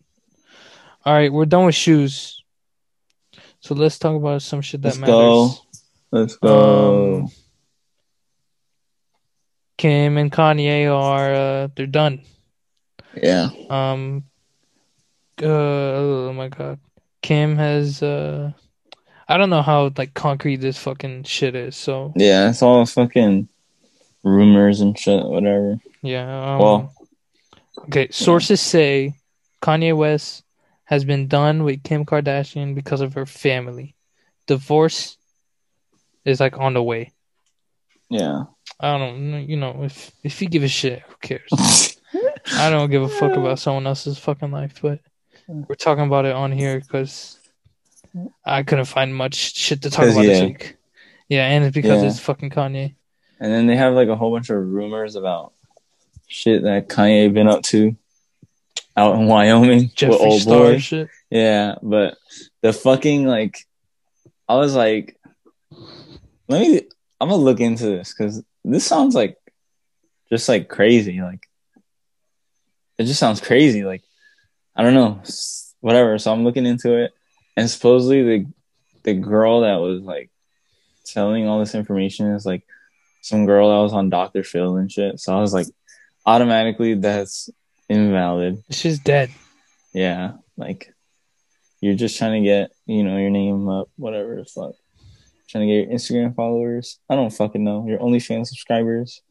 All 1.05 1.13
right, 1.13 1.31
we're 1.31 1.45
done 1.45 1.65
with 1.65 1.75
shoes. 1.75 2.43
So 3.61 3.75
let's 3.75 3.99
talk 3.99 4.15
about 4.15 4.41
some 4.41 4.61
shit 4.61 4.81
that 4.81 4.97
Let's 4.97 4.99
go. 4.99 5.53
let's 6.11 6.35
go. 6.37 7.17
Um, 7.17 7.31
Kim 9.79 10.17
and 10.17 10.29
Kanye 10.29 10.93
are 10.93 11.33
uh, 11.33 11.67
they're 11.73 11.87
done. 11.87 12.21
yeah, 13.15 13.49
Um, 13.69 14.25
uh, 15.41 15.45
oh 15.47 16.33
my 16.33 16.49
god, 16.49 16.79
Kim 17.21 17.55
has 17.55 18.03
uh, 18.03 18.51
I 19.27 19.37
don't 19.37 19.49
know 19.49 19.61
how 19.61 19.89
like 19.97 20.13
concrete 20.13 20.57
this 20.57 20.77
fucking 20.77 21.23
shit 21.23 21.55
is. 21.55 21.77
So 21.77 22.11
yeah. 22.17 22.49
It's 22.49 22.61
all 22.61 22.85
fucking 22.85 23.47
rumors 24.23 24.81
and 24.81 24.99
shit. 24.99 25.23
Whatever. 25.25 25.79
yeah. 26.03 26.53
Um, 26.53 26.59
Well- 26.59 26.93
okay. 27.87 28.09
Sources 28.11 28.59
say 28.59 29.13
Kanye 29.61 29.95
West 29.95 30.43
has 30.83 31.05
been 31.05 31.27
done 31.29 31.63
with 31.63 31.83
Kim 31.83 32.03
Kardashian 32.05 32.75
because 32.75 32.99
of 32.99 33.13
her 33.13 33.25
family. 33.25 33.95
Divorce 34.47 35.15
is 36.25 36.39
like 36.41 36.57
on 36.57 36.73
the 36.73 36.83
way. 36.83 37.13
Yeah. 38.09 38.43
I 38.79 38.97
don't 38.97 39.31
know. 39.31 39.37
You 39.37 39.57
know, 39.57 39.83
if 39.83 40.11
if 40.23 40.41
you 40.41 40.47
give 40.47 40.63
a 40.63 40.67
shit, 40.67 41.01
who 41.07 41.15
cares? 41.21 41.97
I 42.53 42.69
don't 42.69 42.89
give 42.89 43.01
a 43.01 43.09
fuck 43.09 43.33
about 43.33 43.59
someone 43.65 43.87
else's 43.87 44.17
fucking 44.17 44.51
life, 44.51 44.79
but 44.81 44.99
mm. 45.49 45.67
we're 45.67 45.75
talking 45.75 46.05
about 46.05 46.25
it 46.25 46.33
on 46.33 46.51
here 46.51 46.79
because 46.79 47.39
mm. 48.15 48.31
I 48.45 48.63
couldn't 48.63 48.85
find 48.85 49.15
much 49.15 49.35
shit 49.35 49.81
to 49.83 49.89
talk 49.89 50.05
about 50.05 50.21
this 50.21 50.39
yeah. 50.39 50.45
week. 50.45 50.75
Yeah, 51.27 51.47
and 51.47 51.65
it's 51.65 51.75
because 51.75 52.01
Yeah. 52.01 52.09
it's 52.09 52.19
fucking 52.19 52.49
Kanye. 52.49 52.95
And 53.39 53.51
then 53.51 53.67
they 53.67 53.75
have 53.75 53.93
like 53.93 54.07
a 54.07 54.15
whole 54.15 54.31
bunch 54.31 54.49
of 54.49 54.57
rumors 54.57 55.15
about 55.15 55.53
shit 56.27 56.63
that 56.63 56.89
Kanye 56.89 57.33
been 57.33 57.47
up 57.47 57.63
to 57.63 57.95
out 58.97 59.15
in 59.15 59.27
Wyoming 59.27 59.89
Jeffree 59.89 60.09
with 60.09 60.21
old 60.21 60.41
Star 60.41 60.57
boy. 60.59 60.77
shit. 60.79 61.09
Yeah, 61.29 61.75
but 61.81 62.17
the 62.61 62.73
fucking 62.73 63.25
like, 63.25 63.65
I 64.47 64.55
was 64.55 64.75
like, 64.75 65.17
let 66.47 66.61
me. 66.61 66.81
I'm 67.21 67.29
gonna 67.29 67.41
look 67.41 67.59
into 67.59 67.85
this 67.85 68.13
because 68.17 68.41
this 68.63 68.85
sounds 68.85 69.15
like 69.15 69.37
just 70.29 70.49
like 70.49 70.67
crazy. 70.69 71.21
Like, 71.21 71.47
it 72.97 73.05
just 73.05 73.19
sounds 73.19 73.41
crazy. 73.41 73.83
Like, 73.83 74.03
I 74.75 74.83
don't 74.83 74.93
know, 74.93 75.21
whatever. 75.81 76.17
So 76.17 76.31
I'm 76.31 76.43
looking 76.43 76.65
into 76.65 76.95
it, 76.95 77.11
and 77.55 77.69
supposedly 77.69 78.23
the 78.23 78.45
the 79.03 79.13
girl 79.13 79.61
that 79.61 79.79
was 79.79 80.01
like 80.01 80.29
telling 81.05 81.47
all 81.47 81.59
this 81.59 81.75
information 81.75 82.27
is 82.27 82.45
like 82.45 82.63
some 83.21 83.45
girl 83.45 83.69
that 83.69 83.83
was 83.83 83.93
on 83.93 84.09
Dr. 84.09 84.43
Phil 84.43 84.77
and 84.77 84.91
shit. 84.91 85.19
So 85.19 85.35
I 85.35 85.41
was 85.41 85.53
like, 85.53 85.67
automatically 86.25 86.95
that's 86.95 87.49
invalid. 87.89 88.63
She's 88.69 88.99
dead. 88.99 89.31
Yeah, 89.93 90.33
like 90.57 90.93
you're 91.81 91.95
just 91.95 92.17
trying 92.17 92.43
to 92.43 92.47
get, 92.47 92.71
you 92.85 93.03
know, 93.03 93.17
your 93.17 93.29
name 93.29 93.67
up, 93.69 93.89
whatever 93.95 94.35
the 94.35 94.45
fuck. 94.45 94.75
Trying 95.49 95.67
to 95.67 95.73
get 95.73 95.87
your 95.89 95.97
Instagram 95.97 96.35
followers. 96.35 96.99
I 97.09 97.15
don't 97.15 97.31
fucking 97.31 97.63
know. 97.63 97.85
Your 97.87 97.99
OnlyFans 97.99 98.47
subscribers. 98.47 99.21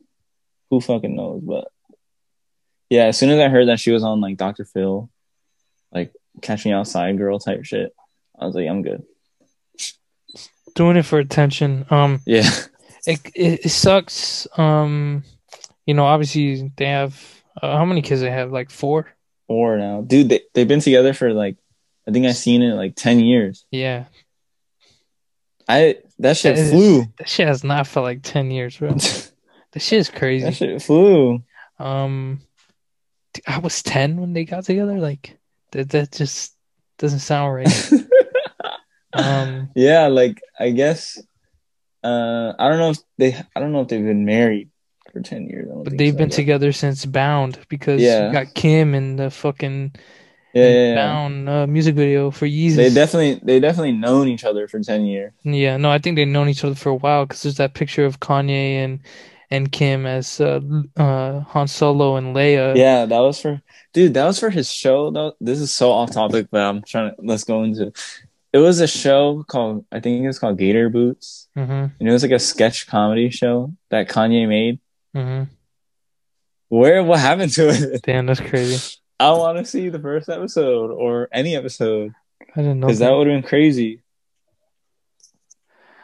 Who 0.70 0.80
fucking 0.80 1.14
knows? 1.14 1.42
But 1.42 1.68
yeah, 2.90 3.04
as 3.04 3.18
soon 3.18 3.30
as 3.30 3.38
I 3.38 3.48
heard 3.48 3.68
that 3.68 3.78
she 3.80 3.92
was 3.92 4.02
on 4.02 4.20
like 4.20 4.36
Dr. 4.36 4.64
Phil, 4.64 5.08
like 5.92 6.12
catch 6.42 6.64
me 6.64 6.72
outside 6.72 7.16
girl 7.18 7.38
type 7.38 7.64
shit, 7.64 7.94
I 8.38 8.46
was 8.46 8.54
like, 8.54 8.68
I'm 8.68 8.82
good. 8.82 9.04
Doing 10.74 10.96
it 10.96 11.04
for 11.04 11.18
attention. 11.18 11.86
Um, 11.90 12.20
Yeah. 12.26 12.48
it 13.06 13.20
it, 13.34 13.60
it 13.66 13.70
sucks. 13.70 14.46
Um, 14.58 15.22
you 15.86 15.94
know, 15.94 16.04
obviously 16.04 16.70
they 16.76 16.86
have 16.86 17.22
uh, 17.62 17.76
how 17.76 17.84
many 17.84 18.02
kids 18.02 18.20
they 18.20 18.30
have? 18.30 18.52
Like 18.52 18.70
four. 18.70 19.08
Four 19.46 19.78
now. 19.78 20.02
Dude, 20.02 20.28
they, 20.28 20.40
they've 20.54 20.68
been 20.68 20.80
together 20.80 21.14
for 21.14 21.32
like 21.32 21.56
I 22.06 22.10
think 22.10 22.26
I've 22.26 22.36
seen 22.36 22.62
it 22.62 22.74
like 22.74 22.94
ten 22.96 23.20
years. 23.20 23.64
Yeah, 23.70 24.04
I 25.68 25.96
that 26.20 26.36
shit 26.36 26.56
That 26.56 26.62
is- 26.62 26.70
flew. 26.70 27.04
that 27.18 27.28
shit 27.28 27.46
has 27.48 27.64
not 27.64 27.86
felt 27.86 28.04
like 28.04 28.22
ten 28.22 28.50
years, 28.50 28.76
bro. 28.76 28.90
that 28.92 29.80
shit 29.82 29.98
is 30.00 30.10
crazy. 30.10 30.44
That 30.44 30.54
shit 30.54 30.82
flew. 30.82 31.42
Um, 31.78 32.40
I 33.46 33.58
was 33.58 33.82
ten 33.82 34.20
when 34.20 34.32
they 34.32 34.44
got 34.44 34.64
together. 34.64 34.98
Like 34.98 35.38
that, 35.72 35.90
that 35.90 36.12
just 36.12 36.54
doesn't 36.98 37.20
sound 37.20 37.54
right. 37.54 37.90
Um, 39.12 39.70
yeah, 39.74 40.08
like 40.08 40.42
I 40.60 40.70
guess 40.70 41.18
uh 42.04 42.52
I 42.58 42.68
don't 42.68 42.78
know 42.78 42.90
if 42.90 42.98
they 43.16 43.34
I 43.56 43.60
don't 43.60 43.72
know 43.72 43.80
if 43.80 43.88
they've 43.88 44.04
been 44.04 44.26
married 44.26 44.68
for 45.10 45.20
ten 45.22 45.46
years. 45.48 45.66
But 45.82 45.96
they've 45.96 46.12
so, 46.12 46.18
been 46.18 46.28
together 46.30 46.72
since 46.72 47.06
Bound 47.06 47.58
because 47.70 48.02
Yeah. 48.02 48.26
you 48.26 48.32
got 48.32 48.54
Kim 48.54 48.94
and 48.94 49.18
the 49.18 49.30
fucking 49.30 49.94
Yeah, 50.58 50.68
yeah, 50.68 50.88
yeah. 50.88 50.94
Bound 50.94 51.48
uh, 51.48 51.66
music 51.66 51.94
video 51.94 52.30
for 52.30 52.46
Yeezus. 52.46 52.76
They 52.76 52.94
definitely 52.94 53.40
they 53.42 53.60
definitely 53.60 53.92
known 53.92 54.28
each 54.28 54.44
other 54.44 54.66
for 54.68 54.80
ten 54.80 55.06
years. 55.06 55.32
yeah, 55.44 55.76
no, 55.76 55.90
I 55.90 55.98
think 55.98 56.16
they've 56.16 56.26
known 56.26 56.48
each 56.48 56.64
other 56.64 56.74
for 56.74 56.90
a 56.90 56.94
while 56.94 57.26
because 57.26 57.42
there's 57.42 57.56
that 57.58 57.74
picture 57.74 58.04
of 58.04 58.20
Kanye 58.20 58.84
and 58.84 59.00
and 59.50 59.72
Kim 59.72 60.04
as 60.04 60.40
uh, 60.40 60.60
uh, 60.96 61.40
Han 61.40 61.68
Solo 61.68 62.16
and 62.16 62.34
Leia. 62.36 62.76
Yeah, 62.76 63.06
that 63.06 63.18
was 63.20 63.40
for 63.40 63.62
dude. 63.92 64.14
That 64.14 64.26
was 64.26 64.38
for 64.38 64.50
his 64.50 64.70
show. 64.70 65.10
Though 65.10 65.32
this 65.40 65.60
is 65.60 65.72
so 65.72 65.90
off 65.92 66.10
topic, 66.12 66.48
but 66.50 66.60
I'm 66.60 66.82
trying 66.82 67.14
to 67.14 67.16
let's 67.22 67.44
go 67.44 67.62
into. 67.62 67.92
It 68.52 68.58
was 68.58 68.80
a 68.80 68.86
show 68.88 69.44
called 69.46 69.84
I 69.92 70.00
think 70.00 70.24
it 70.24 70.26
was 70.26 70.38
called 70.38 70.58
Gator 70.58 70.88
Boots, 70.90 71.48
hmm 71.54 71.86
and 72.00 72.08
it 72.08 72.12
was 72.12 72.22
like 72.22 72.32
a 72.32 72.38
sketch 72.38 72.86
comedy 72.86 73.30
show 73.30 73.72
that 73.90 74.08
Kanye 74.08 74.48
made. 74.48 74.80
hmm 75.14 75.44
Where 76.68 77.02
what 77.02 77.20
happened 77.20 77.52
to 77.54 77.68
it? 77.68 78.02
Damn, 78.02 78.26
that's 78.26 78.40
crazy. 78.40 78.98
I 79.20 79.30
want 79.32 79.58
to 79.58 79.64
see 79.64 79.88
the 79.88 79.98
first 79.98 80.28
episode 80.28 80.90
or 80.90 81.28
any 81.32 81.56
episode 81.56 82.12
I 82.54 82.62
didn't 82.62 82.80
know. 82.80 82.86
because 82.86 83.00
that 83.00 83.10
would 83.12 83.26
have 83.26 83.42
been 83.42 83.48
crazy. 83.48 84.02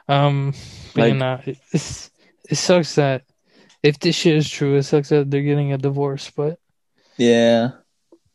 Um, 0.09 0.53
but 0.95 1.01
Like- 1.03 1.13
you 1.13 1.19
know, 1.19 1.41
it, 1.47 1.59
it's, 1.73 2.11
it 2.51 2.57
sucks 2.57 2.97
that 2.97 3.23
if 3.83 3.99
this 4.01 4.17
shit 4.17 4.37
is 4.37 4.49
true, 4.51 4.77
it 4.77 4.83
sucks 4.83 5.09
that 5.11 5.31
they're 5.31 5.43
getting 5.43 5.73
a 5.73 5.79
divorce. 5.79 6.31
But 6.31 6.59
Yeah, 7.17 7.71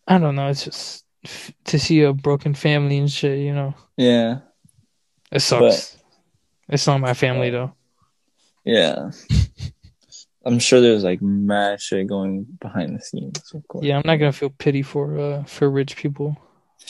I 0.08 0.18
don't 0.18 0.36
know. 0.36 0.48
It's 0.48 0.64
just 0.66 1.06
f- 1.26 1.52
to 1.66 1.80
see 1.80 2.02
a 2.02 2.14
broken 2.14 2.54
family 2.54 2.98
and 2.98 3.12
shit. 3.12 3.40
You 3.40 3.54
know, 3.54 3.74
yeah, 3.98 4.40
it 5.32 5.42
sucks. 5.42 5.98
it's 6.70 6.88
not 6.88 7.00
my 7.02 7.14
family 7.14 7.50
though. 7.50 7.74
yeah. 8.64 9.12
I'm 10.46 10.60
sure 10.60 10.80
there's 10.82 11.04
like 11.04 11.22
mad 11.22 11.82
shit 11.82 12.08
going 12.08 12.46
behind 12.62 12.96
the 12.98 13.02
scenes. 13.02 13.52
Of 13.54 13.68
course. 13.68 13.84
Yeah, 13.86 13.98
I'm 13.98 14.04
not 14.06 14.16
gonna 14.18 14.32
feel 14.32 14.50
pity 14.52 14.82
for 14.82 15.18
uh 15.20 15.44
for 15.44 15.70
rich 15.70 15.96
people. 15.96 16.38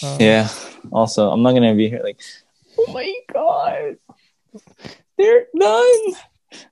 Um, 0.03 0.17
Yeah. 0.19 0.47
Also, 0.91 1.29
I'm 1.31 1.41
not 1.41 1.53
gonna 1.53 1.75
be 1.75 1.89
here 1.89 2.01
like, 2.03 2.19
oh 2.77 2.91
my 2.93 3.13
god, 3.33 3.97
they're 5.17 5.45
done. 5.57 6.15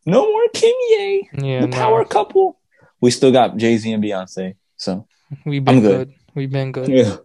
No 0.05 0.25
more 0.31 0.47
Kimye, 0.55 1.27
yeah. 1.33 1.61
the 1.61 1.67
no. 1.67 1.77
power 1.77 2.05
couple. 2.05 2.59
We 3.01 3.11
still 3.11 3.31
got 3.31 3.57
Jay 3.57 3.77
Z 3.77 3.91
and 3.91 4.03
Beyonce, 4.03 4.55
so 4.75 5.07
We've 5.45 5.63
been 5.63 5.81
good. 5.81 6.07
good. 6.09 6.13
We've 6.35 6.51
been 6.51 6.71
good. 6.71 6.89
yeah. 6.89 7.17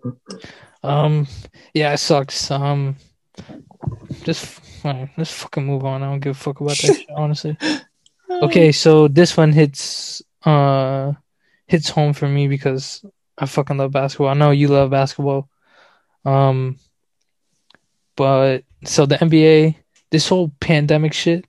Um, 0.82 1.26
yeah, 1.74 1.92
it 1.92 1.98
sucks. 1.98 2.50
Um, 2.50 2.96
just 4.24 4.60
let's 5.16 5.32
fucking 5.32 5.64
move 5.64 5.84
on. 5.84 6.02
I 6.02 6.06
don't 6.10 6.20
give 6.20 6.32
a 6.36 6.38
fuck 6.38 6.60
about 6.60 6.70
that 6.70 6.76
shit, 6.96 7.06
honestly. 7.14 7.56
Okay, 8.42 8.72
so 8.72 9.08
this 9.08 9.36
one 9.36 9.52
hits 9.52 10.22
uh 10.44 11.12
hits 11.66 11.88
home 11.88 12.12
for 12.12 12.28
me 12.28 12.48
because 12.48 13.04
I 13.38 13.46
fucking 13.46 13.76
love 13.76 13.92
basketball. 13.92 14.28
I 14.28 14.34
know 14.34 14.50
you 14.50 14.68
love 14.68 14.90
basketball. 14.90 15.48
Um 16.24 16.78
but 18.16 18.64
so 18.84 19.06
the 19.06 19.16
NBA, 19.16 19.76
this 20.10 20.28
whole 20.28 20.52
pandemic 20.60 21.12
shit, 21.12 21.44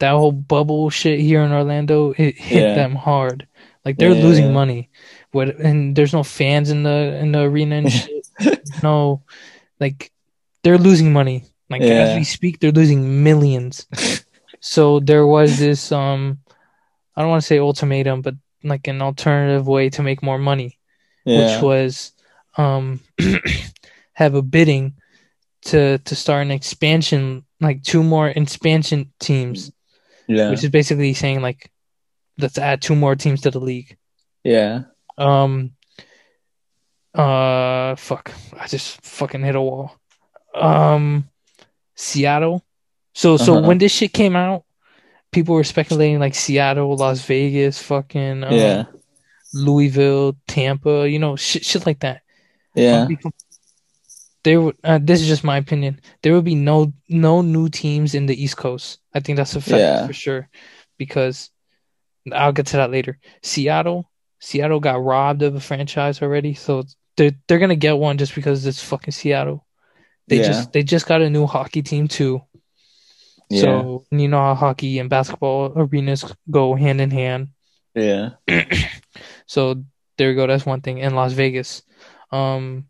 that 0.00 0.10
whole 0.12 0.32
bubble 0.32 0.90
shit 0.90 1.20
here 1.20 1.42
in 1.42 1.52
Orlando, 1.52 2.12
it 2.16 2.36
hit 2.36 2.62
Yeah. 2.62 2.74
them 2.74 2.94
hard. 2.94 3.46
Like 3.84 3.98
they're 3.98 4.14
Yeah. 4.14 4.22
losing 4.22 4.52
money. 4.52 4.90
What 5.32 5.56
and 5.60 5.94
there's 5.96 6.12
no 6.12 6.22
fans 6.22 6.70
in 6.70 6.82
the 6.82 7.16
in 7.20 7.32
the 7.32 7.40
arena 7.42 7.76
and 7.76 7.92
shit. 7.92 8.26
no 8.82 9.22
like 9.80 10.10
they're 10.62 10.78
losing 10.78 11.12
money. 11.12 11.44
Like 11.70 11.82
as 11.82 12.14
we 12.16 12.24
speak, 12.24 12.60
they're 12.60 12.72
losing 12.72 13.22
millions. 13.24 13.86
so 14.64 14.98
there 14.98 15.26
was 15.26 15.58
this 15.58 15.92
um 15.92 16.38
I 17.14 17.20
don't 17.20 17.30
want 17.30 17.42
to 17.42 17.46
say 17.46 17.58
ultimatum, 17.58 18.22
but 18.22 18.34
like 18.64 18.88
an 18.88 19.02
alternative 19.02 19.68
way 19.68 19.90
to 19.90 20.02
make 20.02 20.22
more 20.22 20.38
money 20.38 20.78
Yeah. 21.26 21.56
which 21.56 21.62
was 21.62 22.12
um 22.56 23.00
have 24.14 24.34
a 24.34 24.40
bidding 24.40 24.94
to 25.66 25.98
to 25.98 26.14
start 26.16 26.46
an 26.46 26.50
expansion 26.50 27.44
like 27.60 27.82
two 27.82 28.02
more 28.02 28.28
expansion 28.28 29.12
teams 29.20 29.70
yeah. 30.28 30.48
which 30.48 30.64
is 30.64 30.70
basically 30.70 31.12
saying 31.12 31.42
like 31.42 31.70
let's 32.38 32.56
add 32.56 32.80
two 32.80 32.96
more 32.96 33.14
teams 33.16 33.42
to 33.42 33.50
the 33.50 33.60
league 33.60 33.98
yeah. 34.44 34.84
um 35.18 35.72
uh 37.14 37.94
fuck 37.96 38.32
i 38.58 38.66
just 38.66 39.04
fucking 39.04 39.42
hit 39.42 39.56
a 39.56 39.60
wall 39.60 39.92
um 40.54 41.28
seattle 41.96 42.63
so 43.14 43.36
so 43.36 43.56
Uh-huh. 43.56 43.68
when 43.68 43.78
this 43.78 43.92
shit 43.92 44.12
came 44.12 44.36
out 44.36 44.64
people 45.32 45.54
were 45.54 45.64
speculating 45.64 46.18
like 46.20 46.34
seattle 46.34 46.96
las 46.96 47.24
vegas 47.24 47.80
fucking 47.82 48.44
um, 48.44 48.52
Yeah. 48.52 48.84
louisville 49.54 50.36
tampa 50.46 51.08
you 51.08 51.18
know 51.18 51.36
shit, 51.36 51.64
shit 51.64 51.86
like 51.86 52.00
that 52.00 52.22
Yeah. 52.74 53.06
There, 54.42 54.60
would- 54.60 54.76
uh, 54.84 54.98
this 55.00 55.22
is 55.22 55.26
just 55.26 55.42
my 55.44 55.56
opinion. 55.56 56.00
There 56.22 56.34
will 56.34 56.42
be 56.42 56.54
no 56.54 56.92
no 57.08 57.40
new 57.40 57.70
teams 57.70 58.14
in 58.14 58.26
the 58.26 58.36
East 58.36 58.58
Coast. 58.58 58.98
I 59.14 59.20
think 59.20 59.36
that's 59.38 59.56
a 59.56 59.60
fact 59.60 59.78
Yeah. 59.80 60.06
for 60.06 60.12
sure, 60.12 60.48
because 60.98 61.48
I'll 62.30 62.52
get 62.52 62.66
to 62.66 62.76
that 62.76 62.90
later. 62.90 63.18
Seattle, 63.42 64.10
Seattle 64.40 64.80
got 64.80 65.02
robbed 65.02 65.40
of 65.42 65.54
a 65.54 65.60
franchise 65.60 66.20
already, 66.20 66.52
so 66.52 66.84
they're 67.16 67.32
they're 67.48 67.58
gonna 67.58 67.74
get 67.76 67.96
one 67.96 68.18
just 68.18 68.34
because 68.34 68.66
it's 68.66 68.82
fucking 68.82 69.12
Seattle. 69.12 69.64
They 70.28 70.40
Yeah. 70.40 70.48
just 70.48 70.72
they 70.74 70.82
just 70.82 71.06
got 71.06 71.22
a 71.22 71.30
new 71.30 71.46
hockey 71.46 71.80
team 71.82 72.06
too. 72.06 72.42
Yeah. 73.50 73.60
So 73.60 74.04
you 74.10 74.28
know 74.28 74.38
how 74.38 74.54
hockey 74.54 74.98
and 74.98 75.10
basketball 75.10 75.72
arenas 75.76 76.24
go 76.50 76.74
hand 76.74 77.00
in 77.00 77.10
hand. 77.10 77.48
yeah. 77.94 78.30
So 79.46 79.84
there 80.16 80.30
you 80.30 80.36
go. 80.36 80.46
That's 80.46 80.66
one 80.66 80.80
thing. 80.80 80.98
In 80.98 81.14
Las 81.14 81.32
Vegas, 81.32 81.82
um, 82.32 82.86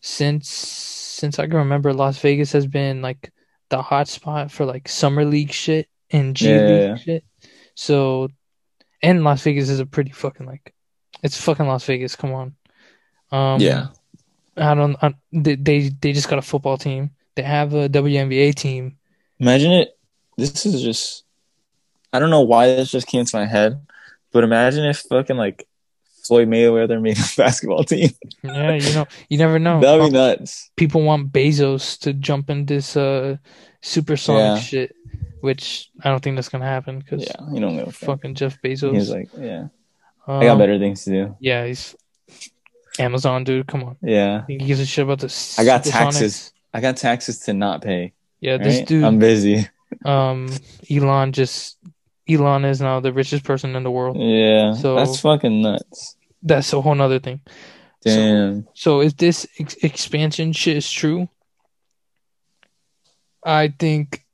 since 0.00 0.48
since 0.48 1.38
I 1.38 1.46
can 1.46 1.56
remember, 1.56 1.92
Las 1.92 2.18
Vegas 2.18 2.52
has 2.52 2.66
been 2.66 3.02
like 3.02 3.32
the 3.68 3.82
hot 3.82 4.08
spot 4.08 4.50
for 4.50 4.64
like 4.64 4.88
summer 4.88 5.24
league 5.24 5.52
shit 5.52 5.88
and 6.10 6.36
G 6.36 6.48
Yeah, 6.48 6.56
League 6.60 6.80
yeah, 6.80 6.94
shit. 6.96 7.24
So, 7.74 8.28
and 9.02 9.24
Las 9.24 9.42
Vegas 9.42 9.68
is 9.68 9.80
a 9.80 9.86
pretty 9.86 10.10
fucking 10.12 10.46
like, 10.46 10.72
it's 11.22 11.40
fucking 11.40 11.66
Las 11.66 11.84
Vegas. 11.84 12.16
Come 12.16 12.32
on. 12.32 12.54
Um, 13.32 13.60
Yeah. 13.60 13.88
I 14.56 14.74
don't. 14.74 14.96
I, 15.02 15.14
they 15.32 15.56
they 15.56 15.88
they 15.90 16.12
just 16.12 16.30
got 16.30 16.38
a 16.38 16.42
football 16.42 16.78
team. 16.78 17.10
They 17.34 17.42
have 17.42 17.74
a 17.74 17.88
WNBA 17.90 18.54
team. 18.54 18.96
Imagine 19.40 19.72
it. 19.72 19.98
This 20.36 20.66
is 20.66 20.82
just. 20.82 21.24
I 22.12 22.18
don't 22.18 22.30
know 22.30 22.42
why 22.42 22.66
this 22.66 22.90
just 22.90 23.06
came 23.06 23.24
to 23.24 23.36
my 23.36 23.46
head, 23.46 23.80
but 24.32 24.44
imagine 24.44 24.84
if 24.86 24.98
fucking 25.00 25.36
like 25.36 25.66
Floyd 26.24 26.48
Mayweather 26.48 27.00
made 27.00 27.18
a 27.18 27.24
basketball 27.36 27.84
team. 27.84 28.10
Yeah, 28.42 28.72
you 28.74 28.94
know, 28.94 29.06
you 29.28 29.38
never 29.38 29.58
know. 29.58 29.80
That 29.80 29.98
would 30.00 30.06
be 30.08 30.12
nuts. 30.12 30.70
people 30.76 31.02
want 31.02 31.32
Bezos 31.32 31.98
to 32.00 32.12
jump 32.14 32.48
in 32.50 32.64
this 32.66 32.96
uh 32.96 33.36
supersonic 33.82 34.40
Yeah. 34.40 34.58
shit, 34.58 34.96
which 35.40 35.90
I 36.02 36.10
don't 36.10 36.22
think 36.22 36.36
that's 36.36 36.48
gonna 36.48 36.64
happen 36.64 37.00
because 37.00 37.22
Yeah, 37.24 37.52
you 37.52 37.60
don't 37.60 37.76
give 37.76 37.94
fucking 37.94 38.34
Jeff 38.34 38.60
Bezos. 38.62 38.94
He's 38.94 39.10
like, 39.10 39.28
yeah, 39.36 39.68
um, 40.26 40.40
I 40.40 40.44
got 40.46 40.58
better 40.58 40.78
things 40.78 41.04
to 41.04 41.10
do. 41.10 41.36
Yeah, 41.40 41.66
he's 41.66 41.94
Amazon 42.98 43.44
dude. 43.44 43.66
Come 43.66 43.84
on, 43.84 43.96
Yeah, 44.00 44.44
he 44.46 44.56
gives 44.56 44.80
a 44.80 44.86
shit 44.86 45.02
about 45.04 45.20
this. 45.20 45.58
I 45.58 45.64
got 45.64 45.84
taxes. 45.84 46.52
I 46.72 46.80
got 46.80 46.96
taxes 46.96 47.40
to 47.40 47.52
not 47.52 47.82
pay. 47.82 48.12
Yeah, 48.46 48.58
this 48.58 48.78
right? 48.78 48.86
dude, 48.86 49.02
I'm 49.04 49.18
busy. 49.18 49.68
um, 50.04 50.48
Elon 50.88 51.32
just 51.32 51.78
Elon 52.28 52.64
is 52.64 52.80
now 52.80 53.00
the 53.00 53.12
richest 53.12 53.42
person 53.44 53.74
in 53.74 53.82
the 53.82 53.90
world. 53.90 54.16
Yeah, 54.18 54.72
So- 54.74 54.94
that's 54.94 55.18
fucking 55.20 55.62
nuts. 55.62 56.16
That's 56.42 56.72
a 56.72 56.80
whole 56.80 56.94
nother 56.94 57.18
thing. 57.18 57.40
Damn. 58.02 58.68
So 58.74 59.00
if 59.00 59.16
this 59.16 59.48
ex- 59.58 59.74
expansion 59.82 60.52
shit 60.52 60.76
is 60.76 60.88
true, 60.88 61.28
I 63.44 63.74
think 63.76 64.24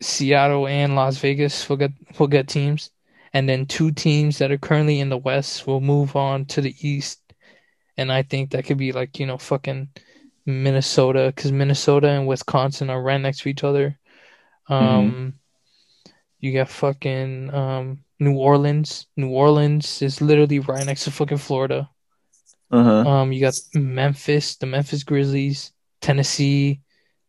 Seattle 0.00 0.66
and 0.66 0.96
Las 0.96 1.18
Vegas 1.18 1.68
will 1.68 1.76
get 1.76 1.92
will 2.18 2.26
get 2.26 2.48
teams, 2.48 2.90
and 3.32 3.48
then 3.48 3.66
two 3.66 3.92
teams 3.92 4.38
that 4.38 4.50
are 4.50 4.58
currently 4.58 4.98
in 4.98 5.10
the 5.10 5.18
West 5.18 5.66
will 5.66 5.80
move 5.80 6.16
on 6.16 6.44
to 6.46 6.60
the 6.60 6.74
East, 6.80 7.20
and 7.96 8.10
I 8.10 8.22
think 8.22 8.50
that 8.50 8.64
could 8.64 8.78
be 8.78 8.90
like 8.90 9.20
you 9.20 9.26
know 9.26 9.38
fucking 9.38 9.90
Minnesota 10.46 11.32
because 11.34 11.52
Minnesota 11.52 12.08
and 12.08 12.26
Wisconsin 12.26 12.90
are 12.90 13.02
right 13.02 13.20
next 13.20 13.40
to 13.40 13.48
each 13.48 13.64
other. 13.64 13.98
Um, 14.68 15.34
you 16.38 16.52
got 16.52 16.68
fucking 16.68 17.52
um 17.52 18.04
New 18.18 18.36
Orleans. 18.36 19.06
New 19.16 19.30
Orleans 19.30 20.02
is 20.02 20.20
literally 20.20 20.58
right 20.58 20.84
next 20.84 21.04
to 21.04 21.10
fucking 21.10 21.38
Florida. 21.38 21.88
Uh 22.70 22.84
huh. 22.84 23.10
Um, 23.10 23.32
you 23.32 23.40
got 23.40 23.58
Memphis, 23.74 24.56
the 24.56 24.66
Memphis 24.66 25.02
Grizzlies, 25.02 25.72
Tennessee. 26.00 26.80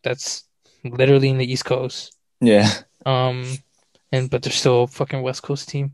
That's 0.03 0.43
literally 0.83 1.29
in 1.29 1.37
the 1.37 1.51
East 1.51 1.65
Coast. 1.65 2.15
Yeah. 2.39 2.69
Um, 3.05 3.45
and 4.11 4.29
but 4.29 4.43
they're 4.43 4.51
still 4.51 4.83
a 4.83 4.87
fucking 4.87 5.21
West 5.21 5.43
Coast 5.43 5.69
team. 5.69 5.93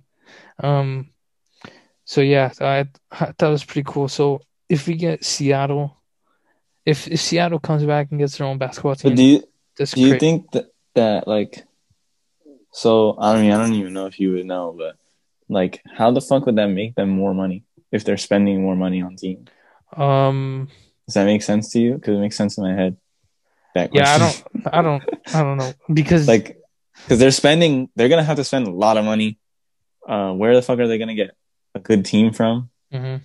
Um, 0.59 1.09
so 2.05 2.21
yeah, 2.21 2.51
I, 2.61 2.87
I 3.11 3.31
thought 3.31 3.49
it 3.49 3.51
was 3.51 3.65
pretty 3.65 3.85
cool. 3.85 4.07
So 4.07 4.41
if 4.69 4.87
we 4.87 4.95
get 4.95 5.23
Seattle, 5.23 5.96
if 6.87 7.07
if 7.07 7.19
Seattle 7.19 7.59
comes 7.59 7.83
back 7.83 8.07
and 8.11 8.19
gets 8.19 8.37
their 8.37 8.47
own 8.47 8.57
basketball 8.57 8.95
team, 8.95 9.11
But 9.11 9.17
do 9.17 9.23
you 9.23 9.43
do 9.93 10.01
you 10.01 10.17
think 10.19 10.51
that 10.53 10.65
that 10.95 11.27
like? 11.27 11.65
So 12.71 13.17
I 13.19 13.41
mean, 13.41 13.51
I 13.51 13.57
don't 13.57 13.73
even 13.73 13.93
know 13.93 14.05
if 14.07 14.19
you 14.19 14.31
would 14.33 14.45
know, 14.45 14.73
but 14.77 14.95
like, 15.49 15.81
how 15.97 16.11
the 16.11 16.21
fuck 16.21 16.45
would 16.45 16.55
that 16.55 16.67
make 16.67 16.95
them 16.95 17.09
more 17.09 17.33
money 17.33 17.63
if 17.91 18.03
they're 18.03 18.17
spending 18.17 18.61
more 18.61 18.75
money 18.75 19.01
on 19.01 19.15
team? 19.15 19.45
um, 19.95 20.67
Does 21.05 21.15
that 21.15 21.25
make 21.25 21.41
sense 21.41 21.71
to 21.71 21.79
you? 21.79 21.93
Because 21.95 22.15
it 22.17 22.19
makes 22.21 22.35
sense 22.37 22.57
in 22.57 22.63
my 22.63 22.73
head. 22.73 22.97
That 23.75 23.93
yeah, 23.93 24.13
I 24.13 24.17
don't, 24.17 24.43
I 24.73 24.81
don't, 24.81 25.03
I 25.33 25.43
don't 25.43 25.57
know 25.57 25.73
because 25.93 26.27
like 26.27 26.57
because 27.03 27.19
they're 27.19 27.31
spending 27.31 27.89
they're 27.95 28.09
gonna 28.09 28.23
have 28.23 28.37
to 28.37 28.43
spend 28.43 28.67
a 28.67 28.71
lot 28.71 28.97
of 28.97 29.05
money 29.05 29.37
uh 30.07 30.31
where 30.33 30.55
the 30.55 30.61
fuck 30.63 30.79
are 30.79 30.87
they 30.87 30.97
gonna 30.97 31.13
get 31.13 31.31
a 31.75 31.79
good 31.79 32.03
team 32.05 32.33
from 32.33 32.69
Mhm. 32.91 33.21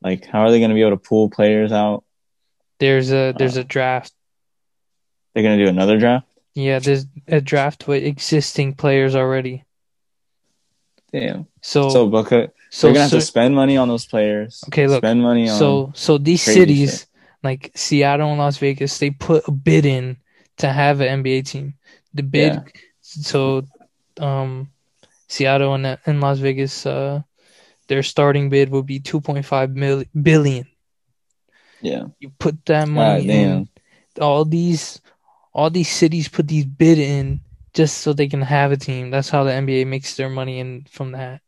like 0.00 0.24
how 0.24 0.40
are 0.40 0.50
they 0.50 0.60
gonna 0.60 0.72
be 0.74 0.80
able 0.80 0.96
to 0.96 1.08
pull 1.08 1.28
players 1.28 1.72
out 1.72 2.04
there's 2.82 3.10
a 3.12 3.32
there's 3.38 3.56
Uh, 3.56 3.60
a 3.62 3.64
draft. 3.64 4.12
they're 5.32 5.42
gonna 5.46 5.62
do 5.64 5.68
another 5.76 5.96
draft 5.98 6.26
Yeah, 6.54 6.78
there's 6.84 7.06
a 7.28 7.40
draft 7.40 7.86
with 7.88 8.02
existing 8.04 8.74
players 8.74 9.14
already. 9.14 9.64
damn 11.12 11.46
So 11.60 11.88
so 11.90 12.08
Booker 12.08 12.48
so 12.70 12.86
they're 12.86 12.94
gonna 12.94 13.02
have 13.08 13.10
so- 13.10 13.18
to 13.20 13.24
spend 13.34 13.54
money 13.54 13.76
on 13.76 13.88
those 13.88 14.06
players 14.06 14.64
Okay, 14.68 14.86
look, 14.86 15.00
spend 15.04 15.22
money 15.22 15.48
on 15.48 15.58
So 15.58 15.92
so 15.94 16.18
these 16.18 16.42
cities 16.42 17.06
like 17.42 17.70
Seattle 17.74 18.30
and 18.30 18.38
Las 18.38 18.58
Vegas, 18.58 18.98
they 18.98 19.10
put 19.10 19.46
a 19.48 19.52
bid 19.52 19.84
in 19.84 20.16
to 20.58 20.70
have 20.70 21.00
an 21.00 21.22
NBA 21.24 21.42
team. 21.42 21.74
The 22.14 22.22
bid 22.22 22.52
Yeah. 22.54 22.62
so 23.00 23.66
um 24.20 24.68
Seattle 25.28 25.74
and 25.74 25.98
and 26.06 26.20
Las 26.20 26.38
Vegas 26.38 26.86
uh 26.86 27.22
their 27.88 28.02
starting 28.02 28.48
bid 28.48 28.70
will 28.70 28.84
be 28.86 29.00
2.5 29.00 29.74
mil- 29.74 30.04
billion. 30.14 30.66
Yeah 31.82 32.04
You 32.20 32.30
put 32.38 32.64
that 32.66 32.88
money 32.88 33.26
God 33.26 33.34
in 33.34 33.68
all 34.20 34.44
these 34.44 35.00
all 35.52 35.68
these 35.70 35.90
cities 35.90 36.28
put 36.28 36.48
these 36.48 36.64
bid 36.64 36.98
in 36.98 37.40
just 37.74 37.98
so 37.98 38.12
they 38.12 38.28
can 38.28 38.42
have 38.42 38.70
a 38.72 38.76
team. 38.76 39.10
That's 39.10 39.28
how 39.30 39.44
the 39.44 39.50
NBA 39.52 39.86
makes 39.86 40.16
their 40.16 40.28
money 40.30 40.58
in 40.60 40.86
from 40.90 41.12
that. 41.12 41.40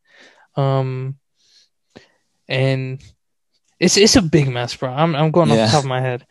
Um 0.55 1.17
and 2.47 3.01
it's 3.79 3.97
it's 3.97 4.15
a 4.15 4.21
big 4.21 4.47
mess, 4.49 4.75
bro. 4.75 4.91
I'm 4.91 5.15
I'm 5.15 5.31
going 5.31 5.51
off 5.51 5.57
Yeah. 5.57 5.65
the 5.67 5.71
top 5.71 5.83
of 5.83 5.89
my 5.89 6.01
head. 6.01 6.25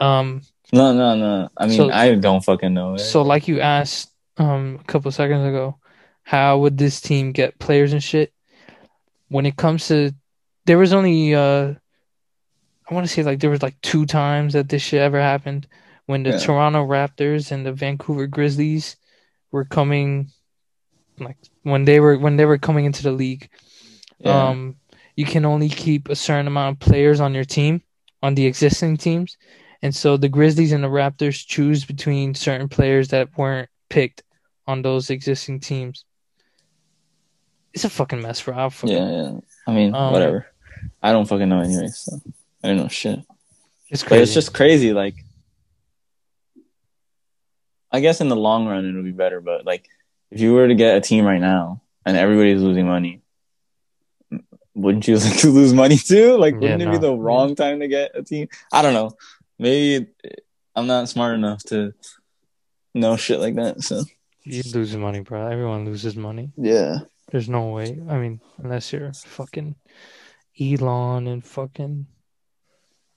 Um 0.00 0.42
no 0.72 0.92
no 0.94 1.16
no 1.16 1.48
I 1.56 1.66
mean 1.66 1.76
So- 1.76 1.90
I 1.90 2.14
don't 2.14 2.44
fucking 2.44 2.72
know 2.74 2.94
it. 2.94 3.00
so 3.00 3.22
like 3.22 3.48
you 3.48 3.60
asked 3.60 4.10
um 4.38 4.78
a 4.80 4.84
couple 4.84 5.10
seconds 5.10 5.46
ago, 5.46 5.78
how 6.22 6.58
would 6.58 6.78
this 6.78 7.00
team 7.00 7.32
get 7.32 7.58
players 7.58 7.92
and 7.92 8.02
shit? 8.02 8.32
When 9.28 9.46
it 9.46 9.56
comes 9.56 9.88
to 9.88 10.12
there 10.66 10.78
was 10.78 10.92
only 10.92 11.34
uh 11.34 11.74
I 12.90 12.94
want 12.94 13.06
to 13.06 13.12
say 13.12 13.22
like 13.22 13.38
there 13.38 13.50
was 13.50 13.62
like 13.62 13.80
two 13.82 14.04
times 14.04 14.52
that 14.54 14.68
this 14.68 14.82
shit 14.82 15.00
ever 15.00 15.20
happened 15.20 15.68
when 16.06 16.24
the 16.24 16.30
Yeah. 16.30 16.38
Toronto 16.38 16.84
Raptors 16.84 17.52
and 17.52 17.64
the 17.64 17.72
Vancouver 17.72 18.26
Grizzlies 18.26 18.96
were 19.52 19.64
coming, 19.64 20.30
like 21.18 21.36
when 21.62 21.84
they 21.84 22.00
were 22.00 22.18
when 22.18 22.36
they 22.36 22.44
were 22.46 22.58
coming 22.58 22.84
into 22.84 23.02
the 23.04 23.12
league. 23.12 23.48
Yeah. 24.18 24.48
Um, 24.48 24.76
you 25.16 25.24
can 25.24 25.44
only 25.44 25.68
keep 25.68 26.08
a 26.08 26.16
certain 26.16 26.46
amount 26.48 26.74
of 26.76 26.80
players 26.88 27.20
on 27.20 27.32
your 27.34 27.44
team, 27.44 27.82
on 28.22 28.34
the 28.34 28.46
existing 28.46 28.96
teams, 28.96 29.36
and 29.82 29.94
so 29.94 30.16
the 30.16 30.28
Grizzlies 30.28 30.72
and 30.72 30.82
the 30.82 30.88
Raptors 30.88 31.46
choose 31.46 31.84
between 31.84 32.34
certain 32.34 32.68
players 32.68 33.08
that 33.08 33.28
weren't 33.38 33.68
picked 33.88 34.22
on 34.66 34.82
those 34.82 35.10
existing 35.10 35.60
teams. 35.60 36.04
It's 37.72 37.84
a 37.84 37.90
fucking 37.90 38.20
mess. 38.20 38.46
I'll 38.48 38.70
fucking- 38.70 38.96
yeah, 38.96 39.10
yeah. 39.10 39.38
I 39.66 39.72
mean, 39.72 39.94
Um, 39.94 40.12
whatever. 40.12 40.46
I 41.02 41.12
don't 41.12 41.26
fucking 41.26 41.48
know 41.48 41.60
anyway, 41.60 41.86
so 41.88 42.18
I 42.62 42.68
don't 42.68 42.76
know 42.76 42.88
shit. 42.88 43.20
it's 43.88 44.02
But 44.02 44.08
crazy. 44.08 44.22
it's 44.22 44.34
just 44.34 44.54
crazy. 44.54 44.92
Like, 44.92 45.14
I 47.92 48.00
guess 48.00 48.20
in 48.20 48.28
the 48.28 48.36
long 48.36 48.66
run 48.66 48.88
it'll 48.88 49.02
be 49.02 49.10
better. 49.12 49.40
But 49.40 49.64
like, 49.66 49.88
if 50.30 50.40
you 50.40 50.52
were 50.54 50.68
to 50.68 50.74
get 50.74 50.96
a 50.96 51.00
team 51.00 51.24
right 51.24 51.40
now 51.40 51.82
and 52.06 52.16
everybody's 52.16 52.62
losing 52.62 52.86
money, 52.86 53.22
wouldn't 54.74 55.08
you 55.08 55.16
like 55.18 55.38
to 55.38 55.48
lose 55.50 55.72
money 55.72 55.96
too? 55.96 56.36
Like, 56.36 56.54
wouldn't 56.54 56.82
it 56.82 56.90
be 56.90 56.98
the 56.98 57.14
wrong 57.14 57.54
time 57.54 57.80
to 57.80 57.88
get 57.88 58.12
a 58.14 58.22
team? 58.22 58.48
I 58.72 58.82
don't 58.82 58.94
know. 58.94 59.12
Maybe 59.58 60.06
I'm 60.76 60.86
not 60.86 61.08
smart 61.08 61.34
enough 61.34 61.62
to 61.64 61.92
know 62.94 63.16
shit 63.16 63.40
like 63.40 63.56
that. 63.56 63.82
So 63.82 64.04
you 64.44 64.62
lose 64.72 64.96
money, 64.96 65.20
bro. 65.20 65.46
Everyone 65.48 65.84
loses 65.84 66.16
money. 66.16 66.52
yeah, 66.56 66.98
There's 67.30 67.48
no 67.48 67.70
way. 67.70 68.00
I 68.08 68.18
mean, 68.18 68.40
unless 68.58 68.92
you're 68.92 69.12
fucking 69.12 69.74
Elon 70.60 71.26
and 71.26 71.44
fucking 71.44 72.06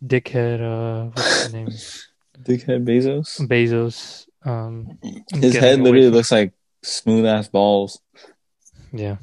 dickhead. 0.05 0.59
Uh, 0.61 1.05
what's 1.13 1.43
his 1.43 1.53
name? 1.53 1.67
dickhead 2.43 2.85
Bezos. 2.85 3.39
Bezos. 3.47 4.25
Um, 4.45 4.97
His 5.33 5.55
head 5.55 5.79
literally 5.79 6.07
from- 6.07 6.15
looks 6.15 6.31
like 6.31 6.53
smooth 6.83 7.25
ass 7.25 7.47
balls. 7.47 8.01
yeah. 8.91 9.17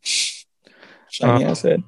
Shiny 0.00 1.44
Uh, 1.44 1.50
ass 1.50 1.62
head. 1.62 1.82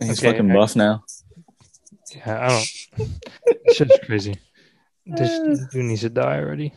And 0.00 0.08
he's 0.10 0.18
Okay, 0.18 0.32
fucking 0.32 0.50
I- 0.50 0.54
buff 0.54 0.74
now. 0.76 1.04
Yeah, 2.14 2.44
I 2.44 2.48
don't. 2.48 3.10
It's 3.64 3.78
just 3.78 4.02
crazy. 4.04 4.34
This 5.06 5.68
dude 5.72 5.84
needs 5.84 6.00
to 6.02 6.10
die 6.10 6.38
already. 6.40 6.74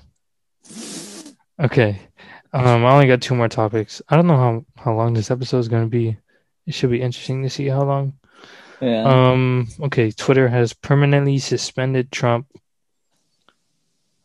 Okay. 1.61 1.99
Um, 2.53 2.85
I 2.85 2.91
only 2.93 3.07
got 3.07 3.21
two 3.21 3.35
more 3.35 3.49
topics. 3.49 4.01
I 4.07 4.15
don't 4.15 4.27
know 4.27 4.37
how, 4.37 4.65
how 4.77 4.93
long 4.95 5.13
this 5.13 5.31
episode 5.31 5.59
is 5.59 5.67
going 5.67 5.83
to 5.83 5.89
be. 5.89 6.17
It 6.67 6.73
should 6.73 6.89
be 6.91 7.01
interesting 7.01 7.43
to 7.43 7.49
see 7.49 7.67
how 7.67 7.83
long. 7.83 8.13
Yeah. 8.81 9.03
Um, 9.03 9.67
okay. 9.81 10.11
Twitter 10.11 10.47
has 10.47 10.73
permanently 10.73 11.37
suspended 11.39 12.11
Trump 12.11 12.47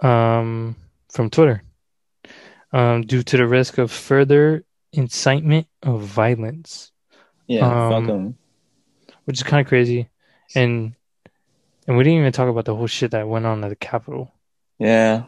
um, 0.00 0.76
from 1.08 1.30
Twitter 1.30 1.62
um, 2.72 3.02
due 3.02 3.22
to 3.22 3.36
the 3.36 3.46
risk 3.46 3.78
of 3.78 3.90
further 3.90 4.64
incitement 4.92 5.66
of 5.82 6.02
violence. 6.02 6.90
yeah. 7.46 7.60
um, 7.60 7.90
fuck 7.90 8.10
him. 8.10 8.36
which 9.24 9.38
is 9.38 9.42
kind 9.42 9.60
of 9.60 9.68
crazy. 9.68 10.08
And 10.54 10.94
and 11.86 11.96
we 11.96 12.04
didn't 12.04 12.20
even 12.20 12.32
talk 12.32 12.48
about 12.48 12.64
the 12.64 12.74
whole 12.74 12.86
shit 12.86 13.12
that 13.12 13.28
went 13.28 13.46
on 13.46 13.64
at 13.64 13.68
the 13.68 13.76
Capitol. 13.76 14.32
Yeah. 14.78 15.24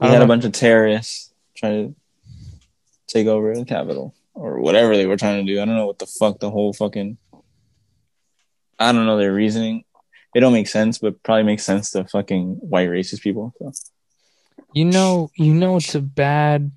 We 0.00 0.08
had 0.08 0.22
a 0.22 0.26
bunch 0.26 0.44
of 0.44 0.52
terrorists 0.52 1.32
trying 1.54 1.94
to 1.94 2.00
take 3.06 3.26
over 3.26 3.54
the 3.54 3.64
Capitol 3.64 4.14
or 4.34 4.60
whatever 4.60 4.96
they 4.96 5.06
were 5.06 5.16
trying 5.16 5.46
to 5.46 5.52
do. 5.52 5.60
I 5.60 5.64
don't 5.64 5.76
know 5.76 5.86
what 5.86 5.98
the 5.98 6.06
fuck 6.06 6.40
the 6.40 6.50
whole 6.50 6.72
fucking. 6.72 7.16
I 8.78 8.92
don't 8.92 9.06
know 9.06 9.16
their 9.16 9.32
reasoning. 9.32 9.84
It 10.34 10.40
don't 10.40 10.52
make 10.52 10.68
sense, 10.68 10.98
but 10.98 11.22
probably 11.22 11.44
makes 11.44 11.62
sense 11.62 11.90
to 11.92 12.04
fucking 12.04 12.56
white 12.56 12.88
racist 12.88 13.22
people. 13.22 13.52
So. 13.58 13.72
You 14.72 14.84
know, 14.86 15.30
you 15.36 15.54
know, 15.54 15.76
it's 15.76 15.94
a 15.94 16.00
bad 16.00 16.72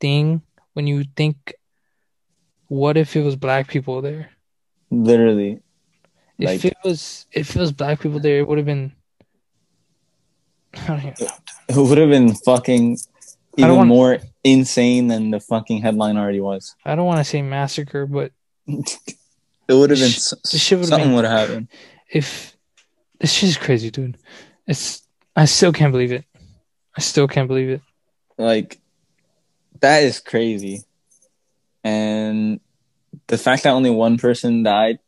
thing 0.00 0.42
when 0.74 0.86
you 0.86 1.04
think, 1.16 1.54
what 2.68 2.96
if 2.96 3.16
it 3.16 3.22
was 3.22 3.36
black 3.36 3.68
people 3.68 4.02
there? 4.02 4.30
Literally, 4.90 5.60
If 6.38 6.48
Like- 6.48 6.64
it 6.64 6.76
was, 6.84 7.26
if 7.32 7.54
it 7.54 7.60
was 7.60 7.72
black 7.72 8.00
people 8.00 8.18
there, 8.20 8.38
it 8.38 8.48
would 8.48 8.58
have 8.58 8.66
been. 8.66 8.92
I 10.74 10.86
don't 10.86 10.98
even 11.00 11.14
know. 11.20 11.26
it 11.68 11.76
would 11.76 11.98
have 11.98 12.08
been 12.10 12.34
fucking 12.34 12.98
even 13.58 13.76
want- 13.76 13.88
more 13.88 14.18
insane 14.44 15.08
than 15.08 15.30
the 15.30 15.40
fucking 15.40 15.80
headline 15.82 16.16
already 16.16 16.40
was. 16.40 16.74
I 16.84 16.94
don't 16.94 17.06
want 17.06 17.18
to 17.18 17.24
say 17.24 17.40
massacre, 17.42 18.06
but 18.06 18.32
It 19.72 19.78
would 19.78 19.90
have 19.90 19.98
been 19.98 20.10
Sh- 20.10 20.16
s- 20.32 20.34
this 20.52 20.70
would've 20.70 20.86
something 20.86 21.14
would 21.14 21.24
have 21.24 21.48
happened. 21.48 21.68
if 22.10 22.54
this 23.18 23.32
shit 23.32 23.48
is 23.48 23.56
crazy, 23.56 23.90
dude. 23.90 24.18
It's 24.66 25.02
I 25.34 25.46
still 25.46 25.72
can't 25.72 25.92
believe 25.92 26.12
it. 26.12 26.24
I 26.96 27.00
still 27.00 27.26
can't 27.26 27.48
believe 27.48 27.70
it. 27.70 27.80
Like 28.36 28.78
that 29.80 30.02
is 30.02 30.20
crazy, 30.20 30.84
and 31.84 32.60
the 33.28 33.38
fact 33.38 33.62
that 33.62 33.70
only 33.70 33.90
one 33.90 34.18
person 34.18 34.62
died. 34.62 34.98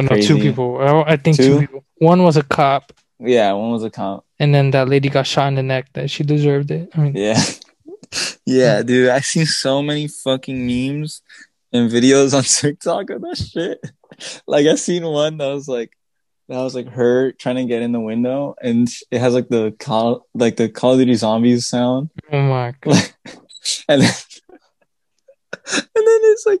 No, 0.00 0.08
crazy. 0.08 0.28
two 0.28 0.38
people. 0.38 0.78
I, 0.80 1.12
I 1.12 1.16
think 1.16 1.36
two 1.36 1.42
Two? 1.44 1.60
people. 1.60 1.84
One 1.98 2.22
was 2.22 2.36
a 2.36 2.42
cop, 2.42 2.92
Yeah, 3.18 3.52
one 3.52 3.70
was 3.70 3.82
a 3.84 3.90
cop. 3.90 4.24
and 4.38 4.54
then 4.54 4.70
that 4.70 4.88
lady 4.88 5.08
got 5.08 5.26
shot 5.26 5.48
in 5.48 5.54
the 5.56 5.62
neck. 5.62 5.92
That 5.94 6.10
she 6.10 6.22
deserved 6.24 6.70
it. 6.70 6.90
I 6.94 7.00
mean, 7.00 7.16
Yeah. 7.16 7.42
yeah, 8.46 8.82
dude. 8.82 9.08
I've 9.10 9.24
seen 9.26 9.46
so 9.46 9.82
many 9.82 10.06
fucking 10.08 10.66
memes 10.66 11.22
and 11.74 11.90
videos 11.90 12.34
on 12.34 12.42
TikTok 12.44 13.10
of 13.10 13.20
that 13.22 13.36
shit. 13.36 13.84
Like 14.46 14.66
I 14.66 14.76
seen 14.76 15.04
one 15.04 15.36
that 15.38 15.52
was 15.52 15.68
like 15.68 15.90
that 16.48 16.60
was 16.62 16.74
like 16.74 16.88
her 16.88 17.32
trying 17.32 17.56
to 17.56 17.64
get 17.64 17.82
in 17.82 17.92
the 17.92 18.00
window 18.00 18.54
and 18.62 18.88
it 19.10 19.18
has 19.18 19.34
like 19.34 19.48
the 19.48 19.74
call 19.78 20.26
like 20.34 20.56
the 20.56 20.68
Call 20.68 20.92
of 20.92 20.98
Duty 21.00 21.14
zombies 21.14 21.66
sound. 21.66 22.10
oh 22.32 22.40
my 22.40 22.74
god. 22.80 23.12
and 23.88 24.02
then 24.02 24.12
and 25.72 25.82
then 25.94 26.20
it's 26.22 26.46
like 26.46 26.60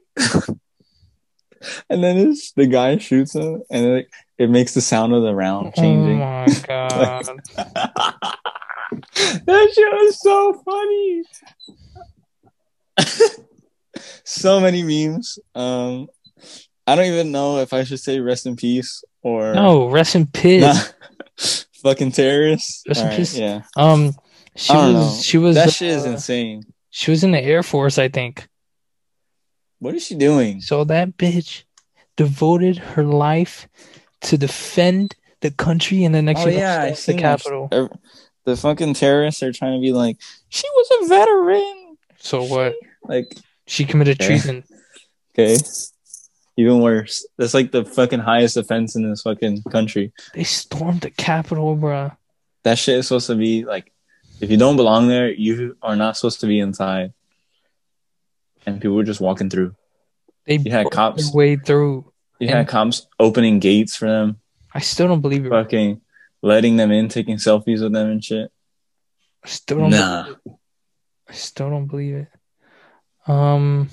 and 1.88 2.02
then 2.02 2.16
it's 2.18 2.52
the 2.52 2.66
guy 2.66 2.98
shoots 2.98 3.34
him 3.34 3.62
and 3.70 3.86
it, 3.86 4.08
it 4.38 4.50
makes 4.50 4.74
the 4.74 4.80
sound 4.80 5.14
of 5.14 5.22
the 5.22 5.34
round 5.34 5.68
oh 5.68 5.80
changing. 5.80 6.20
Oh 6.20 6.44
my 6.46 6.46
god. 6.66 7.26
that 9.46 9.70
shit 9.74 9.92
was 9.92 10.20
so 10.20 10.62
funny. 10.64 11.22
So 14.24 14.60
many 14.60 14.82
memes. 14.82 15.38
Um, 15.54 16.08
I 16.86 16.96
don't 16.96 17.06
even 17.06 17.32
know 17.32 17.58
if 17.58 17.72
I 17.72 17.84
should 17.84 18.00
say 18.00 18.20
rest 18.20 18.46
in 18.46 18.56
peace 18.56 19.02
or 19.22 19.54
No, 19.54 19.88
rest 19.88 20.14
in 20.14 20.26
peace. 20.26 20.62
Nah. 20.62 20.78
fucking 21.82 22.12
terrorists. 22.12 22.82
Rest 22.88 23.00
in 23.00 23.04
Alright, 23.06 23.18
peace. 23.18 23.36
Yeah, 23.38 23.62
Um, 23.76 24.14
she 24.56 24.72
was 24.72 24.94
know. 24.94 25.20
she 25.22 25.38
was 25.38 25.54
that 25.56 25.68
uh, 25.68 25.70
shit 25.70 25.88
is 25.90 26.04
insane. 26.04 26.62
she 26.90 27.10
was 27.10 27.22
in 27.24 27.30
the 27.32 27.40
Air 27.42 27.62
Force, 27.62 27.98
I 27.98 28.08
think. 28.08 28.48
What 29.78 29.94
is 29.94 30.06
she 30.06 30.14
doing? 30.14 30.60
So 30.60 30.84
that 30.84 31.16
bitch 31.18 31.64
devoted 32.16 32.78
her 32.78 33.04
life 33.04 33.68
to 34.22 34.38
defend 34.38 35.14
the 35.40 35.50
country, 35.50 36.04
and 36.04 36.14
the 36.14 36.22
next 36.22 36.40
Oh 36.40 36.44
thing 36.44 36.58
yeah, 36.58 36.90
the 36.90 37.12
that. 37.12 37.18
Capitol. 37.18 37.68
The 38.46 38.56
fucking 38.56 38.94
terrorists 38.94 39.42
are 39.42 39.52
trying 39.52 39.78
to 39.78 39.80
be 39.80 39.92
like, 39.92 40.18
she 40.50 40.66
was 40.74 40.88
a 41.04 41.08
veteran. 41.08 41.96
So 42.18 42.44
what? 42.44 42.74
Like, 43.02 43.34
She 43.66 43.84
committed 43.84 44.18
Yeah. 44.20 44.26
treason. 44.26 44.64
okay, 45.38 45.56
even 46.56 46.80
worse. 46.80 47.26
That's 47.38 47.54
like 47.54 47.72
the 47.72 47.84
fucking 47.84 48.20
highest 48.20 48.56
offense 48.56 48.94
in 48.96 49.08
this 49.08 49.22
fucking 49.22 49.62
country. 49.64 50.12
They 50.34 50.44
stormed 50.44 51.00
the 51.02 51.10
Capitol, 51.10 51.76
bruh. 51.76 52.16
that 52.62 52.78
shit 52.78 52.98
is 52.98 53.08
supposed 53.08 53.26
to 53.28 53.34
be 53.36 53.64
like 53.64 53.90
if 54.40 54.50
you 54.50 54.56
don't 54.56 54.76
belong 54.76 55.08
there, 55.08 55.30
you 55.32 55.76
are 55.82 55.96
not 55.96 56.16
supposed 56.16 56.40
to 56.40 56.46
be 56.46 56.58
inside. 56.60 57.12
And 58.66 58.80
people 58.80 58.96
were 58.96 59.04
just 59.04 59.20
walking 59.20 59.48
through. 59.50 59.74
They 60.46 60.56
You 60.56 60.70
had 60.70 60.90
cops. 60.90 61.32
way 61.32 61.56
through. 61.56 62.10
You 62.40 62.48
had 62.48 62.66
cops 62.68 63.06
opening 63.18 63.58
gates 63.60 63.96
for 63.96 64.06
them, 64.08 64.40
I 64.74 64.80
still 64.80 65.06
don't 65.08 65.20
believe 65.20 65.46
it. 65.46 65.50
fucking 65.50 66.00
letting 66.42 66.76
them 66.76 66.90
in, 66.90 67.08
taking 67.08 67.36
selfies 67.36 67.80
with 67.82 67.92
them 67.92 68.10
and 68.10 68.22
shit. 68.24 68.50
I 69.44 69.48
still 69.48 69.78
don't. 69.78 69.90
Nah. 69.90 70.22
Believe 70.24 70.38
it. 70.46 70.52
I 71.28 71.32
still 71.32 71.70
don't 71.70 71.86
believe 71.86 72.14
it. 72.16 72.28
Um. 73.26 73.90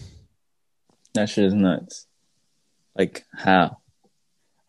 That 1.13 1.29
shit 1.29 1.45
is 1.45 1.53
nuts. 1.53 2.07
Like 2.97 3.25
how? 3.33 3.77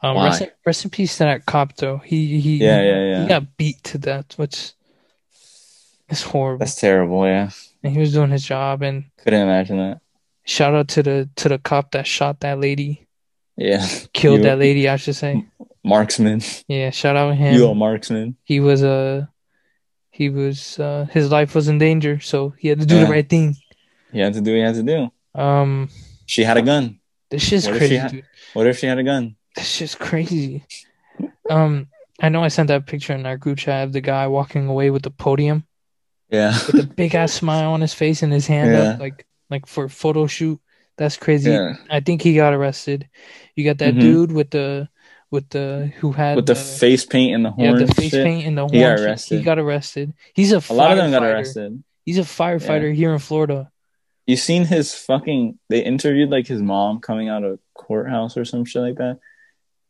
Um, 0.02 0.16
Why? 0.16 0.26
rest, 0.26 0.42
in, 0.42 0.50
rest 0.66 0.84
in 0.84 0.90
peace 0.90 1.18
to 1.18 1.24
that 1.24 1.46
cop, 1.46 1.76
though. 1.76 1.98
He 1.98 2.40
he 2.40 2.56
Yeah, 2.56 2.82
yeah, 2.82 3.04
yeah. 3.10 3.22
he 3.22 3.28
got 3.28 3.56
beat 3.56 3.82
to 3.84 3.98
death, 3.98 4.36
which 4.36 4.72
is 6.08 6.22
horrible. 6.22 6.58
That's 6.58 6.74
terrible, 6.74 7.24
yeah. 7.24 7.50
and 7.84 7.92
he 7.92 8.00
was 8.00 8.12
doing 8.12 8.30
his 8.30 8.44
job. 8.44 8.82
And 8.82 9.04
Couldn't 9.18 9.42
imagine 9.42 9.76
that. 9.78 10.00
shout 10.44 10.74
out 10.74 10.88
to 10.88 11.02
the 11.04 11.28
to 11.36 11.48
the 11.48 11.58
cop 11.58 11.92
that 11.92 12.06
shot 12.08 12.40
that 12.40 12.58
lady, 12.58 13.06
Yeah. 13.56 13.86
killed 14.12 14.38
You- 14.38 14.44
that 14.44 14.58
lady. 14.58 14.88
I 14.88 14.96
should 14.96 15.16
say. 15.16 15.46
Marksman. 15.84 16.40
Yeah, 16.68 16.90
shout 16.90 17.16
out 17.16 17.28
to 17.30 17.34
him. 17.36 17.54
You 17.54 17.68
a 17.68 17.74
marksman. 17.74 18.36
he 18.44 18.58
was 18.60 18.82
uh, 18.84 19.26
he 20.10 20.28
was 20.30 20.78
uh, 20.80 21.06
his 21.12 21.30
life 21.30 21.54
was 21.54 21.68
in 21.68 21.78
danger, 21.78 22.18
so 22.20 22.54
he 22.58 22.68
had 22.68 22.80
to 22.80 22.86
do 22.86 22.96
Yeah. 22.96 23.04
the 23.04 23.10
right 23.10 23.28
thing. 23.28 23.56
He 24.12 24.20
had 24.20 24.34
to 24.34 24.40
do 24.40 24.52
what 24.52 24.56
he 24.56 24.62
had 24.62 24.74
to 24.74 24.82
do. 24.82 25.40
Um, 25.40 25.88
She 26.26 26.44
had 26.44 26.56
a 26.56 26.62
gun. 26.62 27.00
this 27.30 27.42
shit's 27.42 27.66
What 27.66 27.74
if 27.76 27.78
crazy, 27.80 27.96
had- 27.96 28.22
What 28.54 28.66
if 28.66 28.78
she 28.78 28.86
had 28.86 28.98
a 28.98 29.02
gun? 29.02 29.36
This 29.56 29.66
shit's 29.68 29.94
crazy. 29.94 30.64
Um, 31.48 31.88
I 32.20 32.28
know 32.28 32.42
I 32.44 32.48
sent 32.48 32.68
that 32.68 32.86
picture 32.86 33.14
in 33.14 33.26
our 33.26 33.36
group 33.36 33.58
chat 33.58 33.84
of 33.84 33.92
the 33.92 34.00
guy 34.00 34.26
walking 34.26 34.66
away 34.68 34.90
with 34.90 35.02
the 35.02 35.10
podium 35.10 35.64
Yeah. 36.30 36.52
with 36.66 36.84
a 36.84 36.86
big 36.86 37.14
ass 37.14 37.32
smile 37.32 37.72
on 37.72 37.80
his 37.80 37.94
face 37.94 38.22
and 38.22 38.32
his 38.32 38.46
hand 38.46 38.74
up, 38.74 39.00
like 39.00 39.26
like 39.50 39.66
for 39.66 39.84
a 39.84 39.90
photo 39.90 40.26
shoot. 40.26 40.60
That's 40.96 41.16
crazy. 41.16 41.50
Yeah. 41.50 41.74
I 41.90 42.00
think 42.00 42.22
he 42.22 42.34
got 42.34 42.54
arrested. 42.54 43.08
You 43.56 43.64
got 43.64 43.78
that 43.78 43.94
Mhm. 43.94 44.00
dude 44.00 44.32
with 44.32 44.50
the 44.50 44.88
with 45.30 45.48
the 45.50 45.90
who 45.98 46.12
had 46.12 46.36
With 46.36 46.46
the 46.46 46.54
face 46.54 47.04
paint 47.04 47.34
and 47.34 47.44
the 47.44 47.50
horns. 47.50 47.80
yeah 47.80 47.86
the 47.86 47.94
face 47.94 48.10
shit. 48.10 48.24
paint 48.24 48.46
and 48.46 48.56
the 48.56 48.62
horn. 48.62 48.72
He 48.74 48.80
got 48.80 48.98
shit. 48.98 49.06
arrested. 49.06 49.38
He 49.38 49.44
got 49.44 49.58
arrested. 49.58 50.12
He's 50.34 50.52
a 50.52 50.62
A 50.70 50.74
lot 50.74 50.90
of 50.92 50.98
them 50.98 51.10
got 51.10 51.22
arrested. 51.22 51.82
He's 52.04 52.18
a 52.18 52.22
firefighter 52.22 52.94
here 52.94 53.12
in 53.12 53.18
Florida. 53.18 53.70
You 54.26 54.36
seen 54.36 54.64
his 54.64 54.94
fucking? 54.94 55.58
They 55.68 55.80
interviewed 55.80 56.30
like 56.30 56.46
his 56.46 56.62
mom 56.62 57.00
coming 57.00 57.28
out 57.28 57.44
of 57.44 57.58
courthouse 57.74 58.36
or 58.36 58.44
some 58.44 58.64
shit 58.64 58.82
like 58.82 58.96
that. 58.96 59.18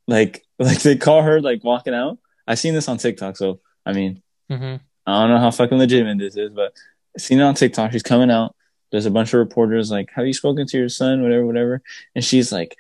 Like, 0.09 0.45
like 0.59 0.83
they 0.83 0.97
call 0.97 1.23
her 1.23 1.41
like 1.41 1.65
walking 1.65 1.95
out. 1.95 2.19
I 2.47 2.55
seen 2.55 2.75
this 2.75 2.89
on 2.89 2.99
TikTok, 2.99 3.37
so 3.37 3.61
I 3.87 3.93
mean, 3.93 4.23
hmm 4.51 4.77
I 5.05 5.23
don't 5.23 5.31
know 5.31 5.39
how 5.39 5.51
fucking 5.51 5.79
legitimate 5.79 6.19
this 6.19 6.37
is, 6.37 6.51
but 6.51 6.75
I 7.17 7.19
seen 7.19 7.41
it 7.41 7.43
on 7.43 7.55
TikTok. 7.55 7.91
She's 7.93 8.05
coming 8.05 8.31
out. 8.31 8.55
There's 8.93 9.07
a 9.07 9.11
bunch 9.11 9.35
of 9.35 9.39
reporters 9.39 9.91
like, 9.91 10.11
"Have 10.15 10.27
you 10.27 10.33
spoken 10.33 10.67
to 10.67 10.79
your 10.79 10.89
son?" 10.89 11.23
Whatever, 11.23 11.45
whatever. 11.47 11.83
And 12.15 12.25
she's 12.25 12.53
like, 12.53 12.77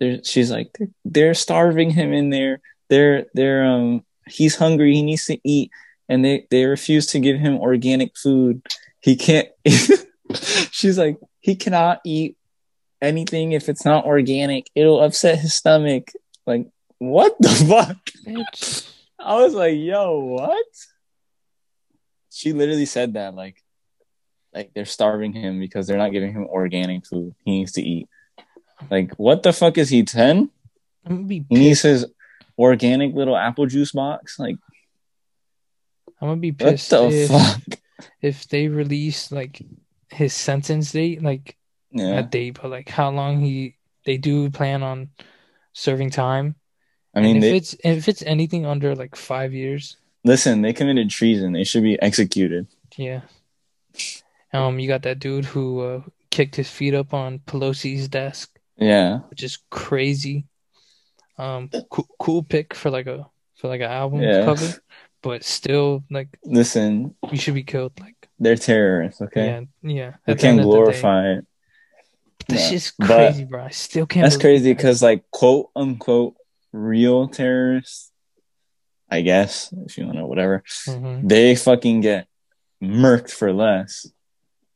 they're, 0.00 0.22
she's 0.24 0.50
like, 0.50 0.70
they're, 0.78 0.88
they're 1.04 1.34
starving 1.34 1.90
him 1.90 2.12
in 2.12 2.30
there. 2.30 2.60
They're 2.90 3.26
they're 3.34 3.64
um 3.64 4.04
he's 4.26 4.56
hungry. 4.56 4.94
He 4.94 5.02
needs 5.02 5.26
to 5.26 5.38
eat, 5.44 5.70
and 6.08 6.24
they 6.24 6.46
they 6.50 6.64
refuse 6.64 7.06
to 7.08 7.20
give 7.20 7.38
him 7.38 7.58
organic 7.58 8.16
food. 8.16 8.62
He 9.00 9.16
can't. 9.16 9.48
she's 10.70 10.98
like, 10.98 11.18
he 11.40 11.56
cannot 11.56 12.00
eat 12.04 12.36
anything 13.00 13.52
if 13.52 13.68
it's 13.68 13.84
not 13.84 14.06
organic. 14.06 14.68
It'll 14.74 15.00
upset 15.00 15.38
his 15.38 15.54
stomach. 15.54 16.10
Like, 16.46 16.68
what 16.98 17.36
the 17.38 17.48
fuck? 17.68 17.98
Bitch. 18.26 18.90
I 19.18 19.36
was 19.36 19.54
like, 19.54 19.76
yo, 19.76 20.18
what? 20.20 20.66
She 22.30 22.52
literally 22.52 22.86
said 22.86 23.14
that, 23.14 23.34
like, 23.34 23.62
like 24.52 24.72
they're 24.74 24.84
starving 24.84 25.32
him 25.32 25.60
because 25.60 25.86
they're 25.86 25.98
not 25.98 26.12
giving 26.12 26.32
him 26.32 26.46
organic 26.46 27.06
food. 27.06 27.34
He 27.44 27.58
needs 27.58 27.72
to 27.72 27.82
eat. 27.82 28.08
Like, 28.90 29.14
what 29.16 29.42
the 29.42 29.52
fuck 29.52 29.78
is 29.78 29.88
he 29.88 30.04
ten? 30.04 30.50
I'm 31.04 31.16
gonna 31.16 31.26
be 31.26 31.44
He 31.48 31.54
needs 31.56 31.82
his 31.82 32.06
organic 32.58 33.14
little 33.14 33.36
apple 33.36 33.66
juice 33.66 33.92
box. 33.92 34.38
Like, 34.38 34.56
I'm 36.20 36.28
gonna 36.28 36.40
be 36.40 36.50
what 36.50 36.58
pissed 36.58 36.90
the 36.90 37.08
if, 37.08 37.30
fuck? 37.30 37.80
if 38.20 38.48
they 38.48 38.68
release 38.68 39.32
like 39.32 39.62
his 40.14 40.32
sentence 40.32 40.92
date, 40.92 41.22
like 41.22 41.56
Yeah, 41.90 42.20
not 42.22 42.30
date, 42.30 42.58
but 42.60 42.70
like 42.70 42.88
how 42.88 43.10
long 43.10 43.40
he 43.40 43.76
they 44.04 44.16
do 44.16 44.50
plan 44.50 44.82
on 44.82 45.10
serving 45.72 46.10
time. 46.10 46.54
I 47.14 47.20
mean, 47.20 47.36
and 47.36 47.44
if 47.44 47.50
they 47.50 47.56
it's 47.56 47.74
if 47.84 48.08
it's 48.08 48.22
anything 48.22 48.66
under 48.66 48.94
like 48.94 49.16
five 49.16 49.52
years, 49.52 49.96
listen. 50.24 50.62
They 50.62 50.72
committed 50.72 51.10
treason. 51.10 51.52
They 51.52 51.64
should 51.64 51.82
be 51.82 52.00
executed. 52.00 52.66
yeah. 52.96 53.22
Um, 54.52 54.78
you 54.78 54.86
got 54.86 55.02
that 55.02 55.18
dude 55.18 55.44
who 55.44 55.80
uh, 55.80 56.00
kicked 56.30 56.54
his 56.56 56.70
feet 56.70 56.94
up 56.94 57.12
on 57.12 57.40
Pelosi's 57.40 58.06
desk, 58.08 58.56
Yeah, 58.76 59.18
which 59.30 59.42
is 59.42 59.58
crazy. 59.70 60.46
Um, 61.38 61.70
cool, 61.90 62.08
cool 62.20 62.42
pick 62.44 62.74
for 62.74 62.90
like 62.90 63.06
a 63.08 63.26
for 63.56 63.68
like 63.68 63.80
an 63.80 63.90
album 63.90 64.20
Yeah. 64.22 64.44
cover, 64.44 64.72
but 65.24 65.42
still 65.42 66.04
like 66.10 66.28
listen. 66.44 67.14
you 67.32 67.38
should 67.38 67.54
be 67.54 67.64
killed. 67.64 67.92
Like 67.98 68.14
They're 68.38 68.56
terrorists. 68.56 69.20
Okay, 69.22 69.66
yeah, 69.82 69.90
yeah. 69.90 70.10
the 70.26 70.34
can't 70.36 70.44
end 70.44 70.60
of 70.60 70.66
the 70.66 70.70
day. 70.70 70.76
glorify 70.76 71.32
it. 71.32 71.46
That's 72.48 72.64
Yeah. 72.64 72.70
just 72.70 72.98
But- 72.98 73.06
crazy, 73.08 73.44
bro. 73.44 73.64
I 73.64 73.70
still 73.70 74.06
can't. 74.06 74.24
That's 74.24 74.36
crazy 74.36 74.68
that. 74.70 74.76
because, 74.76 75.02
like, 75.02 75.24
quote 75.30 75.70
unquote, 75.74 76.34
real 76.72 77.26
terrorists, 77.28 78.12
I 79.10 79.22
guess, 79.22 79.72
if 79.86 79.96
you 79.96 80.04
want 80.04 80.18
to, 80.18 80.26
whatever, 80.26 80.62
Mhm. 80.86 81.26
they 81.28 81.56
fucking 81.56 82.02
get 82.02 82.26
murked 82.82 83.30
for 83.30 83.52
less. 83.52 84.06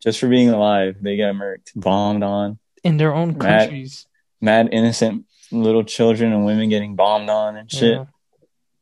Just 0.03 0.19
for 0.21 0.29
being 0.29 0.49
alive, 0.49 0.97
they 1.03 1.17
get 1.17 1.35
murked, 1.35 1.73
bombed 1.77 2.23
on. 2.25 2.59
in 2.85 2.97
their 2.97 3.13
own 3.15 3.37
Mad- 3.37 3.63
countries. 3.69 4.07
Mad 4.41 4.69
innocent 4.73 5.25
little 5.51 5.83
children 5.83 6.33
and 6.33 6.47
women 6.47 6.69
getting 6.69 6.95
bombed 6.95 7.29
on 7.29 7.57
and 7.57 7.71
shit. 7.71 7.97
Yeah. 7.99 8.05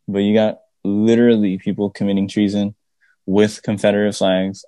But 0.06 0.18
you 0.18 0.34
got 0.34 0.60
literally 0.87 1.59
people 1.59 1.91
committing 1.91 2.28
treason 2.28 2.74
with 3.26 3.62
Confederate 3.62 4.14
flags, 4.14 4.64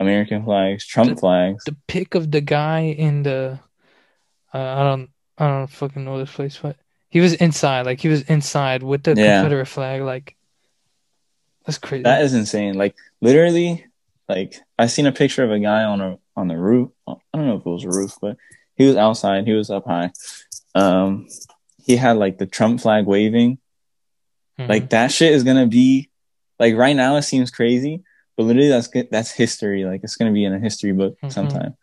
American 0.00 0.44
flags, 0.44 0.86
Trump 0.86 1.10
The- 1.10 1.16
flags. 1.16 1.64
The 1.64 1.76
pic 1.86 2.14
of 2.14 2.30
the 2.30 2.40
guy 2.40 2.80
in 2.96 3.22
the, 3.22 3.58
uh, 4.54 4.58
I 4.58 4.82
don't, 4.84 5.10
I 5.36 5.48
don't 5.48 5.66
fucking 5.70 6.04
know 6.04 6.18
this 6.18 6.32
place, 6.32 6.58
but 6.60 6.76
he 7.10 7.20
was 7.20 7.34
inside, 7.34 7.86
like 7.86 8.00
he 8.00 8.08
was 8.08 8.22
inside 8.22 8.82
with 8.82 9.02
the 9.04 9.14
Yeah. 9.14 9.40
Confederate 9.42 9.66
flag, 9.66 10.02
like 10.02 10.34
that's 11.64 11.78
crazy. 11.78 12.02
That 12.04 12.22
is 12.22 12.34
insane. 12.34 12.74
Like 12.74 12.96
literally, 13.20 13.84
like 14.28 14.58
I 14.78 14.86
seen 14.86 15.06
a 15.06 15.12
picture 15.12 15.44
of 15.44 15.50
a 15.52 15.58
guy 15.58 15.84
on 15.84 16.00
a 16.00 16.18
on 16.36 16.48
the 16.48 16.56
roof. 16.56 16.90
I 17.06 17.14
don't 17.34 17.46
know 17.46 17.56
if 17.56 17.66
it 17.66 17.68
was 17.70 17.84
a 17.84 17.88
roof, 17.88 18.14
but 18.22 18.36
he 18.74 18.86
was 18.86 18.96
outside. 18.96 19.46
He 19.46 19.52
was 19.52 19.70
up 19.70 19.84
high. 19.86 20.12
Um, 20.74 21.28
he 21.84 21.96
had 21.96 22.16
like 22.16 22.38
the 22.38 22.46
Trump 22.46 22.80
flag 22.80 23.04
waving. 23.06 23.58
Mhm. 24.58 24.68
Like 24.68 24.90
that 24.90 25.12
shit 25.12 25.32
is 25.32 25.44
gonna 25.44 25.66
be 25.66 26.10
like 26.58 26.74
right 26.74 26.96
now. 26.96 27.16
It 27.16 27.22
seems 27.22 27.50
crazy, 27.50 28.02
but 28.36 28.44
literally 28.44 28.68
that's. 28.68 28.88
That's 29.10 29.30
history. 29.30 29.84
Like 29.84 30.00
it's 30.02 30.16
gonna 30.16 30.32
be 30.32 30.44
in 30.44 30.52
a 30.54 30.58
history 30.58 30.92
book 30.92 31.16
Mhm. 31.22 31.32
sometime. 31.32 31.76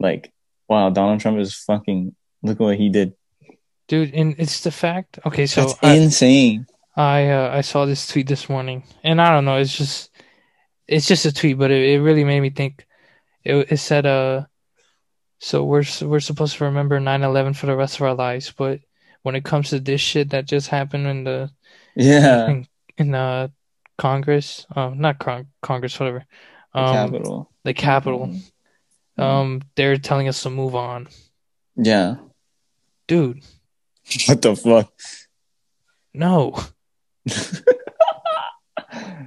Like 0.00 0.32
wow, 0.68 0.90
Donald 0.90 1.20
Trump 1.20 1.38
is 1.38 1.54
fucking. 1.54 2.14
Look 2.42 2.60
what 2.60 2.76
he 2.76 2.88
did. 2.88 3.14
dude, 3.88 4.14
and 4.14 4.34
it's 4.38 4.60
the 4.62 4.70
fact. 4.72 5.18
Okay, 5.24 5.46
so 5.46 5.60
That's 5.66 5.78
I, 5.82 5.94
insane. 5.94 6.66
I, 6.96 7.28
uh, 7.30 7.50
I 7.56 7.60
saw 7.60 7.84
this 7.86 8.06
tweet 8.08 8.26
this 8.26 8.48
morning, 8.48 8.82
and 9.04 9.20
I 9.22 9.30
don't 9.30 9.44
know, 9.44 9.58
it's 9.58 9.76
just, 9.76 10.10
it's 10.88 11.06
just 11.06 11.24
a 11.24 11.32
tweet, 11.32 11.56
but 11.56 11.70
it, 11.70 11.90
it 11.94 12.00
really 12.00 12.24
made 12.24 12.40
me 12.40 12.50
think. 12.50 12.84
It, 13.44 13.70
it 13.70 13.76
said, 13.76 14.04
uh, 14.06 14.46
so 15.38 15.62
we're 15.62 15.84
we're 16.02 16.18
supposed 16.20 16.56
to 16.56 16.64
remember 16.64 16.98
9/11 16.98 17.54
for 17.54 17.66
the 17.66 17.76
rest 17.76 17.94
of 17.96 18.02
our 18.02 18.14
lives, 18.14 18.52
but 18.56 18.80
when 19.22 19.36
it 19.36 19.44
comes 19.44 19.70
to 19.70 19.78
this 19.78 20.00
shit 20.00 20.30
that 20.30 20.46
just 20.46 20.66
happened 20.68 21.06
in 21.06 21.22
the 21.24 21.50
Yeah, 21.96 22.48
in, 22.50 22.66
in 22.98 23.14
uh 23.14 23.48
Congress, 23.98 24.66
um, 24.76 24.98
not 25.00 25.18
con- 25.18 25.48
Congress, 25.62 25.98
whatever, 25.98 26.24
the 26.74 26.80
um, 26.80 26.92
Capitol. 27.10 27.50
the 27.64 27.72
Capitol, 27.74 28.28
Mhm. 29.18 29.22
um, 29.22 29.62
they're 29.74 29.96
telling 29.96 30.28
us 30.28 30.42
to 30.42 30.50
move 30.50 30.74
on, 30.74 31.08
Yeah. 31.76 32.16
dude. 33.08 33.40
What 34.28 34.42
the 34.42 34.54
fuck? 34.54 34.92
No, 36.14 36.54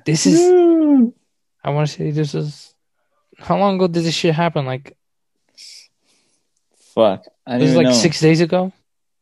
this 0.05 0.25
is. 0.25 0.39
Dude. 0.39 1.13
I 1.63 1.69
want 1.71 1.87
to 1.89 1.93
say 1.93 2.11
this 2.11 2.33
is. 2.33 2.73
How 3.37 3.57
long 3.57 3.75
ago 3.75 3.87
did 3.87 4.03
this 4.03 4.13
shit 4.15 4.33
happen? 4.35 4.65
Like 4.65 4.95
Fuck. 6.95 7.25
I 7.45 7.57
this 7.57 7.69
is 7.71 7.75
like 7.75 7.85
know. 7.87 7.93
six 7.93 8.19
days 8.19 8.41
ago. 8.41 8.71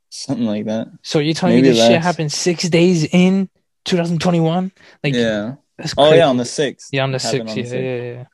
Something 0.09 0.45
like 0.45 0.65
that. 0.65 0.87
So 1.03 1.19
you're 1.19 1.33
telling 1.33 1.55
Maybe 1.57 1.69
me 1.69 1.73
this 1.75 1.85
shit 1.87 2.01
happened 2.01 2.31
six 2.31 2.67
days 2.69 3.03
in 3.05 3.49
2021? 3.85 4.71
Like 5.03 5.13
yeah. 5.13 5.55
that's 5.77 5.93
Oh 5.97 6.13
yeah, 6.13 6.27
on 6.27 6.37
the 6.37 6.45
sixth. 6.45 6.89
yeah 6.91 7.03
on 7.03 7.11
the 7.11 7.19
sixth. 7.19 7.55
Yeah, 7.55 7.63
yeah, 7.63 7.79
yeah, 7.79 8.01
yeah. 8.13 8.25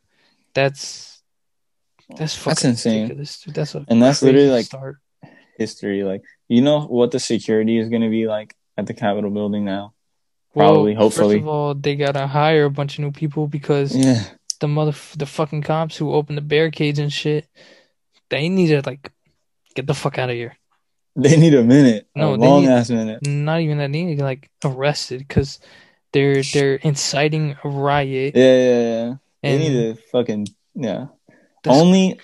That's 0.53 1.21
that's 2.15 2.35
fucking 2.35 2.49
That's 2.51 2.63
insane. 2.65 3.01
ridiculous, 3.03 3.41
dude. 3.41 3.55
That's 3.55 3.75
And 3.75 4.01
that's 4.03 4.21
literally 4.21 4.49
like 4.49 4.65
start. 4.65 4.97
history. 5.57 6.03
Like 6.03 6.23
you 6.47 6.61
know 6.61 6.81
what 6.81 7.11
the 7.11 7.19
security 7.19 7.77
is 7.77 7.89
gonna 7.89 8.09
be 8.09 8.27
like 8.27 8.55
at 8.77 8.85
the 8.85 8.93
Capitol 8.93 9.31
building 9.31 9.65
now. 9.65 9.93
Well, 10.53 10.69
probably, 10.73 10.93
hopefully. 10.93 11.35
First 11.37 11.41
of 11.41 11.47
all, 11.47 11.73
they 11.73 11.95
gotta 11.95 12.27
hire 12.27 12.65
a 12.65 12.69
bunch 12.69 12.99
of 12.99 13.03
new 13.05 13.11
people 13.11 13.47
because 13.47 13.95
Yeah. 13.95 14.23
the 14.59 14.67
mother 14.67 14.93
the 15.17 15.25
fucking 15.25 15.63
cops 15.63 15.97
who 15.97 16.13
opened 16.13 16.37
the 16.37 16.41
barricades 16.41 16.99
and 16.99 17.11
shit, 17.11 17.47
they 18.29 18.47
need 18.49 18.67
to 18.67 18.81
like 18.85 19.11
get 19.73 19.87
the 19.87 19.95
fuck 19.95 20.19
out 20.19 20.29
of 20.29 20.35
here. 20.35 20.55
They 21.15 21.37
need 21.37 21.53
a 21.53 21.63
minute. 21.63 22.07
No, 22.15 22.33
a 22.33 22.35
long 22.35 22.63
need- 22.63 22.69
ass 22.69 22.89
minute. 22.89 23.25
Not 23.27 23.61
even 23.61 23.77
that 23.77 23.91
they 23.91 24.03
need 24.03 24.11
to 24.11 24.15
get 24.15 24.23
like 24.23 24.49
arrested 24.65 25.19
because 25.19 25.59
they're 26.11 26.41
they're 26.41 26.75
inciting 26.75 27.55
a 27.63 27.69
riot. 27.69 28.35
Yeah, 28.35 28.57
yeah, 28.57 28.81
yeah. 28.81 29.13
They 29.43 29.57
need 29.59 29.73
to 29.95 30.01
fucking 30.11 30.47
yeah. 30.73 31.07
Only 31.67 32.19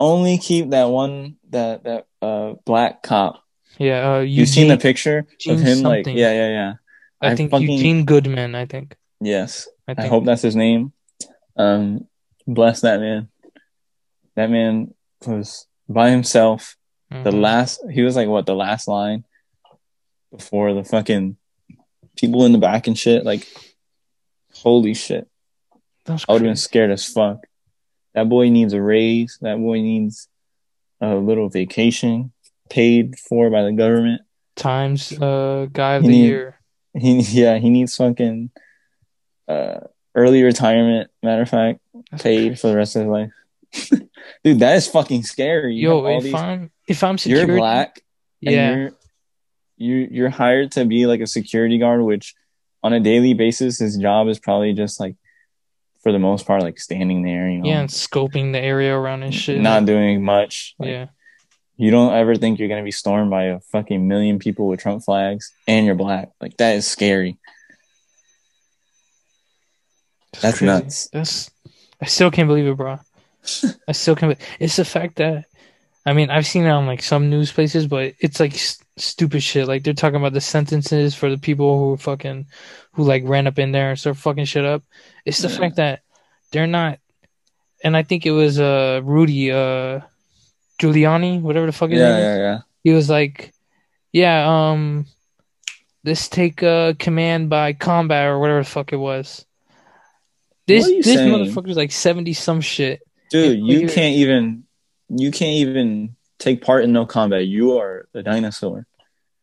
only 0.00 0.38
keep 0.38 0.70
that 0.70 0.86
one 0.90 1.36
that 1.50 1.84
that 1.84 2.06
uh 2.20 2.54
black 2.64 3.02
cop. 3.02 3.42
yeah. 3.78 4.16
Uh, 4.16 4.20
You 4.20 4.44
seen 4.46 4.68
the 4.68 4.76
picture 4.76 5.26
Eugene 5.40 5.54
of 5.54 5.60
him 5.60 5.82
like 5.82 6.06
yeah, 6.06 6.32
yeah, 6.32 6.48
yeah. 6.48 6.72
I, 7.20 7.30
I 7.30 7.36
think 7.36 7.50
fucking- 7.52 7.70
Eugene 7.70 8.04
Goodman. 8.04 8.54
I 8.54 8.66
think. 8.66 8.96
Yes. 9.20 9.68
I 9.88 9.94
I 9.96 10.06
hope 10.08 10.24
that's 10.24 10.42
his 10.42 10.56
name. 10.56 10.92
Um, 11.56 12.06
bless 12.46 12.80
that 12.80 12.98
man. 13.00 13.28
That 14.34 14.50
man 14.50 14.94
was 15.24 15.66
by 15.88 16.10
himself. 16.10 16.76
The 17.10 17.30
Mhm. 17.30 17.40
last, 17.40 17.80
he 17.90 18.02
was 18.02 18.16
like 18.16 18.28
what 18.28 18.46
the 18.46 18.54
last 18.54 18.88
line 18.88 19.24
before 20.32 20.74
the 20.74 20.84
fucking 20.84 21.36
people 22.16 22.44
in 22.44 22.52
the 22.52 22.58
back 22.58 22.86
and 22.86 22.98
shit. 22.98 23.24
Like, 23.24 23.46
holy 24.54 24.94
shit! 24.94 25.28
That's 26.04 26.24
I 26.28 26.32
would 26.32 26.42
have 26.42 26.48
been 26.48 26.56
scared 26.56 26.90
as 26.90 27.06
fuck. 27.06 27.46
That 28.14 28.28
boy 28.28 28.48
needs 28.48 28.72
a 28.72 28.82
raise. 28.82 29.38
That 29.40 29.58
boy 29.58 29.80
needs 29.80 30.28
a 31.00 31.14
little 31.14 31.48
vacation 31.48 32.32
paid 32.70 33.18
for 33.18 33.50
by 33.50 33.62
the 33.62 33.72
government. 33.72 34.22
Times 34.56 35.12
uh 35.12 35.66
guy 35.72 35.94
of 35.96 36.02
He 36.02 36.08
the 36.08 36.14
need- 36.14 36.26
year. 36.26 36.60
He 36.94 37.20
yeah, 37.20 37.58
he 37.58 37.70
needs 37.70 37.94
fucking 37.96 38.50
uh 39.46 39.80
early 40.14 40.42
retirement, 40.42 41.10
matter 41.22 41.42
of 41.42 41.48
fact, 41.50 41.80
That's 42.10 42.22
paid 42.22 42.46
crazy. 42.48 42.60
for 42.60 42.68
the 42.68 42.76
rest 42.76 42.96
of 42.96 43.02
his 43.02 43.10
life. 43.10 43.32
Dude, 44.42 44.58
that 44.60 44.76
is 44.76 44.88
fucking 44.88 45.22
scary. 45.24 45.74
You 45.76 45.88
Yo, 45.90 46.06
if 46.16 46.22
these- 46.24 46.34
I'm 46.34 46.70
if 46.86 47.02
I'm 47.02 47.18
security, 47.18 47.52
you're 47.52 47.58
black 47.58 48.00
and 48.44 48.54
yeah, 48.54 48.76
you're 48.76 48.90
you 49.76 50.08
you're 50.10 50.30
hired 50.30 50.72
to 50.72 50.84
be 50.84 51.06
like 51.06 51.20
a 51.20 51.26
security 51.26 51.78
guard, 51.78 52.02
which 52.02 52.34
on 52.82 52.92
a 52.92 53.00
daily 53.00 53.34
basis 53.34 53.78
his 53.78 53.96
job 53.96 54.28
is 54.28 54.38
probably 54.38 54.72
just 54.72 55.00
like 55.00 55.16
for 56.02 56.12
the 56.12 56.18
most 56.18 56.46
part 56.46 56.62
like 56.62 56.78
standing 56.78 57.22
there, 57.22 57.48
you 57.48 57.58
know, 57.58 57.68
yeah, 57.68 57.80
and 57.80 57.90
scoping 57.90 58.52
the 58.52 58.60
area 58.60 58.96
around 58.96 59.22
and 59.22 59.34
shit. 59.34 59.60
not 59.60 59.84
doing 59.86 60.22
much. 60.22 60.74
Like, 60.78 60.88
yeah, 60.88 61.06
You 61.76 61.90
don't 61.90 62.14
ever 62.14 62.36
think 62.36 62.58
you're 62.58 62.68
gonna 62.68 62.84
be 62.84 62.92
stormed 62.92 63.30
by 63.30 63.44
a 63.44 63.60
fucking 63.60 64.06
million 64.06 64.38
people 64.38 64.68
with 64.68 64.80
Trump 64.80 65.02
flags 65.04 65.52
and 65.66 65.84
you're 65.84 65.96
black. 65.96 66.30
Like 66.40 66.56
that 66.58 66.76
is 66.76 66.86
scary. 66.86 67.38
That's 70.40 70.58
crazy. 70.58 70.66
nuts. 70.66 71.08
That's 71.08 71.50
I 72.00 72.06
still 72.06 72.30
can't 72.30 72.48
believe 72.48 72.66
it, 72.66 72.76
bro. 72.76 72.98
I 73.88 73.92
still 73.92 74.14
can't. 74.14 74.38
Believe, 74.38 74.48
it's 74.60 74.76
the 74.76 74.84
fact 74.84 75.16
that 75.16 75.46
I 76.06 76.12
mean 76.12 76.30
I've 76.30 76.46
seen 76.46 76.64
it 76.64 76.70
on 76.70 76.86
like 76.86 77.02
some 77.02 77.28
news 77.28 77.50
places, 77.52 77.86
but 77.88 78.14
it's 78.20 78.38
like 78.40 78.54
s- 78.54 78.78
stupid 78.96 79.42
shit. 79.42 79.66
Like 79.66 79.82
they're 79.82 79.92
talking 79.92 80.16
about 80.16 80.32
the 80.32 80.40
sentences 80.40 81.14
for 81.14 81.28
the 81.28 81.36
people 81.38 81.78
who 81.78 81.96
fucking 81.96 82.46
who 82.92 83.02
like 83.02 83.24
ran 83.26 83.46
up 83.48 83.58
in 83.58 83.72
there 83.72 83.90
and 83.90 83.98
start 83.98 84.16
fucking 84.16 84.44
shit 84.46 84.64
up. 84.64 84.82
It's 85.24 85.38
the 85.38 85.48
Yeah. 85.48 85.58
fact 85.58 85.76
that 85.76 86.02
they're 86.52 86.66
not. 86.68 87.00
And 87.82 87.96
I 87.96 88.04
think 88.04 88.24
it 88.24 88.30
was 88.30 88.60
uh 88.60 89.00
Rudy 89.04 89.50
uh 89.50 90.00
Giuliani, 90.80 91.40
whatever 91.40 91.66
the 91.66 91.72
fuck 91.72 91.90
his 91.90 91.98
Yeah, 92.00 92.12
name 92.12 92.18
is. 92.24 92.24
yeah, 92.24 92.36
yeah. 92.36 92.58
He 92.84 92.92
was 92.92 93.10
like, 93.10 93.52
"Yeah, 94.12 94.70
um, 94.70 95.06
let's 96.04 96.28
take 96.28 96.62
uh 96.62 96.92
command 96.98 97.50
by 97.50 97.72
combat 97.72 98.26
or 98.28 98.38
whatever 98.38 98.60
the 98.60 98.64
fuck 98.68 98.92
it 98.92 98.96
was." 98.96 99.44
This 100.66 100.82
What 100.82 100.90
are 100.90 100.94
you 100.94 101.02
this 101.02 101.14
saying? 101.16 101.32
motherfucker's 101.32 101.76
like 101.76 101.92
seventy 101.92 102.32
some 102.32 102.60
shit. 102.60 103.00
Dude, 103.30 103.58
you 103.58 103.88
can't 103.88 104.16
even 104.16 104.65
you 105.08 105.30
can't 105.30 105.54
even 105.68 106.16
take 106.38 106.62
part 106.62 106.84
in 106.84 106.92
no 106.92 107.06
combat. 107.06 107.46
You 107.46 107.78
are 107.78 108.08
a 108.14 108.22
dinosaur. 108.22 108.86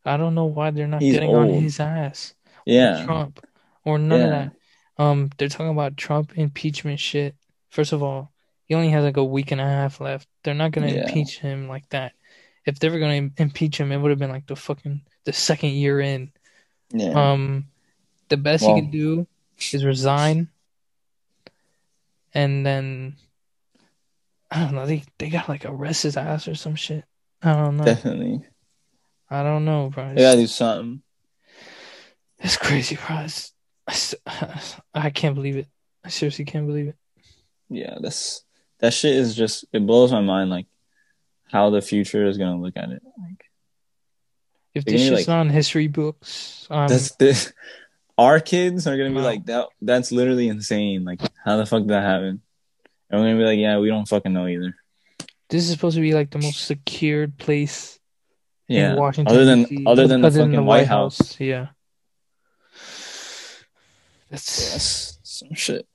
I 0.05 0.17
don't 0.17 0.35
know 0.35 0.45
why 0.45 0.71
they're 0.71 0.87
not 0.87 1.01
He's 1.01 1.13
getting 1.13 1.33
on 1.33 1.49
his 1.49 1.79
ass. 1.79 2.33
or 2.45 2.61
Yeah. 2.65 3.05
Trump 3.05 3.45
or 3.85 3.97
none 3.97 4.21
of 4.21 4.29
that. 4.29 4.51
Um, 4.97 5.29
they're 5.37 5.49
talking 5.49 5.69
about 5.69 5.97
Trump 5.97 6.37
impeachment 6.37 6.99
shit. 6.99 7.35
First 7.69 7.93
of 7.93 8.03
all, 8.03 8.31
he 8.65 8.75
only 8.75 8.89
has 8.89 9.03
like 9.03 9.17
a 9.17 9.23
week 9.23 9.51
and 9.51 9.61
a 9.61 9.65
half 9.65 9.99
left. 10.01 10.27
They're 10.43 10.53
not 10.53 10.71
gonna 10.71 10.87
Yeah. 10.89 11.07
impeach 11.07 11.39
him 11.39 11.67
like 11.67 11.87
that. 11.89 12.13
If 12.65 12.79
they 12.79 12.89
were 12.89 12.99
gonna 12.99 13.29
impeach 13.37 13.77
him, 13.79 13.91
it 13.91 13.97
would 13.97 14.09
have 14.11 14.19
been 14.19 14.29
like 14.31 14.45
the 14.47 14.55
fucking 14.55 15.01
the 15.23 15.33
second 15.33 15.71
year 15.71 15.99
in. 15.99 16.31
Yeah. 16.91 17.31
Um, 17.31 17.67
the 18.29 18.37
best 18.37 18.63
Well- 18.65 18.75
he 18.75 18.81
could 18.81 18.91
do 18.91 19.27
is 19.71 19.83
resign, 19.85 20.49
and 22.33 22.65
then 22.65 23.15
I 24.55 24.65
don't 24.65 24.75
know. 24.75 24.85
They 24.85 25.03
they 25.17 25.29
got 25.29 25.49
like 25.49 25.65
arrest 25.65 26.03
his 26.03 26.17
ass 26.17 26.47
or 26.47 26.55
some 26.55 26.75
shit. 26.75 27.03
I 27.41 27.53
don't 27.53 27.77
know. 27.77 27.85
Definitely. 27.85 28.41
I 29.29 29.41
don't 29.43 29.65
know, 29.65 29.89
bro. 29.93 30.13
They 30.13 30.21
gotta 30.21 30.37
do 30.37 30.47
something. 30.47 31.01
it's 32.39 32.57
crazy, 32.57 32.97
bro. 33.07 33.25
It's, 33.25 34.15
I 34.93 35.09
can't 35.09 35.35
believe 35.35 35.57
it. 35.57 35.67
I 36.05 36.09
seriously 36.09 36.45
can't 36.45 36.67
believe 36.67 36.87
it. 36.89 36.95
Yeah, 37.69 37.97
that's 37.99 38.43
that 38.79 38.93
shit 38.93 39.15
is 39.15 39.35
just 39.35 39.65
it 39.73 39.85
blows 39.85 40.11
my 40.11 40.21
mind 40.21 40.49
like 40.49 40.67
how 41.51 41.69
the 41.69 41.81
future 41.81 42.25
is 42.27 42.37
gonna 42.37 42.61
look 42.61 42.77
at 42.77 42.89
it. 42.91 43.01
Like 43.17 43.45
If 44.75 44.85
this 44.85 45.01
shit's 45.01 45.11
like- 45.11 45.27
not 45.27 45.41
in 45.47 45.49
history 45.49 45.87
books, 45.87 46.67
um, 46.69 46.87
that's 46.87 47.15
this 47.15 47.51
our 48.17 48.39
kids 48.39 48.85
are 48.85 48.95
gonna 48.97 49.09
be 49.09 49.15
Wow. 49.15 49.23
like 49.23 49.45
that 49.47 49.69
that's 49.81 50.11
literally 50.11 50.47
insane. 50.47 51.03
Like 51.03 51.21
how 51.43 51.57
the 51.57 51.65
fuck 51.65 51.81
did 51.81 51.89
that 51.89 52.03
happen? 52.03 52.41
And 53.09 53.21
we're 53.21 53.27
gonna 53.27 53.37
be 53.39 53.45
like, 53.45 53.59
yeah, 53.59 53.77
we 53.79 53.89
don't 53.89 54.07
fucking 54.07 54.33
know 54.33 54.47
either. 54.47 54.75
this 55.49 55.63
is 55.65 55.71
supposed 55.71 55.95
to 55.95 56.01
be 56.01 56.13
like 56.13 56.31
the 56.31 56.39
most 56.39 56.65
secured 56.65 57.37
place 57.37 57.99
Yeah. 58.67 58.93
in 58.93 58.97
Washington. 58.99 59.33
Other 59.33 59.45
than 59.45 59.65
DC, 59.65 59.83
other 59.85 60.07
than 60.07 60.21
the 60.21 60.31
fucking 60.31 60.65
White 60.65 60.87
House. 60.87 61.39
Yeah. 61.39 61.67
That's 64.29 64.71
That's 64.71 65.19
some 65.23 65.53
shit. 65.53 65.87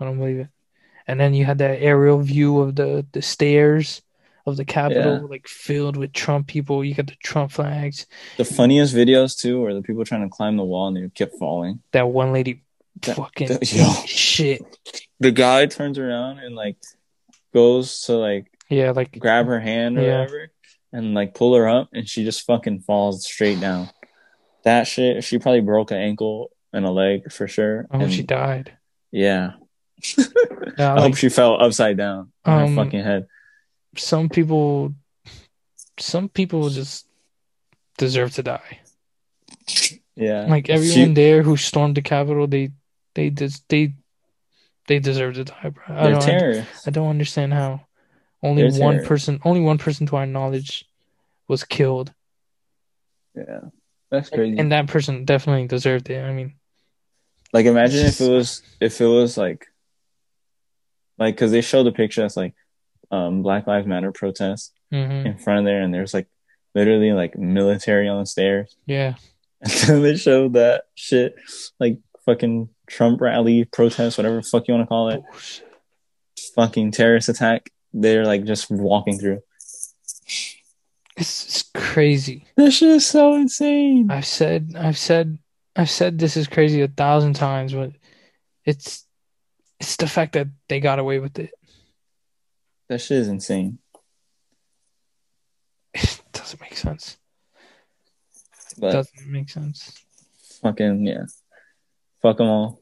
I 0.00 0.04
don't 0.04 0.18
believe 0.18 0.40
it. 0.40 0.48
And 1.06 1.18
then 1.20 1.34
you 1.34 1.44
had 1.44 1.58
that 1.58 1.80
aerial 1.80 2.18
view 2.20 2.58
of 2.60 2.74
the 2.74 3.06
the 3.12 3.22
stairs 3.22 4.02
of 4.44 4.56
the 4.56 4.64
Capitol, 4.64 5.14
Yeah. 5.14 5.26
like 5.28 5.48
filled 5.48 5.96
with 5.96 6.12
Trump 6.12 6.46
people. 6.46 6.84
You 6.84 6.94
got 6.94 7.06
the 7.06 7.16
Trump 7.22 7.52
flags. 7.52 8.06
The 8.36 8.44
funniest 8.44 8.94
videos 8.94 9.38
too 9.38 9.60
were 9.60 9.74
the 9.74 9.82
people 9.82 10.04
trying 10.04 10.22
to 10.22 10.28
climb 10.28 10.56
the 10.56 10.64
wall 10.64 10.88
and 10.88 10.96
they 10.96 11.08
kept 11.08 11.38
falling. 11.38 11.80
That 11.92 12.08
one 12.08 12.32
lady, 12.32 12.62
That- 13.02 13.16
fucking 13.16 13.48
that- 13.48 13.66
shit. 14.06 14.62
The 15.20 15.30
guy 15.32 15.66
turns 15.66 15.98
around 15.98 16.38
and 16.40 16.54
like 16.54 16.76
goes 17.54 18.02
to 18.02 18.14
like 18.14 18.46
Yeah, 18.68 18.90
like 18.90 19.18
grab 19.18 19.46
her 19.46 19.60
hand 19.60 19.98
or 19.98 20.02
Yeah. 20.02 20.20
whatever 20.20 20.50
and 20.92 21.14
like 21.14 21.34
pull 21.34 21.54
her 21.54 21.68
up 21.68 21.88
and 21.92 22.08
she 22.08 22.24
just 22.24 22.44
fucking 22.46 22.80
falls 22.80 23.24
straight 23.26 23.60
down. 23.60 23.90
That 24.64 24.86
shit, 24.86 25.22
she 25.24 25.38
probably 25.38 25.60
broke 25.60 25.90
an 25.90 25.98
ankle 25.98 26.50
and 26.72 26.84
a 26.84 26.90
leg 26.90 27.30
for 27.32 27.46
sure. 27.48 27.86
I 27.90 27.96
hope 27.96 28.04
And 28.04 28.12
she 28.12 28.22
died. 28.22 28.76
yeah. 29.10 29.52
Yeah, 30.78 30.90
I 30.90 30.92
like, 30.94 31.02
hope 31.02 31.16
she 31.16 31.30
fell 31.30 31.60
upside 31.62 31.96
down 31.96 32.30
on 32.44 32.62
Um, 32.62 32.76
her 32.76 32.84
fucking 32.84 33.02
head. 33.02 33.26
some 33.96 34.28
people, 34.28 34.94
some 35.98 36.28
people 36.28 36.68
just 36.68 37.06
deserve 37.96 38.32
to 38.34 38.42
die. 38.42 38.80
Yeah. 40.14 40.46
Like 40.46 40.66
She- 40.66 40.72
everyone 40.72 41.14
there 41.14 41.42
who 41.42 41.56
stormed 41.56 41.96
the 41.96 42.02
Capitol, 42.02 42.46
they, 42.46 42.70
they 43.14 43.30
just 43.30 43.66
they, 43.68 43.94
they 44.88 44.98
deserve 44.98 45.34
to 45.34 45.44
die, 45.44 45.70
bro. 45.70 45.82
I 45.96 46.02
they're 46.04 46.12
don't, 46.12 46.22
terrorists. 46.22 46.86
I 46.86 46.90
don't 46.90 47.08
understand 47.08 47.52
how 47.52 47.82
only 48.42 48.62
They're 48.62 48.70
one 48.80 48.96
terrorists. 48.96 49.08
person, 49.08 49.40
only 49.44 49.60
one 49.60 49.78
person 49.78 50.06
to 50.06 50.16
our 50.16 50.26
knowledge, 50.26 50.84
was 51.48 51.64
killed, 51.64 52.12
Yeah. 53.34 53.60
That's 54.10 54.30
crazy. 54.30 54.58
and 54.58 54.70
that 54.72 54.86
person 54.86 55.24
definitely 55.24 55.66
deserved 55.66 56.08
it. 56.10 56.22
I 56.22 56.32
mean, 56.32 56.54
Like 57.52 57.66
imagine 57.66 58.06
if 58.06 58.20
it 58.20 58.30
was 58.30 58.62
if 58.80 59.00
it 59.00 59.06
was 59.06 59.36
like 59.36 59.66
like 61.18 61.34
because 61.34 61.50
they 61.50 61.60
showed 61.60 61.84
the 61.84 61.92
picture 61.92 62.22
that's 62.22 62.36
like 62.36 62.54
um 63.10 63.42
Black 63.42 63.66
Lives 63.66 63.86
Matter 63.86 64.12
protest 64.12 64.72
mhm, 64.92 65.26
in 65.26 65.38
front 65.38 65.60
of 65.60 65.64
there 65.64 65.80
and 65.82 65.92
there's 65.92 66.14
like 66.14 66.28
literally 66.74 67.12
like 67.12 67.36
military 67.38 68.08
on 68.08 68.20
the 68.20 68.26
stairs 68.26 68.76
yeah, 68.86 69.14
and 69.60 69.70
then 69.72 70.02
they 70.02 70.16
showed 70.16 70.52
that 70.54 70.84
shit 70.94 71.34
like 71.80 71.98
fucking 72.26 72.68
Trump 72.86 73.20
rally 73.20 73.64
protest 73.64 74.18
whatever 74.18 74.36
the 74.36 74.42
fuck 74.42 74.66
you 74.68 74.74
want 74.74 74.84
to 74.84 74.88
call 74.88 75.08
it 75.10 75.20
oh, 75.22 75.30
Bullshit. 75.30 75.64
fucking 76.54 76.90
terrorist 76.92 77.28
attack 77.28 77.70
they're 77.92 78.24
like 78.24 78.44
just 78.44 78.70
walking 78.70 79.18
through 79.18 79.40
It's, 81.16 81.44
it's 81.46 81.62
crazy. 81.74 82.44
This 82.56 82.74
shit 82.76 82.90
is 82.90 83.06
so 83.06 83.34
insane 83.34 84.10
I've 84.10 84.26
said, 84.26 84.74
I've 84.76 84.98
said, 84.98 85.38
I've 85.74 85.90
said 85.90 86.18
this 86.18 86.36
is 86.36 86.46
crazy 86.46 86.82
a 86.82 86.88
thousand 86.88 87.34
times, 87.34 87.72
but 87.72 87.92
it's, 88.64 89.06
it's 89.80 89.96
the 89.96 90.06
fact 90.06 90.32
that 90.34 90.48
they 90.68 90.80
got 90.80 90.98
away 90.98 91.18
with 91.18 91.38
it. 91.38 91.52
that 92.88 93.00
shit 93.00 93.18
is 93.18 93.28
insane 93.28 93.78
It 95.94 96.20
doesn't 96.32 96.60
make 96.60 96.76
sense. 96.76 97.16
It 98.72 98.80
but 98.80 98.92
doesn't 98.92 99.26
make 99.26 99.48
sense. 99.48 99.92
fucking 100.62 101.06
yeah 101.06 101.24
fuck 102.26 102.38
them 102.38 102.48
all 102.48 102.80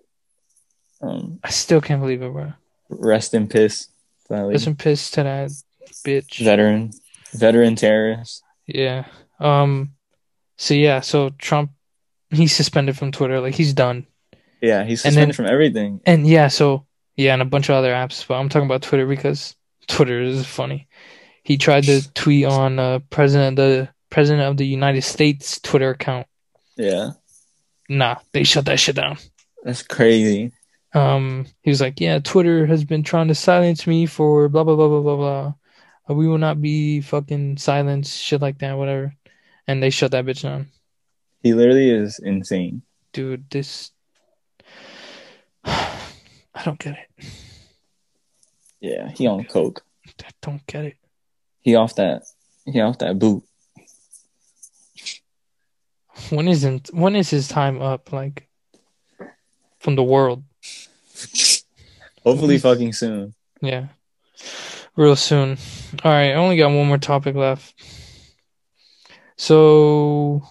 um 1.03 1.39
I 1.45 1.51
still 1.51 1.81
can't 1.81 2.01
believe 2.01 2.23
it, 2.23 2.33
bro. 2.33 2.53
rest 2.89 3.35
in 3.35 3.47
piss 3.49 3.89
that 4.31 4.43
lady. 4.45 4.55
Listen, 4.55 4.75
pissed 4.75 5.15
to 5.15 5.23
that 5.25 5.51
bitch. 6.07 6.43
veteran 6.43 6.91
veteran 7.35 7.77
terrorist 7.77 8.43
Yeah. 8.67 9.05
Um. 9.39 9.93
So 10.57 10.73
yeah. 10.75 11.01
So 11.01 11.31
Trump, 11.37 11.73
he's 12.31 12.55
suspended 12.55 12.97
from 12.97 13.13
Twitter. 13.13 13.41
Like 13.41 13.55
he's 13.55 13.75
done. 13.75 14.07
yeah 14.63 14.85
he's 14.85 15.03
suspended 15.03 15.29
then- 15.29 15.35
from 15.35 15.47
everything 15.47 16.01
And 16.07 16.27
yeah. 16.27 16.49
So 16.49 16.87
yeah, 17.17 17.33
and 17.35 17.43
a 17.43 17.45
bunch 17.55 17.69
of 17.69 17.75
other 17.77 17.93
apps. 17.93 18.27
But 18.27 18.35
I'm 18.37 18.49
talking 18.49 18.67
about 18.67 18.83
Twitter 18.83 19.07
because 19.07 19.55
Twitter 19.89 20.23
is 20.23 20.47
funny. 20.47 20.89
He 21.43 21.59
tried 21.59 21.85
to 21.85 22.01
tweet 22.15 22.47
on 22.47 22.79
uh, 22.79 23.01
president 23.11 23.57
the 23.57 23.89
president 24.09 24.49
of 24.49 24.57
the 24.57 24.67
United 24.67 25.03
States 25.03 25.61
Twitter 25.61 25.91
account. 25.91 26.27
yeah 26.79 27.11
Nah, 27.91 28.17
they 28.33 28.45
shut 28.45 28.65
that 28.65 28.81
shit 28.81 28.97
down. 28.97 29.19
That's 29.65 29.83
crazy 29.83 30.53
Um, 30.95 31.47
he 31.63 31.71
was 31.75 31.81
like, 31.81 31.99
"Yeah, 32.01 32.21
Twitter 32.21 32.67
has 32.67 32.85
been 32.85 33.03
trying 33.03 33.27
to 33.27 33.35
silence 33.35 33.85
me 33.85 34.07
for 34.07 34.49
blah 34.49 34.63
blah 34.63 34.77
blah 34.77 34.87
blah 34.89 35.01
blah 35.03 35.17
blah. 35.17 35.55
Uh, 36.09 36.15
We 36.15 36.29
will 36.29 36.39
not 36.39 36.61
be 36.63 37.01
fucking 37.01 37.57
silenced, 37.57 38.15
shit 38.23 38.41
like 38.41 38.59
that, 38.63 38.79
whatever." 38.79 39.17
And 39.67 39.83
they 39.83 39.91
shut 39.91 40.13
that 40.13 40.25
bitch 40.25 40.43
down. 40.47 40.69
he 41.43 41.53
literally 41.53 41.91
is 41.91 42.21
insane 42.23 42.83
dude, 43.13 43.49
this 43.51 43.91
I 45.65 46.63
don't 46.65 46.79
get 46.79 46.95
it. 46.95 47.27
yeah 48.81 49.09
he 49.11 49.27
on 49.27 49.45
coke 49.51 49.83
I 50.21 50.31
don't 50.43 50.65
get 50.69 50.85
it. 50.85 50.97
he 51.67 51.75
off 51.75 51.95
that 51.97 52.23
he 52.67 52.81
off 52.81 52.99
that 52.99 53.19
boot 53.19 53.43
when 56.31 56.47
isn't 56.49 56.91
when 56.95 57.17
is 57.17 57.31
his 57.31 57.49
time 57.49 57.83
up? 57.83 58.13
Like 58.13 58.47
from 59.85 59.97
the 59.97 60.03
world? 60.03 60.43
Hopefully, 62.25 62.59
fucking 62.59 62.95
soon. 62.95 63.35
Yeah, 63.61 63.89
real 64.97 65.15
soon. 65.15 65.59
All 66.03 66.11
right, 66.11 66.31
I 66.31 66.35
only 66.35 66.57
got 66.57 66.73
one 66.73 66.89
more 66.89 66.99
topic 66.99 67.37
left. 67.37 67.75
So, 69.37 70.43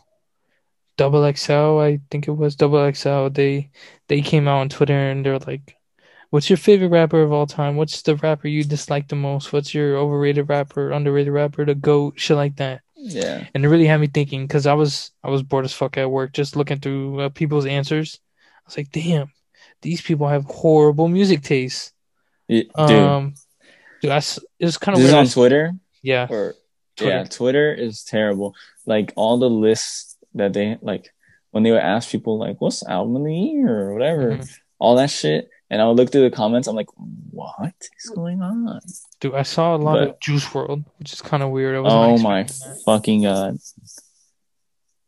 Double 0.97 1.33
XL, 1.33 1.79
I 1.79 1.99
think 2.11 2.27
it 2.27 2.37
was 2.37 2.55
Double 2.55 2.93
XL. 2.93 3.29
They 3.29 3.71
they 4.07 4.21
came 4.21 4.47
out 4.47 4.59
on 4.59 4.69
Twitter 4.69 5.09
and 5.09 5.25
they're 5.25 5.39
like, 5.39 5.77
"What's 6.29 6.49
your 6.49 6.57
favorite 6.57 6.89
rapper 6.89 7.23
of 7.23 7.33
all 7.33 7.47
time? 7.47 7.75
What's 7.75 8.03
the 8.03 8.15
rapper 8.17 8.47
you 8.47 8.63
dislike 8.63 9.07
the 9.07 9.15
most? 9.15 9.51
What's 9.51 9.73
your 9.73 9.97
overrated 9.97 10.47
rapper, 10.47 10.91
underrated 10.91 11.33
rapper, 11.33 11.65
the 11.65 11.73
goat, 11.73 12.19
shit 12.19 12.37
like 12.37 12.57
that." 12.57 12.81
Yeah. 12.95 13.47
And 13.55 13.65
it 13.65 13.69
really 13.69 13.87
had 13.87 13.99
me 13.99 14.07
thinking 14.07 14.45
because 14.45 14.67
I 14.67 14.73
was 14.73 15.11
I 15.23 15.31
was 15.31 15.41
bored 15.41 15.65
as 15.65 15.73
fuck 15.73 15.97
at 15.97 16.11
work, 16.11 16.33
just 16.33 16.55
looking 16.55 16.79
through 16.79 17.19
uh, 17.19 17.29
people's 17.29 17.65
answers. 17.65 18.19
I 18.65 18.67
was 18.67 18.77
like, 18.77 18.91
"Damn, 18.91 19.31
these 19.81 20.01
people 20.01 20.27
have 20.27 20.45
horrible 20.45 21.07
music 21.07 21.41
tastes." 21.43 21.91
Y- 22.49 22.63
Dude, 22.87 22.91
Um, 22.99 23.33
dude, 24.01 24.11
I 24.11 24.17
it 24.17 24.65
was 24.65 24.77
kind 24.77 24.95
of 24.97 25.01
this 25.03 25.09
is 25.09 25.13
weird. 25.13 25.25
on 25.27 25.31
Twitter. 25.31 25.73
yeah, 26.01 26.27
Or 26.29 26.55
Twitter. 26.95 27.11
yeah, 27.11 27.23
Twitter 27.25 27.73
is 27.73 28.03
terrible. 28.03 28.53
Like 28.85 29.13
all 29.15 29.37
the 29.37 29.49
lists 29.49 30.17
that 30.35 30.53
they 30.53 30.77
like 30.81 31.13
when 31.51 31.63
they 31.63 31.71
would 31.71 31.81
ask 31.81 32.09
people 32.09 32.37
like, 32.37 32.59
"What's 32.61 32.85
album 32.85 33.15
of 33.17 33.23
the 33.25 33.35
year?" 33.35 33.87
or 33.87 33.93
whatever, 33.93 34.37
Mhm. 34.37 34.57
all 34.79 34.95
that 34.95 35.09
shit. 35.09 35.49
And 35.69 35.81
I 35.81 35.87
would 35.87 35.97
look 35.97 36.11
through 36.11 36.29
the 36.29 36.35
comments. 36.35 36.67
I'm 36.67 36.75
like, 36.75 36.89
"What 37.31 37.73
is 37.99 38.09
going 38.11 38.41
on?" 38.41 38.79
dude, 39.19 39.33
I 39.33 39.43
saw 39.43 39.75
a 39.75 39.77
lot 39.77 39.93
But- 39.99 40.07
of 40.09 40.19
Juice 40.19 40.45
WRLD, 40.45 40.85
which 40.97 41.13
is 41.13 41.21
kind 41.21 41.41
of 41.41 41.49
weird. 41.49 41.75
Oh 41.75 42.17
my 42.19 42.41
expecting 42.41 42.83
fucking 42.85 43.21
god! 43.23 43.57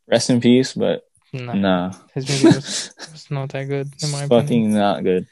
Rest 0.08 0.30
in 0.30 0.40
peace, 0.42 0.74
but 0.74 1.05
that. 1.38 1.56
Nah, 1.56 1.94
his 2.14 2.44
was, 2.44 2.94
was 3.12 3.28
not 3.30 3.50
that 3.50 3.66
good 3.66 3.94
in 4.02 4.12
my 4.12 4.24
opinion. 4.24 4.42
fucking 4.42 4.74
not 4.74 5.04
good. 5.04 5.28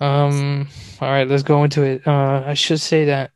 Um, 0.00 0.68
all 1.00 1.10
right, 1.10 1.28
let's 1.28 1.42
go 1.42 1.62
into 1.64 1.82
it. 1.82 2.06
Uh, 2.06 2.42
I 2.46 2.54
should 2.54 2.80
say 2.80 3.06
that 3.06 3.32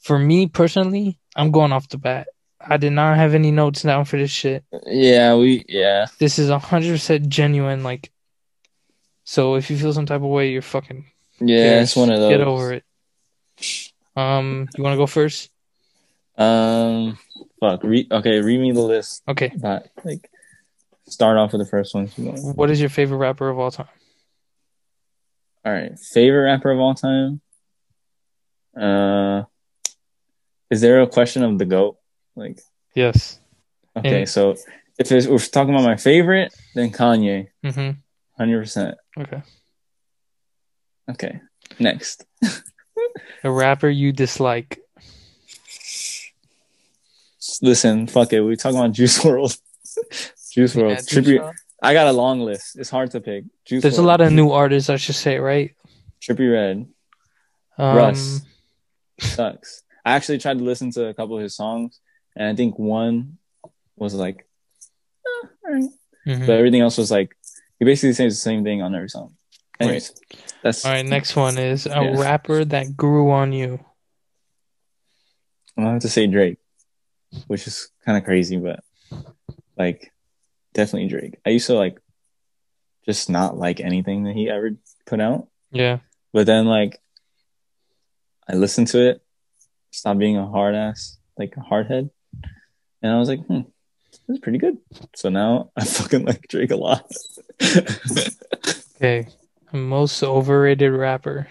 for 0.00 0.18
me 0.18 0.46
personally, 0.46 1.18
I'm 1.36 1.50
going 1.50 1.72
off 1.72 1.88
the 1.88 1.98
bat. 1.98 2.28
I 2.60 2.78
did 2.78 2.92
not 2.92 3.16
have 3.16 3.34
any 3.34 3.50
notes 3.50 3.82
down 3.82 4.06
for 4.06 4.16
this 4.16 4.30
shit. 4.30 4.64
Yeah, 4.86 5.34
we 5.36 5.64
yeah. 5.68 6.06
This 6.18 6.38
is 6.38 6.50
hundred 6.50 6.92
percent 6.92 7.28
genuine. 7.28 7.82
Like, 7.82 8.10
so 9.24 9.56
if 9.56 9.70
you 9.70 9.76
feel 9.76 9.92
some 9.92 10.06
type 10.06 10.22
of 10.22 10.28
way, 10.28 10.50
you're 10.50 10.62
fucking 10.62 11.04
Yeah, 11.40 11.82
it's 11.82 11.96
one 11.96 12.10
of 12.10 12.18
those. 12.20 12.30
Get 12.30 12.40
over 12.40 12.72
it. 12.72 12.84
Um, 14.16 14.68
you 14.76 14.82
want 14.82 14.94
to 14.94 14.98
go 14.98 15.06
first? 15.06 15.50
Um, 16.38 17.18
fuck. 17.60 17.82
Re- 17.82 18.08
okay, 18.10 18.40
read 18.40 18.60
me 18.60 18.72
the 18.72 18.80
list. 18.80 19.22
Okay. 19.28 19.52
But 19.56 19.88
like, 20.04 20.30
start 21.14 21.36
off 21.38 21.52
with 21.52 21.60
the 21.60 21.66
first 21.66 21.94
one. 21.94 22.08
What 22.08 22.70
is 22.70 22.80
your 22.80 22.90
favorite 22.90 23.18
rapper 23.18 23.48
of 23.48 23.58
all 23.58 23.70
time? 23.70 23.88
All 25.64 25.72
right, 25.72 25.98
favorite 25.98 26.42
rapper 26.42 26.70
of 26.70 26.78
all 26.78 26.94
time. 26.94 27.40
Uh, 28.76 29.44
is 30.70 30.80
there 30.80 31.00
a 31.00 31.06
question 31.06 31.42
of 31.44 31.58
the 31.58 31.64
goat? 31.64 31.96
Like, 32.36 32.58
Yes. 32.94 33.38
okay, 33.96 34.20
And- 34.20 34.28
so 34.28 34.56
if 34.98 35.10
it's, 35.12 35.26
we're 35.26 35.38
talking 35.38 35.72
about 35.74 35.84
my 35.86 35.96
favorite, 35.96 36.52
then 36.74 36.90
Kanye, 36.90 37.48
Mm-hmm. 37.64 37.98
hundred 38.36 38.60
percent. 38.60 38.96
Okay. 39.18 39.42
Okay, 41.10 41.40
next. 41.78 42.24
A 43.44 43.50
rapper 43.50 43.88
you 43.88 44.12
dislike. 44.12 44.80
Listen, 47.62 48.06
fuck 48.06 48.32
it. 48.32 48.40
We 48.40 48.56
talking 48.56 48.78
about 48.78 48.92
Juice 48.92 49.18
WRLD. 49.22 49.58
Juice 50.54 50.74
WRLD. 50.76 50.88
Yeah, 50.90 50.94
Juice 50.96 51.08
Trippie. 51.08 51.38
WRLD. 51.40 51.52
I 51.82 51.92
got 51.92 52.06
a 52.06 52.12
long 52.12 52.40
list. 52.40 52.78
It's 52.78 52.88
hard 52.90 53.10
to 53.10 53.20
pick. 53.20 53.44
Juice 53.66 53.82
There's 53.82 53.98
a 53.98 54.02
lot 54.02 54.20
of 54.20 54.32
new 54.32 54.50
artists, 54.50 54.88
I 54.88 54.96
should 54.96 55.16
say, 55.16 55.38
right? 55.38 55.74
Trippie 56.22 56.50
Redd 56.50 56.86
Um, 57.76 57.96
Russ. 57.96 58.40
sucks. 59.20 59.82
I 60.04 60.12
actually 60.12 60.38
tried 60.38 60.58
to 60.58 60.64
listen 60.64 60.90
to 60.92 61.06
a 61.08 61.14
couple 61.14 61.36
of 61.36 61.42
his 61.42 61.54
songs, 61.56 62.00
and 62.36 62.48
I 62.48 62.54
think 62.54 62.78
one 62.78 63.38
was 63.96 64.14
like, 64.14 64.46
eh, 65.26 65.46
all 65.66 65.72
right. 65.72 65.90
mhm. 66.26 66.46
but 66.46 66.56
everything 66.56 66.80
else 66.80 66.96
was 66.98 67.10
like 67.10 67.36
he 67.78 67.84
basically 67.84 68.12
says 68.14 68.34
the 68.34 68.40
same 68.40 68.62
thing 68.64 68.80
on 68.82 68.94
every 68.94 69.08
song. 69.10 69.34
Anyways, 69.80 70.14
that's 70.62 70.84
All 70.84 70.92
right, 70.92 71.04
next 71.04 71.34
one 71.36 71.58
is 71.58 71.86
a 71.86 71.90
Yeah. 71.90 72.20
rapper 72.20 72.64
that 72.64 72.96
grew 72.96 73.30
on 73.32 73.52
you. 73.52 73.84
I'm 75.76 75.84
have 75.84 76.02
to 76.02 76.08
say 76.08 76.26
Drake, 76.28 76.58
which 77.48 77.66
is 77.66 77.90
kind 78.06 78.16
of 78.16 78.24
crazy, 78.24 78.56
but 78.56 78.80
like 79.76 80.12
definitely 80.74 81.08
Drake. 81.08 81.38
I 81.46 81.50
used 81.50 81.66
to 81.68 81.74
like 81.74 81.98
just 83.06 83.30
not 83.30 83.56
like 83.56 83.80
anything 83.80 84.24
that 84.24 84.34
he 84.34 84.48
ever 84.50 84.70
put 85.06 85.20
out, 85.20 85.48
Yeah. 85.70 85.98
but 86.32 86.46
then 86.46 86.66
like 86.66 87.00
I 88.48 88.54
listened 88.54 88.88
to 88.88 89.08
it, 89.08 89.22
stopped 89.90 90.18
being 90.18 90.36
a 90.36 90.46
hard 90.46 90.74
ass, 90.74 91.16
like 91.38 91.56
a 91.56 91.60
hard 91.60 91.86
head, 91.86 92.10
and 93.02 93.12
I 93.12 93.18
was 93.18 93.28
like, 93.28 93.44
hmm, 93.46 93.62
this 94.26 94.36
is 94.36 94.38
pretty 94.40 94.58
good. 94.58 94.78
So 95.14 95.28
now 95.30 95.70
I 95.76 95.84
fucking 95.84 96.24
like 96.26 96.46
Drake 96.48 96.70
a 96.70 96.76
lot. 96.76 97.10
Okay. 98.96 99.26
Most 99.72 100.22
overrated 100.22 100.92
rapper. 100.92 101.48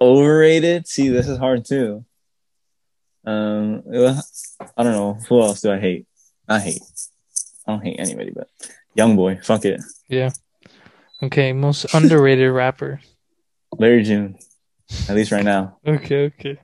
Overrated? 0.00 0.86
See, 0.88 1.08
this 1.08 1.28
is 1.28 1.38
hard 1.38 1.64
too. 1.64 2.04
Um, 3.24 3.82
I 3.88 4.82
don't 4.82 4.92
know 4.92 5.14
who 5.28 5.40
else 5.40 5.60
do 5.60 5.70
I 5.72 5.78
hate. 5.78 6.06
I 6.48 6.58
hate. 6.58 6.82
I 7.70 7.74
don't 7.74 7.84
hate 7.84 8.00
anybody, 8.00 8.30
but 8.34 8.48
YoungBoy, 8.98 9.44
fuck 9.44 9.64
it. 9.64 9.80
Yeah. 10.08 10.30
Okay. 11.22 11.52
Most 11.52 11.94
underrated 11.94 12.50
rapper. 12.50 13.00
Larry 13.78 14.02
June, 14.02 14.36
at 15.08 15.14
least 15.14 15.30
right 15.32 15.44
now. 15.44 15.78
Okay. 15.86 16.24
Okay. 16.26 16.58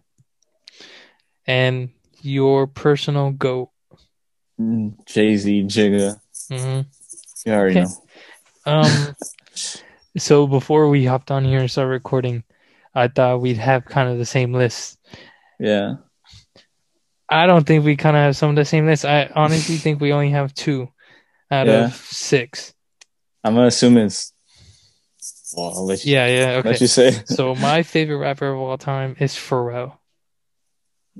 And 1.46 1.90
your 2.22 2.66
personal 2.66 3.30
goat. 3.30 3.70
Jay 5.07 5.36
Z, 5.36 5.64
Jigga, 5.64 6.18
Mm-hmm. 6.50 6.80
you 7.48 7.52
already 7.54 7.78
Okay. 7.80 7.88
know. 8.66 8.72
Um. 8.72 9.14
so 10.18 10.46
before 10.46 10.88
we 10.88 11.04
hopped 11.04 11.30
on 11.30 11.44
here 11.44 11.61
and 11.61 11.70
started 11.70 11.90
recording, 11.90 12.42
I 12.94 13.07
thought 13.09 13.40
we'd 13.42 13.59
have 13.59 13.84
kind 13.84 14.09
of 14.09 14.18
the 14.18 14.24
same 14.24 14.52
list. 14.52 14.98
Yeah, 15.61 15.96
I 17.28 17.46
don't 17.46 17.66
think 17.66 17.84
we 17.84 17.96
kind 17.96 18.16
of 18.16 18.22
have 18.22 18.36
some 18.36 18.50
of 18.50 18.57
the 18.57 18.64
same 18.64 18.86
list. 18.86 19.04
I 19.04 19.30
honestly 19.34 19.76
think 19.76 20.00
we 20.00 20.12
only 20.12 20.30
have 20.30 20.54
two 20.54 20.88
out 21.51 21.66
Yeah. 21.66 21.86
of 21.86 21.94
six. 21.94 22.74
I'm 23.44 23.55
gonna 23.55 23.66
assume 23.68 23.97
it's. 23.97 24.32
Well, 25.57 25.90
you. 25.90 25.97
Yeah. 26.05 26.26
Yeah. 26.26 26.62
Let 26.64 26.80
you 26.80 26.86
say. 26.86 27.12
so 27.26 27.55
my 27.55 27.82
favorite 27.82 28.18
rapper 28.18 28.49
of 28.49 28.59
all 28.59 28.78
time 28.78 29.16
is 29.18 29.34
Pharrell. 29.34 29.99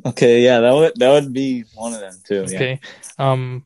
Okay, 0.05 0.43
yeah, 0.43 0.61
that 0.61 0.73
would 0.73 0.93
that 0.97 1.11
would 1.11 1.33
be 1.33 1.65
one 1.75 1.95
of 1.95 2.01
them 2.01 2.15
too. 2.27 2.45
Yeah, 2.49 2.57
Okay. 2.57 2.81
Um 3.19 3.65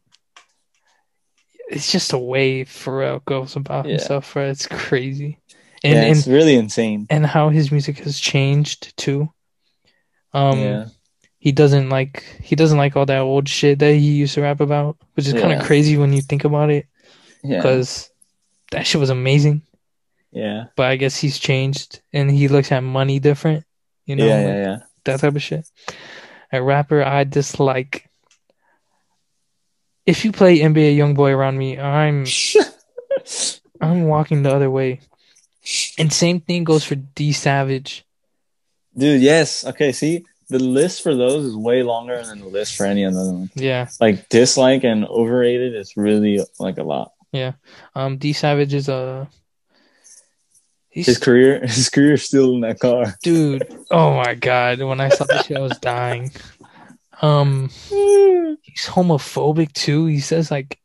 it's 1.68 1.90
just 1.92 2.12
a 2.12 2.18
way 2.18 2.64
Pharrell 2.64 3.24
goes 3.24 3.56
about 3.56 3.84
Yeah. 3.86 3.92
himself, 3.92 4.34
right? 4.36 4.48
It's 4.48 4.66
crazy. 4.66 5.38
And 5.82 5.94
yeah, 5.94 6.02
and, 6.02 6.16
it's 6.16 6.26
really 6.26 6.56
insane. 6.56 7.06
and 7.11 7.24
how 7.24 7.48
his 7.48 7.70
music 7.72 7.98
has 8.00 8.18
changed 8.18 8.96
too. 8.96 9.32
Um 10.32 10.58
yeah, 10.61 10.86
he 11.41 11.53
doesn't 11.53 11.88
like 11.88 12.22
he 12.43 12.55
doesn't 12.55 12.76
like 12.78 12.97
all 12.97 13.07
that 13.07 13.20
old 13.20 13.49
shit 13.49 13.78
that 13.80 13.95
he 13.95 14.12
used 14.12 14.34
to 14.34 14.43
rap 14.43 14.61
about, 14.61 14.97
which 15.14 15.26
is 15.26 15.32
kind 15.32 15.53
of 15.53 15.66
crazy 15.66 15.97
when 15.97 16.12
you 16.12 16.20
think 16.20 16.45
about 16.45 16.70
it 16.70 16.86
yeah, 17.43 17.57
because 17.57 18.11
that 18.70 18.86
shit 18.86 19.01
was 19.01 19.11
amazing. 19.11 19.62
yeah, 20.32 20.66
But 20.76 20.86
I 20.86 20.97
guess 20.97 21.16
he's 21.16 21.38
changed 21.38 22.03
and 22.12 22.30
he 22.30 22.49
looks 22.49 22.70
at 22.70 22.82
money 22.84 23.18
different, 23.18 23.64
you 24.05 24.16
know, 24.16 24.26
yeah, 24.26 24.36
like 24.36 24.45
yeah, 24.45 24.62
yeah. 24.62 24.78
that 25.05 25.20
type 25.20 25.34
of 25.34 25.43
shit. 25.43 25.66
A 26.53 26.62
rapper 26.62 27.03
I 27.03 27.24
dislike. 27.24 28.07
If 30.05 30.24
you 30.24 30.32
play 30.32 30.59
NBA 30.59 30.97
YoungBoy 30.97 31.34
around 31.34 31.57
me, 31.57 31.78
I'm 31.78 32.26
I'm 33.80 34.05
walking 34.05 34.43
the 34.43 34.55
other 34.55 34.70
way. 34.70 35.01
And 35.99 36.12
same 36.12 36.41
thing 36.41 36.64
goes 36.64 36.84
for 36.84 36.97
D 36.97 37.32
Savage. 37.32 38.05
Dude, 38.97 39.22
yes. 39.22 39.64
Okay, 39.64 39.93
see, 39.93 40.24
the 40.51 40.59
list 40.59 41.03
for 41.03 41.14
those 41.14 41.44
is 41.46 41.57
way 41.57 41.82
longer 41.82 42.22
than 42.24 42.40
the 42.40 42.46
list 42.46 42.76
for 42.76 42.84
any 42.84 43.05
other 43.05 43.24
one. 43.32 43.51
Yeah. 43.55 43.88
Like 44.01 44.28
dislike 44.28 44.84
and 44.84 45.07
overrated 45.07 45.74
is 45.74 45.96
really 45.96 46.40
like 46.59 46.78
a 46.78 46.82
lot. 46.82 47.12
Yeah. 47.32 47.53
Um 47.94 48.18
D 48.18 48.32
Savage 48.32 48.74
is 48.74 48.88
a 48.88 49.28
he's 50.88 51.07
His 51.07 51.18
career, 51.18 51.61
his 51.66 51.88
career 51.88 52.14
is 52.14 52.24
still 52.24 52.55
in 52.55 52.61
that 52.61 52.80
car. 52.80 53.14
dude. 53.22 53.66
Oh 53.90 54.14
my 54.14 54.34
god. 54.34 54.80
When 54.80 55.01
I 55.01 55.09
saw 55.09 55.24
this 55.24 55.46
shit 55.46 55.57
I 55.57 55.61
was 55.61 55.78
dying. 55.78 56.32
Um 57.22 57.68
he's 57.88 58.86
homophobic 58.86 59.72
too. 59.72 60.07
He 60.07 60.20
says 60.20 60.51
like 60.51 60.78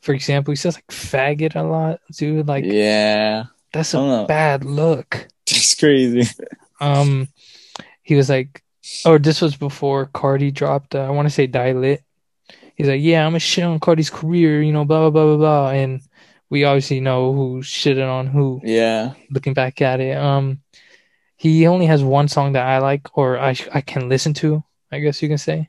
for 0.00 0.12
example, 0.12 0.52
he 0.52 0.56
says 0.56 0.74
like 0.74 0.86
faggot 0.88 1.56
a 1.56 1.62
lot, 1.62 2.00
dude. 2.12 2.46
Like 2.46 2.64
yeah, 2.66 3.44
that's 3.72 3.94
a 3.94 3.98
know. 3.98 4.26
bad 4.26 4.64
look. 4.64 5.28
it's 5.46 5.74
crazy. 5.74 6.28
Um, 6.80 7.28
he 8.02 8.14
was 8.14 8.28
like, 8.28 8.62
or 9.06 9.18
this 9.18 9.40
was 9.40 9.56
before 9.56 10.06
Carti 10.06 10.52
dropped. 10.52 10.94
Uh, 10.94 11.00
I 11.00 11.10
want 11.10 11.26
to 11.26 11.30
say 11.34 11.46
Die 11.46 11.72
Lit. 11.72 12.02
he's 12.76 12.88
like, 12.88 13.02
yeah, 13.02 13.24
I'm 13.24 13.30
gonna 13.32 13.38
shit 13.40 13.64
on 13.64 13.80
Carti's 13.80 14.10
career, 14.10 14.62
you 14.62 14.72
know, 14.72 14.84
blah 14.84 15.08
blah 15.08 15.10
blah 15.10 15.24
blah 15.24 15.36
blah, 15.36 15.70
and 15.70 16.00
we 16.50 16.64
obviously 16.64 17.00
know 17.00 17.32
who 17.32 17.60
shitted 17.62 18.06
on 18.08 18.26
who. 18.26 18.60
Yeah. 18.62 19.14
Looking 19.30 19.54
back 19.54 19.80
at 19.82 20.00
it, 20.00 20.16
um, 20.16 20.60
he 21.36 21.66
only 21.66 21.86
has 21.86 22.02
one 22.04 22.28
song 22.28 22.52
that 22.52 22.66
I 22.66 22.78
like 22.78 23.16
or 23.18 23.38
I 23.38 23.56
I 23.72 23.80
can 23.80 24.08
listen 24.08 24.34
to. 24.34 24.62
I 24.92 25.00
guess 25.00 25.22
you 25.22 25.28
can 25.28 25.38
say. 25.38 25.68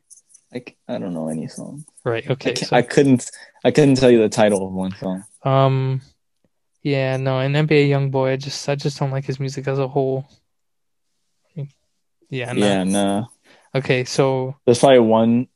Like 0.53 0.77
I 0.87 0.97
don't 0.99 1.13
know 1.13 1.27
any 1.29 1.47
song. 1.47 1.85
Right. 2.03 2.29
Okay. 2.29 2.53
ca- 2.53 2.65
so- 2.65 2.75
I 2.75 2.81
couldn't 2.81 3.29
I 3.63 3.71
couldn't 3.71 3.95
tell 3.95 4.11
you 4.11 4.19
the 4.19 4.29
title 4.29 4.65
of 4.67 4.71
one 4.73 4.91
song. 4.95 5.23
Um, 5.43 6.01
yeah, 6.83 7.17
no, 7.17 7.39
And 7.39 7.55
NBA 7.55 7.89
YoungBoy. 7.89 8.33
I 8.33 8.35
just, 8.37 8.69
I 8.69 8.75
just 8.75 8.99
don't 8.99 9.09
like 9.09 9.25
his 9.25 9.39
music 9.39 9.67
as 9.67 9.79
a 9.79 9.87
whole. 9.87 10.27
Yeah, 12.29 12.53
no. 12.53 12.65
Yeah, 12.65 12.83
no. 12.83 13.27
Okay, 13.73 14.03
so 14.05 14.55
There's 14.65 14.79
probably 14.79 14.99
one 14.99 15.47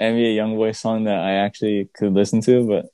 NBA 0.00 0.36
YoungBoy 0.36 0.76
song 0.76 1.04
that 1.04 1.18
I 1.18 1.32
actually 1.32 1.88
could 1.94 2.12
listen 2.12 2.40
to, 2.42 2.66
but 2.66 2.86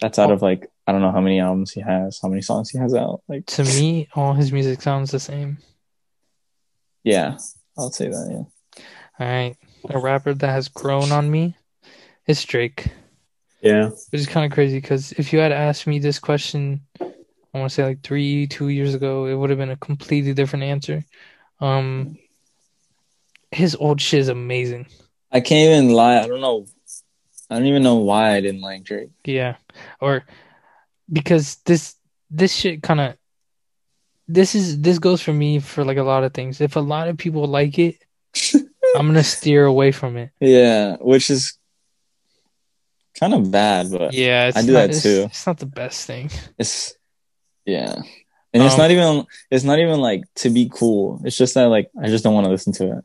that's 0.00 0.18
out 0.18 0.30
Oh. 0.30 0.34
of 0.34 0.42
like 0.42 0.68
I 0.86 0.92
don't 0.92 1.00
know 1.00 1.12
how 1.12 1.20
many 1.20 1.38
albums 1.40 1.70
he 1.72 1.80
has, 1.80 2.18
how 2.20 2.28
many 2.28 2.42
songs 2.42 2.70
he 2.70 2.78
has 2.78 2.92
out. 2.94 3.22
Like 3.28 3.46
to 3.46 3.64
me, 3.64 4.08
all 4.14 4.34
his 4.34 4.52
music 4.52 4.82
sounds 4.82 5.10
the 5.12 5.20
same. 5.20 5.58
yeah, 7.04 7.36
I'll 7.78 7.90
say 7.90 8.08
that. 8.08 8.28
Yeah. 8.30 8.82
All 9.18 9.26
right, 9.32 9.56
a 9.90 9.98
rapper 9.98 10.34
that 10.34 10.46
has 10.48 10.68
grown 10.68 11.12
on 11.12 11.30
me 11.30 11.56
is 12.26 12.44
Drake, 12.44 12.88
Yeah. 13.60 13.88
which 14.10 14.20
is 14.20 14.26
kind 14.26 14.44
of 14.46 14.52
crazy 14.52 14.78
because 14.80 15.12
if 15.12 15.32
you 15.32 15.38
had 15.38 15.52
asked 15.52 15.86
me 15.86 15.98
this 15.98 16.18
question, 16.18 16.80
I 17.00 17.58
want 17.58 17.70
to 17.70 17.74
say 17.74 17.84
like 17.84 18.02
three, 18.02 18.46
two 18.46 18.68
years 18.68 18.94
ago, 18.94 19.26
it 19.26 19.34
would 19.34 19.50
have 19.50 19.58
been 19.58 19.70
a 19.70 19.76
completely 19.76 20.32
different 20.34 20.64
answer. 20.64 21.04
Um, 21.62 22.18
his 23.50 23.74
old 23.76 24.00
shit 24.00 24.20
is 24.20 24.28
amazing. 24.28 24.86
I 25.30 25.40
can't 25.40 25.70
even 25.70 25.94
lie. 25.94 26.18
I 26.20 26.26
don't 26.26 26.40
know. 26.40 26.66
I 27.48 27.56
don't 27.58 27.66
even 27.68 27.82
know 27.82 27.96
why 27.96 28.34
I 28.34 28.40
didn't 28.40 28.60
like 28.62 28.82
Drake. 28.82 29.10
Yeah, 29.24 29.56
or 30.00 30.24
because 31.12 31.56
this 31.64 31.94
this 32.30 32.54
shit 32.54 32.82
kind 32.82 33.00
of 33.00 33.16
this 34.26 34.54
is 34.54 34.80
this 34.80 34.98
goes 34.98 35.20
for 35.22 35.32
me 35.32 35.60
for 35.60 35.84
like 35.84 35.98
a 35.98 36.02
lot 36.02 36.24
of 36.24 36.34
things. 36.34 36.60
If 36.60 36.76
a 36.76 36.80
lot 36.80 37.08
of 37.08 37.16
people 37.18 37.46
like 37.46 37.78
it, 37.78 37.96
I'm 38.96 39.06
gonna 39.06 39.22
steer 39.22 39.64
away 39.66 39.92
from 39.92 40.16
it. 40.16 40.30
Yeah, 40.40 40.96
which 41.00 41.30
is 41.30 41.58
kind 43.20 43.34
of 43.34 43.50
bad, 43.50 43.90
but 43.90 44.14
Yeah, 44.14 44.48
it's 44.48 44.56
I 44.56 44.62
do 44.62 44.72
not, 44.72 44.78
that 44.78 44.84
it's- 44.90 45.02
too. 45.02 45.22
It's 45.28 45.46
not 45.46 45.58
the 45.58 45.66
best 45.66 46.06
thing. 46.06 46.30
it's 46.58 46.94
yeah, 47.66 48.00
and 48.52 48.62
it's 48.62 48.74
Um, 48.74 48.80
not 48.80 48.90
even 48.90 49.26
it's 49.50 49.64
not 49.64 49.78
even 49.78 50.00
like 50.00 50.22
to 50.36 50.50
be 50.50 50.70
cool. 50.72 51.20
It's 51.24 51.36
just 51.36 51.54
that 51.54 51.66
like 51.68 51.90
I 52.00 52.06
just 52.08 52.22
don't 52.24 52.34
want 52.34 52.46
to 52.46 52.50
listen 52.50 52.72
to 52.74 52.98
it. 52.98 53.04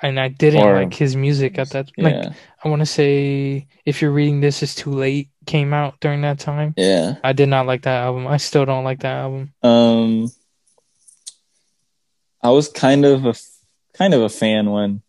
And 0.00 0.20
I 0.20 0.28
didn't 0.28 0.62
Or- 0.62 0.76
like 0.76 0.94
his 0.94 1.16
music 1.16 1.58
at 1.58 1.70
that. 1.70 1.90
Like 1.98 2.14
Yeah, 2.14 2.32
I 2.64 2.68
want 2.68 2.80
to 2.80 2.86
say, 2.86 3.66
if 3.84 4.00
you're 4.00 4.12
reading 4.12 4.40
this, 4.40 4.62
is 4.62 4.74
too 4.74 4.90
late. 4.92 5.28
Came 5.46 5.72
out 5.74 5.98
during 6.00 6.20
that 6.22 6.38
time. 6.38 6.74
yeah. 6.76 7.16
I 7.24 7.32
did 7.32 7.48
not 7.48 7.66
like 7.66 7.82
that 7.82 8.04
album. 8.04 8.26
I 8.28 8.36
still 8.36 8.64
don't 8.66 8.84
like 8.84 9.00
that 9.00 9.16
album. 9.16 9.52
Um, 9.62 10.30
I 12.42 12.50
was 12.50 12.68
kind 12.68 13.04
of 13.04 13.24
a 13.26 13.34
kind 13.94 14.14
of 14.14 14.22
a 14.22 14.28
fan 14.28 14.70
when 14.70 15.02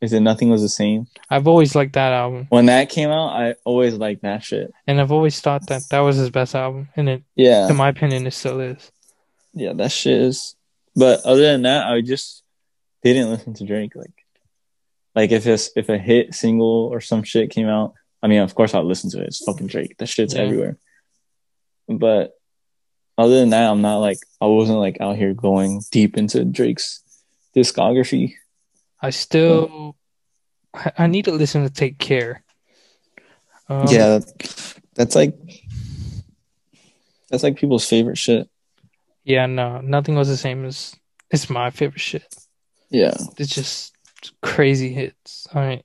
is 0.00 0.12
it 0.12 0.20
nothing 0.20 0.48
was 0.50 0.62
the 0.62 0.68
same 0.68 1.06
I've 1.28 1.48
always 1.48 1.74
liked 1.74 1.94
that 1.94 2.12
album, 2.12 2.46
when 2.50 2.66
that 2.66 2.88
came 2.88 3.10
out. 3.10 3.28
I 3.30 3.54
always 3.64 3.94
liked 3.94 4.22
that 4.22 4.42
shit. 4.44 4.72
and 4.86 5.00
I've 5.00 5.12
always 5.12 5.40
thought 5.40 5.66
that 5.68 5.82
that 5.90 6.00
was 6.00 6.16
his 6.16 6.30
best 6.30 6.54
album, 6.54 6.88
and 6.96 7.08
it, 7.08 7.22
Yeah, 7.34 7.68
in 7.68 7.76
my 7.76 7.88
opinion, 7.88 8.26
it 8.26 8.32
still 8.34 8.60
is. 8.60 8.90
yeah, 9.54 9.72
that 9.74 9.90
shit 9.92 10.20
is. 10.20 10.54
But 10.96 11.20
other 11.24 11.42
than 11.42 11.62
that, 11.62 11.86
I 11.86 12.00
just 12.00 12.42
didn't 13.02 13.30
listen 13.30 13.54
to 13.54 13.64
Drake. 13.64 13.94
Like, 13.94 14.24
like 15.14 15.30
if 15.32 15.46
it's 15.46 15.70
if 15.76 15.88
a 15.88 15.98
hit 15.98 16.34
single 16.34 16.88
or 16.92 17.00
some 17.00 17.22
shit 17.22 17.50
came 17.50 17.68
out, 17.68 17.94
I 18.22 18.26
mean, 18.26 18.40
of 18.40 18.54
course 18.54 18.74
I'll 18.74 18.84
listen 18.84 19.10
to 19.10 19.20
it. 19.20 19.28
It's 19.28 19.44
fucking 19.44 19.68
Drake. 19.68 19.96
That 19.98 20.06
shit's 20.08 20.34
Yeah. 20.34 20.40
everywhere. 20.42 20.76
But 21.88 22.34
other 23.16 23.34
than 23.38 23.50
that, 23.50 23.70
I'm 23.70 23.80
not 23.82 23.98
like 23.98 24.18
I 24.40 24.46
wasn't 24.46 24.78
like 24.78 25.00
out 25.00 25.16
here 25.16 25.34
going 25.34 25.82
deep 25.90 26.16
into 26.16 26.44
Drake's 26.44 27.00
discography. 27.56 28.34
I 29.00 29.10
still, 29.10 29.96
I, 30.74 30.92
I 30.98 31.06
need 31.06 31.24
to 31.26 31.32
listen 31.32 31.62
to 31.62 31.70
Take 31.70 31.98
Care. 31.98 32.42
Um, 33.68 33.86
yeah, 33.88 34.20
that's 34.94 35.14
like 35.14 35.34
that's 37.28 37.42
like 37.42 37.56
people's 37.56 37.86
favorite 37.86 38.16
shit. 38.16 38.48
Yeah, 39.24 39.46
no, 39.46 39.80
nothing 39.80 40.14
was 40.14 40.28
the 40.28 40.36
same 40.36 40.64
as 40.64 40.96
it's 41.30 41.50
my 41.50 41.70
favorite 41.70 42.00
shit. 42.00 42.34
Yeah, 42.90 43.14
It's 43.36 43.54
just 43.54 43.94
crazy 44.42 44.92
hits. 44.94 45.46
All 45.54 45.60
right, 45.60 45.84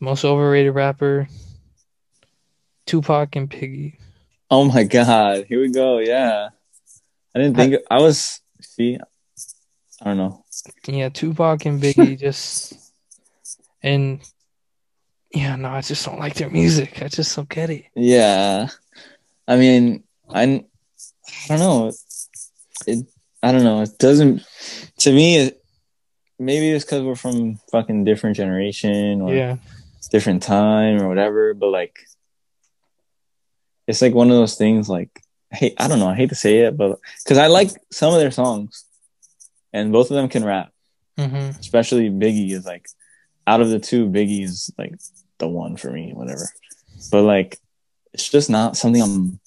most 0.00 0.24
overrated 0.24 0.74
rapper, 0.74 1.28
Tupac 2.86 3.36
and 3.36 3.50
Biggie. 3.50 3.98
Oh 4.50 4.64
my 4.64 4.84
god, 4.84 5.44
here 5.46 5.60
we 5.60 5.70
go. 5.70 5.98
Yeah, 5.98 6.48
I 7.34 7.38
didn't 7.38 7.56
think 7.56 7.76
I 7.90 7.98
was. 8.00 8.40
See, 8.62 8.98
I 10.00 10.04
don't 10.04 10.16
know. 10.16 10.45
Yeah, 10.86 11.08
Tupac 11.08 11.66
and 11.66 11.82
Biggie 11.82 12.18
just 12.18 12.74
and 13.82 14.20
yeah, 15.32 15.56
no, 15.56 15.68
I 15.68 15.80
just 15.82 16.04
don't 16.06 16.18
like 16.18 16.34
their 16.34 16.50
music. 16.50 17.02
I 17.02 17.08
just 17.08 17.34
don't 17.36 17.48
get 17.48 17.68
it. 17.68 17.84
Yeah, 17.94 18.68
I 19.46 19.56
mean, 19.56 20.04
I, 20.28 20.42
I 20.42 21.56
don't 21.56 21.58
know. 21.58 21.92
It, 22.86 23.06
I 23.42 23.52
don't 23.52 23.64
know. 23.64 23.82
It 23.82 23.98
doesn't. 23.98 24.42
To 25.00 25.12
me, 25.12 25.36
it, 25.36 25.62
maybe 26.38 26.70
it's 26.70 26.84
because 26.84 27.02
we're 27.02 27.16
from 27.16 27.60
fucking 27.70 28.04
different 28.04 28.36
generation 28.36 29.20
or 29.20 29.34
Yeah, 29.34 29.56
different 30.10 30.42
time 30.42 31.02
or 31.02 31.08
whatever. 31.08 31.52
But 31.52 31.68
like, 31.68 31.98
it's 33.86 34.00
like 34.00 34.14
one 34.14 34.30
of 34.30 34.36
those 34.36 34.56
things. 34.56 34.88
Like, 34.88 35.22
hey, 35.50 35.74
I 35.76 35.86
don't 35.86 35.98
know. 35.98 36.08
I 36.08 36.14
hate 36.14 36.30
to 36.30 36.34
say 36.34 36.60
it, 36.60 36.76
but 36.78 36.98
because 37.22 37.36
I 37.38 37.48
like 37.48 37.70
some 37.92 38.14
of 38.14 38.20
their 38.20 38.30
songs, 38.30 38.85
and 39.76 39.92
both 39.92 40.10
of 40.10 40.16
them 40.16 40.28
can 40.28 40.44
rap. 40.44 40.72
hmm 41.18 41.50
Especially 41.60 42.08
Biggie 42.10 42.52
is 42.52 42.64
like, 42.66 42.86
out 43.46 43.60
of 43.60 43.68
the 43.70 43.78
two, 43.78 44.06
Biggie 44.08 44.42
is 44.44 44.70
like 44.78 44.94
the 45.38 45.48
one 45.48 45.76
for 45.76 45.90
me. 45.90 46.12
Whatever. 46.14 46.48
But 47.12 47.22
like, 47.22 47.58
it's 48.12 48.28
just 48.28 48.48
not 48.50 48.76
something 48.76 49.02
I'm 49.02 49.38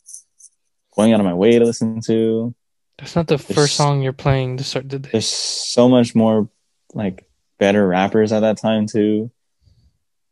going 0.95 1.13
out 1.13 1.19
of 1.19 1.25
my 1.25 1.33
way 1.33 1.57
to 1.59 1.65
listen 1.65 2.01
to. 2.01 2.53
that's 2.97 3.15
not 3.15 3.27
the 3.27 3.37
There's- 3.37 3.55
first 3.55 3.75
song 3.75 4.01
you're 4.01 4.13
playing 4.25 4.57
to 4.57 4.63
start 4.63 4.89
the 4.89 4.99
day. 4.99 5.09
There's 5.11 5.27
so 5.27 5.89
much 5.89 6.13
more 6.15 6.49
like 6.93 7.25
better 7.57 7.87
rappers 7.87 8.31
at 8.31 8.41
that 8.41 8.57
time 8.57 8.85
too 8.87 9.31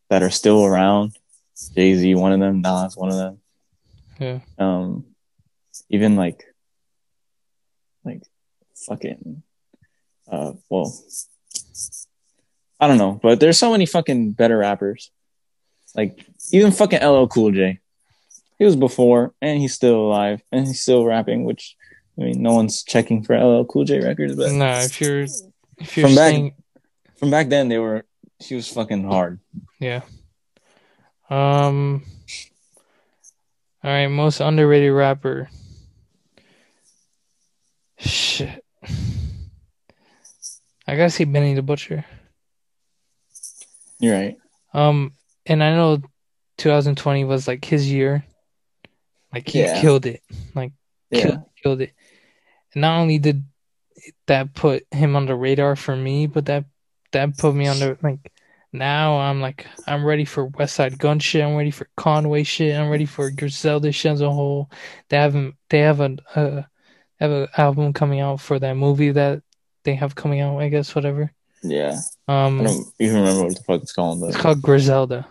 that 0.09 0.23
are 0.23 0.29
still 0.31 0.63
around. 0.65 1.17
Jay 1.75 1.95
Z, 1.95 2.13
one 2.15 2.33
of 2.33 2.39
them. 2.39 2.61
Nas, 2.61 2.95
one 2.95 3.09
of 3.09 3.17
them. 3.17 3.39
Yeah, 4.19 4.39
um 4.57 5.05
even 5.89 6.15
like 6.15 6.43
like 8.05 8.21
fucking 8.87 9.43
uh 10.31 10.53
well 10.69 10.93
I 12.79 12.87
don't 12.87 12.97
know, 12.99 13.19
but 13.23 13.39
there's 13.39 13.57
so 13.57 13.71
many 13.71 13.85
fucking 13.87 14.33
better 14.33 14.57
rappers. 14.57 15.09
Like 15.95 16.23
even 16.51 16.71
fucking 16.71 16.99
LL 17.03 17.25
Cool 17.27 17.51
J. 17.51 17.79
He 18.59 18.65
was 18.65 18.75
before 18.75 19.33
and 19.41 19.59
he's 19.59 19.73
still 19.73 19.95
alive 19.99 20.41
and 20.51 20.67
he's 20.67 20.81
still 20.81 21.05
rapping, 21.05 21.43
which 21.43 21.75
I 22.19 22.23
mean 22.23 22.41
no 22.41 22.53
one's 22.53 22.83
checking 22.83 23.23
for 23.23 23.35
LL 23.37 23.65
Cool 23.65 23.83
J 23.85 23.99
records, 24.01 24.35
but 24.35 24.51
no, 24.51 24.71
if 24.79 24.99
you're 25.01 25.23
if 25.77 25.97
you're 25.97 26.07
From 26.07 26.15
back- 26.15 26.31
saying 26.33 26.53
from 27.17 27.31
back 27.31 27.49
then 27.49 27.67
they 27.69 27.79
were 27.79 28.05
he 28.39 28.53
was 28.55 28.67
fucking 28.67 29.03
hard. 29.09 29.39
yeah, 29.79 30.01
um, 31.31 32.03
all 33.83 33.89
right, 33.91 34.07
most 34.07 34.39
underrated 34.39 34.91
rapper. 34.93 35.49
Shit, 37.97 38.63
I 40.87 40.95
gotta 40.95 41.09
say 41.09 41.25
Benny 41.25 41.53
the 41.53 41.61
Butcher. 41.61 42.05
You're 43.99 44.15
right. 44.15 44.37
Um, 44.73 45.13
and 45.45 45.63
I 45.63 45.75
know 45.75 46.01
2020 46.57 47.23
was 47.25 47.47
like 47.47 47.65
his 47.65 47.91
year. 47.91 48.23
Like 49.33 49.49
he 49.49 49.59
Yeah. 49.61 49.81
killed 49.81 50.05
it. 50.05 50.21
Like 50.55 50.71
Yeah. 51.09 51.21
killed, 51.21 51.39
killed 51.63 51.81
it. 51.81 51.93
And 52.73 52.81
not 52.81 52.99
only 52.99 53.17
did 53.17 53.43
that 54.27 54.53
put 54.53 54.85
him 54.91 55.15
on 55.15 55.25
the 55.25 55.35
radar 55.35 55.75
for 55.75 55.95
me, 55.95 56.27
but 56.27 56.45
that 56.45 56.65
that 57.11 57.37
put 57.37 57.55
me 57.55 57.67
on 57.67 57.79
the 57.79 57.97
like 58.03 58.31
now 58.71 59.17
I'm 59.17 59.41
like 59.41 59.65
I'm 59.87 60.05
ready 60.05 60.25
for 60.25 60.49
Westside 60.49 60.97
Gunn 60.97 61.19
shit. 61.19 61.43
I'm 61.43 61.55
ready 61.55 61.71
for 61.71 61.87
Conway 61.97 62.43
shit. 62.43 62.75
I'm 62.77 62.89
ready 62.89 63.05
for 63.05 63.31
Griselda 63.31 63.91
shit 63.91 64.11
as 64.11 64.21
a 64.21 64.31
whole. 64.31 64.69
They 65.09 65.17
haven't. 65.17 65.55
They 65.69 65.79
have 65.79 65.99
a 66.01 66.17
uh, 66.35 66.63
have 67.19 67.31
an 67.31 67.47
album 67.57 67.93
coming 67.93 68.19
out 68.19 68.39
for 68.41 68.59
that 68.59 68.75
movie 68.75 69.11
that 69.11 69.41
they 69.87 69.95
have 69.95 70.13
coming 70.15 70.41
out. 70.41 70.59
I 70.59 70.67
guess 70.67 70.93
whatever. 70.93 71.31
Yeah. 71.63 71.97
I 72.27 72.45
Um, 72.45 72.63
don't 72.63 72.85
even 72.99 73.15
remember 73.21 73.45
what 73.45 73.55
the 73.55 73.63
fuck 73.63 73.81
it's 73.81 73.93
called, 73.93 74.21
it's 74.25 74.35
called 74.37 74.61
Griselda. 74.61 75.25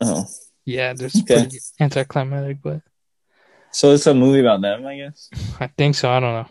oh. 0.00 0.24
Yeah, 0.64 0.92
there's 0.94 1.16
Okay. 1.16 1.42
pretty 1.42 1.58
anticlimactic, 1.78 2.58
but 2.62 2.80
So 3.72 3.92
it's 3.92 4.06
a 4.06 4.14
movie 4.14 4.40
about 4.40 4.60
them, 4.62 4.86
I 4.86 4.96
guess. 4.96 5.28
I 5.60 5.66
think 5.66 5.94
so. 5.94 6.08
I 6.10 6.20
don't 6.20 6.34
know. 6.42 6.48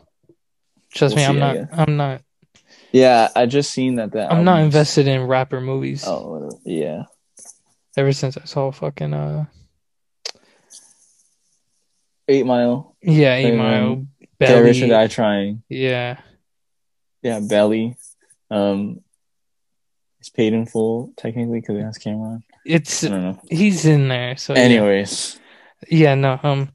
Trust 0.93 1.15
We'll 1.15 1.33
me, 1.33 1.41
I'm 1.43 1.55
not. 1.57 1.79
I'm 1.79 1.97
not. 1.97 2.21
Yeah, 2.91 3.29
I 3.35 3.45
just 3.47 3.71
seen 3.71 3.95
that. 3.95 4.11
that 4.11 4.31
I'm 4.31 4.43
not 4.43 4.61
invested 4.61 5.07
in 5.07 5.25
rapper 5.27 5.61
movies. 5.61 6.03
Oh, 6.05 6.49
yeah. 6.65 7.03
Ever 7.97 8.11
since 8.13 8.37
I 8.37 8.43
saw 8.45 8.71
fucking 8.71 9.13
uh 9.13 9.45
Eight 12.27 12.45
Mile. 12.45 12.95
yeah, 13.01 13.35
Eight 13.35 13.55
Mile 13.55 13.95
Get 14.19 14.29
Belly. 14.39 14.61
Rich 14.63 14.81
or 14.83 14.87
Die 14.87 15.07
Trying. 15.07 15.63
Yeah. 15.69 16.19
Yeah, 17.21 17.39
Belly. 17.39 17.95
Um, 18.49 19.01
it's 20.19 20.29
paid 20.29 20.53
in 20.53 20.65
full 20.65 21.13
technically 21.17 21.61
because 21.61 21.77
it 21.77 21.83
has 21.83 21.97
Cam'ron. 21.97 22.43
It's 22.65 23.03
I 23.03 23.09
don't 23.09 23.21
know. 23.23 23.41
he's 23.49 23.85
in 23.85 24.07
there. 24.07 24.37
So 24.37 24.53
yeah. 24.53 24.59
Anyways, 24.59 25.39
Yeah, 25.89 26.15
no. 26.15 26.39
Um. 26.43 26.69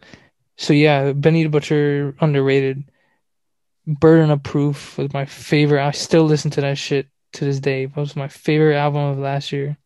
So 0.57 0.73
yeah, 0.73 1.13
Benny 1.13 1.43
the 1.45 1.49
Butcher 1.51 2.15
underrated. 2.21 2.85
Burden 3.87 4.31
of 4.33 4.43
Proof 4.43 4.99
was 4.99 5.13
my 5.13 5.27
favorite. 5.27 5.85
I 5.87 5.93
still 5.93 6.25
listen 6.25 6.51
to 6.53 6.61
that 6.63 6.77
shit 6.79 7.07
to 7.35 7.45
this 7.45 7.61
day. 7.61 7.85
It 7.85 7.95
was 7.95 8.17
my 8.17 8.27
favorite 8.27 8.77
album 8.77 9.03
of 9.03 9.19
last 9.19 9.53
year. 9.53 9.77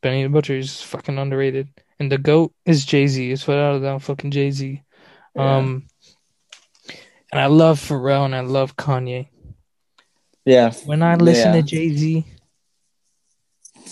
Benny 0.00 0.22
the 0.22 0.30
Butcher 0.30 0.56
is 0.56 0.80
fucking 0.80 1.18
underrated, 1.18 1.68
and 1.98 2.10
the 2.10 2.18
goat 2.18 2.52
is 2.64 2.84
Jay 2.86 3.06
Z. 3.06 3.30
It's 3.30 3.46
without 3.46 3.76
a 3.76 3.80
doubt 3.80 4.02
fucking 4.02 4.30
Jay 4.30 4.50
Z. 4.50 4.82
yeah. 5.36 5.56
Um. 5.56 5.86
And 7.32 7.40
I 7.40 7.46
love 7.46 7.80
Pharrell 7.80 8.24
and 8.26 8.34
I 8.34 8.40
love 8.40 8.76
Kanye. 8.76 9.28
yeah, 10.44 10.72
When 10.84 11.02
I 11.02 11.14
listen 11.16 11.54
Yeah. 11.54 11.60
to 11.60 11.62
Jay 11.62 11.90
Z, 11.96 12.26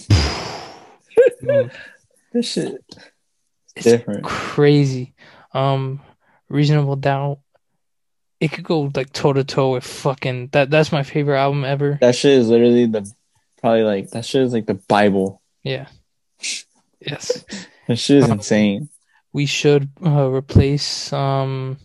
this 2.32 2.52
shit 2.52 2.84
It's 3.76 3.84
different. 3.84 4.24
crazy. 4.24 5.14
Um, 5.54 6.00
Reasonable 6.48 6.96
Doubt. 6.96 7.38
It 8.40 8.52
could 8.52 8.64
go 8.64 8.90
like 8.94 9.12
toe 9.12 9.32
to 9.32 9.44
toe 9.44 9.72
with 9.72 9.84
fucking 9.84 10.48
that. 10.52 10.70
That's 10.70 10.92
my 10.92 11.02
favorite 11.02 11.38
album 11.38 11.64
ever. 11.64 11.98
That 12.00 12.16
shit 12.16 12.32
is 12.38 12.48
literally 12.48 12.86
the 12.86 13.10
probably 13.60 13.82
like 13.82 14.10
that 14.10 14.24
shit 14.24 14.42
is 14.42 14.52
like 14.52 14.66
the 14.66 14.74
Bible. 14.74 15.42
Yeah. 15.62 15.86
Yes. 17.00 17.44
That 17.86 17.96
shit 17.96 18.18
is 18.18 18.24
Uh-huh. 18.24 18.34
insane. 18.34 18.88
We 19.32 19.46
should 19.46 19.90
uh, 20.04 20.28
replace 20.30 21.12
um 21.12 21.78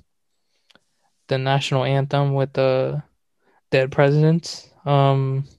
the 1.28 1.38
national 1.38 1.84
anthem 1.84 2.34
with 2.34 2.54
the 2.54 3.02
Dead 3.72 3.92
Presidents. 3.92 4.70
Um. 4.86 5.46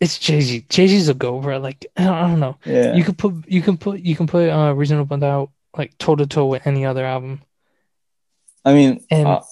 It's 0.00 0.18
Jay 0.18 0.40
Z. 0.40 0.66
Jay 0.68 0.88
Z's 0.88 1.08
a 1.08 1.14
go, 1.14 1.38
bro. 1.40 1.58
Like 1.58 1.86
I 1.96 2.04
don't, 2.04 2.14
I 2.14 2.20
don't 2.22 2.40
know. 2.40 2.56
Yeah, 2.64 2.94
You 2.96 3.04
could 3.04 3.16
put 3.16 3.34
you 3.46 3.62
can 3.62 3.76
put 3.78 4.00
you 4.00 4.16
can 4.16 4.26
put 4.26 4.48
uh 4.50 4.72
Reasonable 4.74 5.16
Doubt 5.16 5.50
like 5.76 5.96
toe 5.98 6.16
to 6.16 6.26
toe 6.26 6.46
with 6.46 6.66
any 6.66 6.84
other 6.84 7.04
album. 7.04 7.40
I 8.64 8.72
mean, 8.74 9.04
And- 9.10 9.28
uh, 9.28 9.42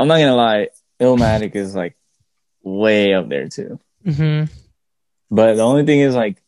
I'm 0.00 0.08
not 0.08 0.18
gonna 0.18 0.34
lie, 0.34 0.68
Illmatic 1.00 1.54
is 1.54 1.76
like 1.76 1.96
way 2.64 3.14
up 3.14 3.28
there 3.28 3.48
too. 3.48 3.78
hmm 4.04 4.44
But 5.30 5.54
the 5.54 5.62
only 5.62 5.84
thing 5.84 6.00
is 6.00 6.14
like 6.16 6.42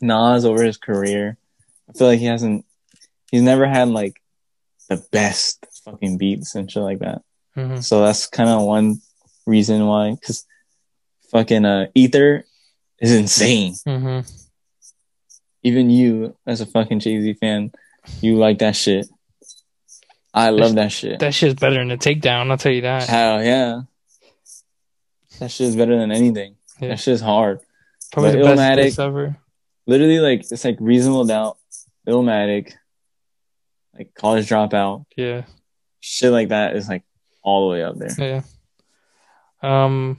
Nas 0.00 0.44
over 0.44 0.62
his 0.62 0.76
career, 0.76 1.36
I 1.88 1.92
feel 1.98 2.06
like 2.06 2.20
he 2.20 2.26
hasn't. 2.26 2.64
He's 3.32 3.42
never 3.42 3.66
had 3.66 3.88
like 3.88 4.19
the 4.90 5.02
best 5.12 5.64
fucking 5.84 6.18
beats 6.18 6.54
and 6.54 6.70
shit 6.70 6.82
like 6.82 6.98
that. 6.98 7.22
hmm 7.54 7.76
So 7.76 8.02
that's 8.04 8.26
kind 8.26 8.50
of 8.50 8.62
one 8.62 9.00
reason 9.46 9.86
why. 9.86 10.10
Because 10.10 10.44
fucking 11.30 11.64
uh, 11.64 11.86
Ether 11.94 12.44
is 13.00 13.12
insane. 13.14 13.74
hmm 13.86 14.20
Even 15.62 15.88
you, 15.88 16.36
as 16.46 16.60
a 16.60 16.66
fucking 16.66 17.00
Jay 17.00 17.20
Z 17.22 17.34
fan, 17.34 17.72
you 18.20 18.36
like 18.36 18.58
that 18.58 18.76
shit. 18.76 19.06
I 20.34 20.50
love 20.50 20.74
that 20.74 20.92
shit. 20.92 21.18
That 21.20 21.34
shit's 21.34 21.54
better 21.58 21.76
than 21.76 21.88
the 21.88 21.96
takedown, 21.96 22.50
I'll 22.50 22.58
tell 22.58 22.72
you 22.72 22.82
that. 22.82 23.08
Hell 23.08 23.42
yeah. 23.42 23.80
That 25.40 25.50
shit 25.50 25.68
is 25.68 25.76
better 25.76 25.96
than 25.98 26.12
anything. 26.12 26.56
Yeah. 26.80 26.88
That 26.90 27.00
shit 27.00 27.14
is 27.14 27.20
hard. 27.20 27.60
Probably 28.12 28.32
but 28.32 28.38
the 28.38 28.44
best 28.44 28.60
Illmatic- 28.60 28.82
diss 28.84 28.98
ever. 28.98 29.36
Literally, 29.86 30.20
like 30.20 30.40
it's 30.50 30.64
like 30.64 30.76
reasonable 30.78 31.24
doubt, 31.24 31.56
Illmatic, 32.06 32.74
like 33.96 34.14
college 34.14 34.48
dropout, 34.48 35.04
Yeah, 35.16 35.44
shit 36.00 36.32
like 36.32 36.48
that 36.48 36.76
is 36.76 36.88
like 36.88 37.02
all 37.42 37.68
the 37.68 37.72
way 37.74 37.82
up 37.82 37.96
there. 37.96 38.14
yeah. 38.18 38.42
Um 39.62 40.18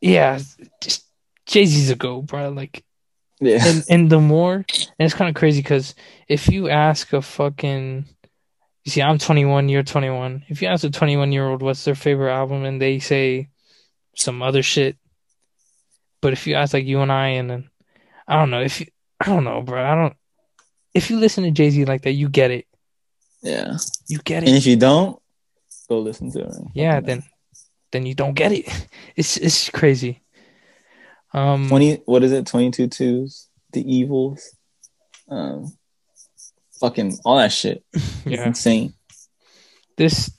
Yeah, 0.00 0.38
just 0.82 1.04
Jay 1.46 1.64
Z's 1.64 1.90
a 1.90 1.94
go, 1.96 2.22
bro. 2.22 2.50
Like 2.50 2.84
Yeah. 3.40 3.64
and 3.66 3.84
and 3.88 4.10
the 4.10 4.20
more 4.20 4.54
and 4.54 4.66
it's 4.98 5.14
kind 5.14 5.28
of 5.28 5.34
crazy 5.34 5.60
because 5.62 5.94
if 6.28 6.48
you 6.48 6.68
ask 6.68 7.12
a 7.12 7.20
fucking 7.22 8.06
you 8.84 8.90
see 8.92 9.02
i'm 9.02 9.18
21 9.18 9.68
you're 9.68 9.82
21 9.82 10.44
if 10.48 10.62
you 10.62 10.68
ask 10.68 10.84
a 10.84 10.90
21 10.90 11.32
year 11.32 11.46
old 11.46 11.60
what's 11.60 11.84
their 11.84 11.94
favorite 11.96 12.32
album 12.32 12.64
and 12.64 12.80
they 12.80 12.98
say 13.00 13.48
some 14.14 14.42
other 14.42 14.62
shit 14.62 14.96
but 16.22 16.32
if 16.32 16.46
you 16.46 16.54
ask 16.54 16.72
like 16.72 16.86
you 16.86 17.00
and 17.00 17.10
i 17.12 17.28
and 17.36 17.50
then 17.50 17.70
i 18.28 18.36
don't 18.36 18.50
know 18.50 18.62
if 18.62 18.80
you 18.80 18.86
i 19.20 19.26
don't 19.26 19.44
know 19.44 19.60
bro 19.60 19.84
i 19.84 19.94
don't 19.94 20.16
if 20.96 21.10
you 21.10 21.18
listen 21.18 21.44
to 21.44 21.50
jay-z 21.50 21.84
like 21.84 22.02
that 22.02 22.12
you 22.12 22.28
get 22.28 22.50
it 22.50 22.66
yeah. 23.42 23.76
you 24.08 24.18
get 24.18 24.42
it. 24.42 24.48
And 24.48 24.56
if 24.56 24.66
you 24.66 24.76
don't, 24.76 25.20
go 25.88 26.00
listen 26.00 26.32
to 26.32 26.40
it. 26.40 26.54
yeah 26.74 27.00
then 27.00 27.22
then 27.92 28.06
you 28.06 28.14
don't 28.14 28.34
get 28.34 28.50
it 28.52 28.66
it's 29.16 29.36
it's 29.36 29.70
crazy 29.70 30.22
um 31.34 31.68
twenty. 31.68 31.96
What 32.06 32.22
is 32.24 32.32
it? 32.32 32.46
Twenty 32.46 32.70
two 32.70 32.88
twos. 32.88 33.48
D'Evils. 33.72 34.56
Um. 35.28 35.76
Fucking 36.80 37.18
all 37.24 37.36
that 37.36 37.52
shit. 37.52 37.84
Yeah, 38.24 38.38
It's 38.40 38.46
insane. 38.46 38.94
this 39.96 40.30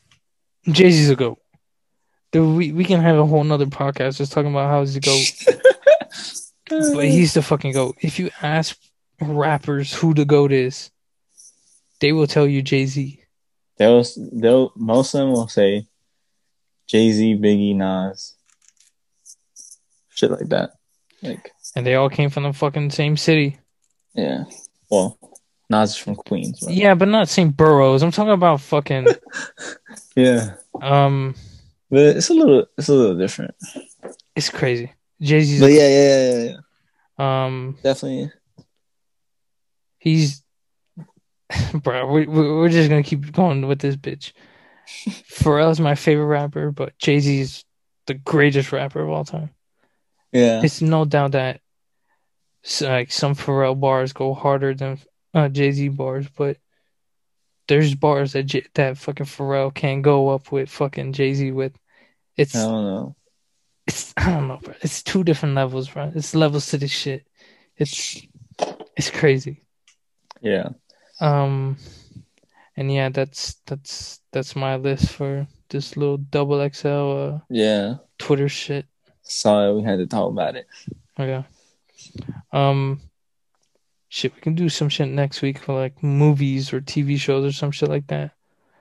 Jay 0.69 0.91
Z's 0.91 1.09
a 1.09 1.15
goat. 1.15 1.39
Dude, 2.31 2.57
we 2.57 2.71
we 2.71 2.83
can 2.83 2.99
have 3.01 3.17
a 3.17 3.25
whole 3.25 3.43
nother 3.43 3.65
podcast 3.67 4.17
just 4.17 4.31
talking 4.31 4.51
about 4.51 4.69
how 4.69 4.81
he's 4.81 4.95
a 4.95 4.99
goat, 4.99 5.57
but 6.95 7.05
he's 7.05 7.33
the 7.33 7.41
fucking 7.41 7.73
goat. 7.73 7.95
If 8.01 8.19
you 8.19 8.29
ask 8.41 8.77
rappers 9.21 9.93
who 9.93 10.13
the 10.13 10.25
goat 10.25 10.51
is, 10.51 10.91
they 11.99 12.11
will 12.11 12.27
tell 12.27 12.47
you 12.47 12.61
Jay 12.61 12.85
Z. 12.85 13.21
They'll, 13.77 14.03
they'll, 14.33 14.71
most 14.75 15.13
of 15.13 15.19
them 15.21 15.31
will 15.31 15.47
say 15.47 15.87
Jay 16.87 17.11
Z, 17.11 17.35
Biggie, 17.37 17.75
Nas, 17.75 18.35
shit 20.09 20.31
like 20.31 20.49
that. 20.49 20.71
Like, 21.21 21.51
And 21.75 21.85
they 21.85 21.95
all 21.95 22.09
came 22.09 22.29
from 22.29 22.43
the 22.43 22.53
fucking 22.53 22.91
same 22.91 23.17
city. 23.17 23.59
yeah. 24.13 24.45
Well, 24.89 25.17
Nas 25.69 25.89
is 25.91 25.97
from 25.97 26.15
Queens. 26.15 26.61
But 26.61 26.73
Yeah, 26.73 26.93
but 26.95 27.09
not 27.09 27.27
same 27.27 27.49
boroughs. 27.49 28.01
I'm 28.01 28.11
talking 28.11 28.31
about 28.33 28.61
fucking 28.61 29.07
yeah. 30.15 30.51
um. 30.81 31.35
But 31.89 32.17
it's 32.17 32.29
a 32.29 32.33
little, 32.33 32.65
it's 32.77 32.89
a 32.89 32.93
little 32.93 33.17
different. 33.17 33.55
It's 34.35 34.49
crazy. 34.49 34.91
Jay 35.21 35.41
Z. 35.41 35.59
But 35.59 35.71
yeah, 35.71 35.87
yeah, 35.87 36.07
yeah, 36.07 36.31
yeah, 36.31 36.55
yeah. 37.19 37.45
Um, 37.45 37.77
Definitely. 37.83 38.31
He's. 39.97 40.43
Bro, 41.73 42.11
we, 42.11 42.25
we- 42.27 42.51
we're 42.53 42.69
just 42.69 42.89
gonna 42.89 43.03
keep 43.03 43.31
going 43.31 43.67
with 43.67 43.79
this 43.79 43.95
bitch. 43.95 44.33
Pharrell's 45.07 45.79
my 45.79 45.95
favorite 45.95 46.25
rapper, 46.25 46.71
but 46.71 46.97
Jay 46.97 47.19
Z's 47.19 47.63
the 48.05 48.13
greatest 48.13 48.71
rapper 48.71 49.01
of 49.01 49.09
all 49.09 49.25
time. 49.25 49.49
Yeah. 50.31 50.61
It's 50.63 50.81
no 50.81 51.05
doubt 51.05 51.31
that 51.33 51.61
like 52.81 53.11
some 53.11 53.33
Pharrell 53.35 53.79
bars 53.79 54.11
go 54.13 54.33
harder 54.33 54.73
than 54.73 54.99
uh, 55.33 55.47
Jay 55.49 55.71
Z 55.71 55.87
bars, 55.89 56.27
but 56.37 56.57
there's 57.67 57.95
bars 57.95 58.33
that 58.33 58.43
J- 58.43 58.65
that 58.75 58.97
fucking 58.97 59.25
Pharrell 59.25 59.73
can't 59.73 60.01
go 60.03 60.29
up 60.29 60.51
with 60.51 60.69
fucking 60.69 61.13
Jay 61.13 61.33
Z 61.33 61.51
with. 61.51 61.77
It's 62.35 62.55
I 62.55 62.63
don't 62.63 62.85
know. 62.85 63.15
it's 63.85 64.13
I 64.17 64.31
don't 64.31 64.47
know, 64.47 64.57
bro. 64.61 64.73
It's 64.81 65.01
two 65.03 65.23
different 65.23 65.55
levels, 65.55 65.89
bro. 65.89 66.11
It's 66.15 66.35
levels 66.35 66.67
to 66.67 66.77
this 66.77 66.91
shit. 66.91 67.25
It's 67.77 68.21
it's 68.95 69.11
crazy. 69.11 69.63
Yeah. 70.41 70.69
Um, 71.19 71.77
and 72.75 72.91
yeah, 72.91 73.09
that's 73.09 73.55
that's 73.65 74.21
that's 74.31 74.55
my 74.55 74.75
list 74.75 75.09
for 75.11 75.47
this 75.69 75.97
little 75.97 76.17
double 76.17 76.67
XL 76.69 76.87
uh 76.87 77.39
Yeah. 77.49 77.95
Twitter 78.17 78.49
shit. 78.49 78.85
Sorry. 79.23 79.73
We 79.73 79.83
had 79.83 79.99
to 79.99 80.07
talk 80.07 80.29
about 80.31 80.55
it. 80.55 80.67
Okay. 81.19 81.43
Um, 82.53 83.01
shit, 84.09 84.33
we 84.35 84.41
can 84.41 84.55
do 84.55 84.69
some 84.69 84.89
shit 84.89 85.09
next 85.09 85.41
week 85.41 85.57
for 85.59 85.73
like 85.75 86.01
movies 86.03 86.71
or 86.71 86.79
TV 86.81 87.17
shows 87.17 87.45
or 87.45 87.51
some 87.51 87.71
shit 87.71 87.89
like 87.89 88.07
that. 88.07 88.31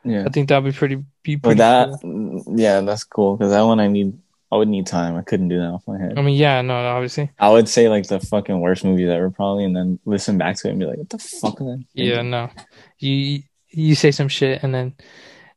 Yeah. 0.05 0.24
I 0.27 0.28
think 0.31 0.49
that'd 0.49 0.65
be 0.65 0.73
pretty 0.77 1.03
be 1.23 1.37
pretty. 1.37 1.59
that, 1.59 1.99
cool. 2.01 2.45
yeah, 2.55 2.81
that's 2.81 3.03
cool 3.05 3.37
because 3.37 3.51
that 3.51 3.62
one 3.62 3.81
I 3.81 3.89
need. 3.89 4.16
I 4.51 4.56
would 4.56 4.68
need 4.68 4.86
time. 4.86 5.16
I 5.16 5.23
couldn't 5.23 5.48
do 5.48 5.59
that 5.59 5.66
off 5.66 5.89
my 5.89 5.98
head. 5.98 6.14
I 6.16 6.23
mean, 6.23 6.36
yeah, 6.36 6.62
no, 6.62 6.74
obviously, 6.74 7.31
I 7.39 7.51
would 7.51 7.68
say 7.68 7.89
like 7.89 8.06
the 8.06 8.20
fucking 8.20 8.60
worst 8.60 8.85
movies 8.85 9.09
ever, 9.09 9.31
probably, 9.31 9.64
and 9.64 9.74
then 9.74 9.98
listen 10.05 10.39
back 10.39 10.56
to 10.59 10.68
it 10.68 10.70
and 10.70 10.81
be 10.81 10.86
like, 10.86 10.98
"What 10.98 11.10
the 11.10 11.18
fuck?" 11.18 11.60
Is 11.60 11.66
that? 11.66 11.85
yeah, 11.94 12.23
no. 12.23 12.51
You 12.98 13.43
you 13.70 13.94
say 13.94 14.10
some 14.10 14.28
shit 14.28 14.62
and 14.62 14.74
then 14.74 14.94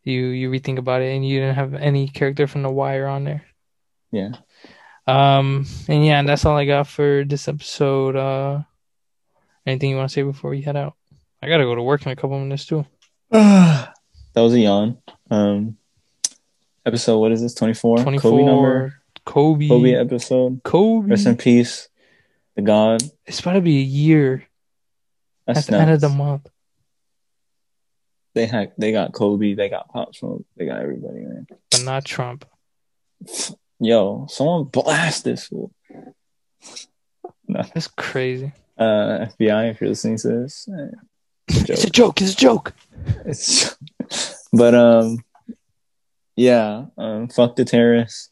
you 0.04 0.28
you 0.28 0.50
rethink 0.50 0.78
about 0.78 1.02
it 1.02 1.16
and 1.16 1.26
you 1.26 1.40
didn't 1.40 1.56
have 1.56 1.74
any 1.74 2.08
character 2.08 2.48
from 2.48 2.64
The 2.64 2.70
Wire 2.70 3.08
on 3.08 3.24
there. 3.24 3.44
Yeah. 4.12 4.32
Um, 5.08 5.66
and 5.88 6.06
yeah, 6.06 6.20
and 6.20 6.28
that's 6.28 6.46
all 6.46 6.58
I 6.58 6.66
got 6.66 6.88
for 6.88 7.24
this 7.26 7.48
episode. 7.48 8.16
Uh, 8.16 8.62
anything 9.66 9.90
you 9.90 9.96
want 9.96 10.10
to 10.10 10.14
say 10.14 10.22
before 10.22 10.52
we 10.52 10.62
head 10.62 10.76
out? 10.76 10.96
I 11.42 11.48
gotta 11.48 11.64
go 11.64 11.76
to 11.76 11.82
work 11.82 12.06
in 12.06 12.12
a 12.12 12.16
couple 12.16 12.40
minutes 12.40 12.66
too. 12.66 12.86
that 13.32 13.94
was 14.36 14.54
a 14.54 14.60
yawn. 14.60 14.98
Um, 15.32 15.78
episode 16.90 17.20
what 17.20 17.32
is 17.32 17.42
this? 17.42 17.54
Twenty 17.54 17.74
four. 17.74 17.98
Twenty 17.98 18.18
Kobe 18.20 18.44
number. 18.44 18.96
Kobe. 19.26 19.68
Kobe 19.68 19.94
episode. 19.94 20.62
Kobe. 20.64 21.10
Rest 21.10 21.28
in 21.28 21.38
peace, 21.38 21.88
the 22.56 22.62
God. 22.62 23.02
It's 23.26 23.40
about 23.40 23.54
to 23.54 23.62
be 23.62 23.78
a 23.78 23.84
year 23.84 24.44
That's 25.46 25.60
at 25.60 25.66
the 25.68 25.78
end 25.80 25.92
of 25.92 26.02
the 26.02 26.10
month. 26.10 26.48
They 28.36 28.46
had 28.46 28.74
they 28.78 28.92
got 28.92 29.14
Kobe, 29.14 29.54
they 29.54 29.70
got 29.70 29.90
Pop 29.90 30.16
Smoke, 30.16 30.46
they 30.58 30.66
got 30.66 30.82
everybody, 30.82 31.20
man. 31.20 31.48
But 31.72 31.84
not 31.84 32.06
Trump. 32.06 32.46
Yo, 33.80 34.28
someone 34.30 34.66
blast 34.66 35.24
this 35.24 35.48
fool. 35.48 35.72
That's 37.48 37.88
crazy. 37.88 38.52
Uh, 38.78 39.26
FBI, 39.40 39.72
if 39.72 39.82
you're 39.82 39.90
listening 39.90 40.18
to 40.20 40.28
this, 40.28 40.70
eh, 40.72 40.96
it's 41.50 41.70
a 41.70 41.74
It's 41.74 41.84
a 41.86 41.90
joke. 41.90 42.16
joke. 42.16 42.22
It's 42.22 42.34
a 42.34 42.38
joke. 42.38 42.74
It's, 43.26 43.78
but 44.54 44.74
um, 44.76 45.24
yeah, 46.40 46.86
um, 46.98 47.28
fuck 47.28 47.58
the 47.58 47.66
terrorists. 47.66 48.30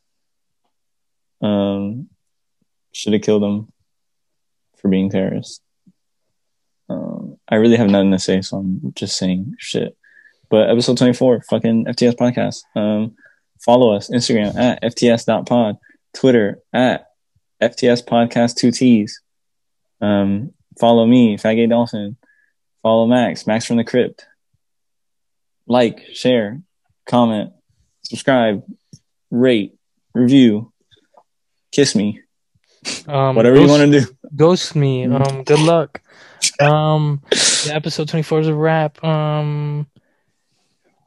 Um, 1.41 2.07
should 2.93 3.11
have 3.11 3.21
killed 3.21 3.43
them 3.43 3.71
for 4.77 4.87
being 4.87 5.09
terrorists. 5.09 5.59
Um, 6.87 7.37
I 7.49 7.55
really 7.55 7.75
have 7.75 7.89
nothing 7.89 8.11
to 8.11 8.19
say, 8.19 8.41
so 8.41 8.59
I'm 8.59 8.93
just 8.95 9.17
saying 9.17 9.55
shit. 9.59 9.97
But 10.49 10.69
episode 10.69 10.97
24, 10.97 11.41
fucking 11.41 11.85
FTS 11.85 12.15
podcast. 12.15 12.61
Um, 12.77 13.17
follow 13.59 13.93
us 13.93 14.09
Instagram 14.09 14.55
at 14.55 14.81
FTS.pod, 14.83 15.75
Twitter 16.15 16.61
at 16.71 17.07
FTS 17.61 18.05
podcast 18.05 18.55
two 18.55 18.71
T's. 18.71 19.21
Um, 19.99 20.53
follow 20.79 21.05
me, 21.05 21.35
Faggy 21.35 21.69
Dolphin. 21.69 22.15
Follow 22.81 23.05
Max, 23.05 23.45
Max 23.45 23.65
from 23.65 23.75
the 23.75 23.83
Crypt. 23.83 24.25
Like, 25.67 26.05
share, 26.13 26.61
comment, 27.05 27.51
subscribe, 28.07 28.63
rate, 29.31 29.75
review, 30.13 30.71
kiss 31.71 31.95
me, 31.95 32.21
Um, 33.07 33.35
whatever 33.35 33.59
you 33.59 33.67
want 33.67 33.91
to 33.91 33.99
do. 33.99 34.07
Ghost 34.35 34.75
me. 34.75 35.05
Um, 35.05 35.43
good 35.43 35.59
luck. 35.59 36.01
Um, 36.61 37.21
yeah, 37.65 37.75
episode 37.75 38.07
twenty 38.07 38.23
four 38.23 38.39
is 38.39 38.47
a 38.47 38.53
wrap. 38.53 39.03
Um, 39.03 39.87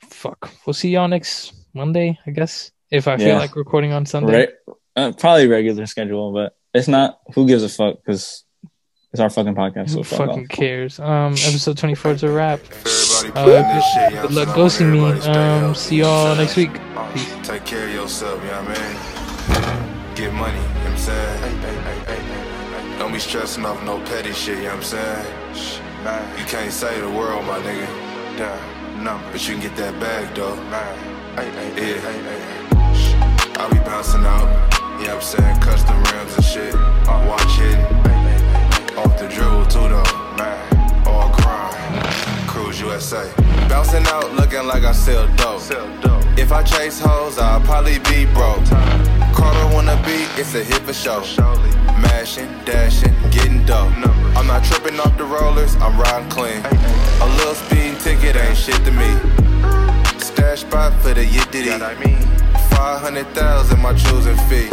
fuck. 0.08 0.50
We'll 0.66 0.74
see 0.74 0.90
y'all 0.90 1.08
next 1.08 1.52
Monday, 1.72 2.18
I 2.26 2.30
guess. 2.32 2.70
If 2.90 3.06
I 3.08 3.16
feel 3.16 3.36
like 3.36 3.56
recording 3.56 3.92
on 3.92 4.04
Sunday. 4.04 4.32
Right? 4.32 4.48
Uh, 4.96 5.12
probably 5.12 5.46
regular 5.46 5.86
schedule, 5.86 6.32
but 6.32 6.56
it's 6.74 6.88
not. 6.88 7.20
Who 7.34 7.46
gives 7.46 7.62
a 7.62 7.68
fuck? 7.68 7.96
Because 8.04 8.44
it's 9.12 9.20
our 9.20 9.28
fucking 9.30 9.54
podcast. 9.54 9.90
So 9.90 9.98
Who 9.98 10.04
fuck 10.04 10.18
fucking 10.28 10.42
off. 10.44 10.48
cares? 10.48 10.98
Um, 11.00 11.32
episode 11.32 11.76
twenty 11.78 11.94
four 11.94 12.12
is 12.12 12.22
a 12.22 12.30
wrap. 12.30 12.60
Everybody 12.60 13.28
Uh, 13.28 13.32
putting 13.44 13.68
this 13.74 13.84
shit, 13.92 14.10
good, 14.10 14.14
y'all 14.14 14.22
good 14.28 14.36
luck 14.36 14.48
so 14.48 14.54
ghosting 14.54 14.90
me. 14.92 15.00
Um, 15.30 15.74
see 15.74 15.96
y'all 15.96 16.36
next 16.36 16.56
week. 16.56 16.70
Peace. 17.14 17.34
Take 17.42 17.64
care 17.64 17.86
of 17.88 17.92
yourself, 17.94 18.40
you 18.42 18.48
know 18.50 18.62
what 18.62 18.78
I 18.78 18.80
mean? 20.06 20.14
Get 20.14 20.32
money, 20.34 20.58
you 20.58 20.64
know 20.64 20.74
what 20.74 20.86
I'm 20.90 20.98
saying? 20.98 22.98
Don't 22.98 23.12
be 23.12 23.18
stressing 23.18 23.64
off 23.64 23.82
no 23.84 23.98
petty 24.04 24.32
shit, 24.32 24.58
you 24.58 24.64
know 24.64 24.76
what 24.76 24.76
I'm 24.76 24.82
saying? 24.82 25.26
You 26.38 26.44
can't 26.46 26.72
save 26.72 27.00
the 27.02 27.10
world, 27.10 27.44
my 27.46 27.58
nigga. 27.60 27.86
But 29.32 29.40
you 29.48 29.54
can 29.54 29.62
get 29.62 29.76
that 29.76 29.98
bag, 29.98 30.34
though. 30.34 30.54
Yeah. 31.76 32.00
I 33.58 33.68
be 33.72 33.78
bouncing 33.80 34.24
out, 34.24 34.48
you 35.00 35.06
know 35.06 35.16
what 35.16 35.16
I'm 35.16 35.22
saying? 35.22 35.60
Custom 35.60 35.96
rims 35.96 36.34
and 36.36 36.44
shit. 36.44 36.74
I'll 37.08 37.26
watch 37.28 37.56
hitting. 37.58 37.99
Off 39.00 39.18
the 39.18 39.26
dribble, 39.28 39.64
too, 39.66 39.88
though. 39.88 41.10
All 41.10 41.30
grind. 41.30 42.04
Cruise 42.46 42.78
USA. 42.80 43.32
Bouncing 43.66 44.04
out, 44.08 44.30
looking 44.34 44.66
like 44.66 44.84
I 44.84 44.92
sell 44.92 45.26
dope. 45.36 45.62
If 46.38 46.52
I 46.52 46.62
chase 46.62 47.00
hoes, 47.00 47.38
I'll 47.38 47.62
probably 47.62 47.98
be 48.00 48.26
broke. 48.26 48.64
Carter 49.32 49.74
wanna 49.74 49.96
be, 50.04 50.26
it's 50.40 50.54
a 50.54 50.62
hit 50.62 50.82
for 50.82 50.92
show. 50.92 51.20
Mashing, 52.02 52.50
dashing, 52.66 53.14
getting 53.30 53.64
dope. 53.64 53.90
I'm 54.36 54.46
not 54.46 54.64
tripping 54.64 55.00
off 55.00 55.16
the 55.16 55.24
rollers, 55.24 55.76
I'm 55.76 55.98
riding 55.98 56.28
clean. 56.28 56.60
A 57.22 57.26
little 57.38 57.54
speeding 57.54 57.96
ticket 57.96 58.36
ain't 58.36 58.56
shit 58.56 58.84
to 58.84 58.92
me. 58.92 59.59
Stash 60.40 60.60
spot 60.60 60.94
for 61.02 61.12
the 61.12 61.22
yiddity. 61.22 61.68
500,000 62.70 63.78
my 63.78 63.92
choosing 63.92 64.38
fee. 64.48 64.68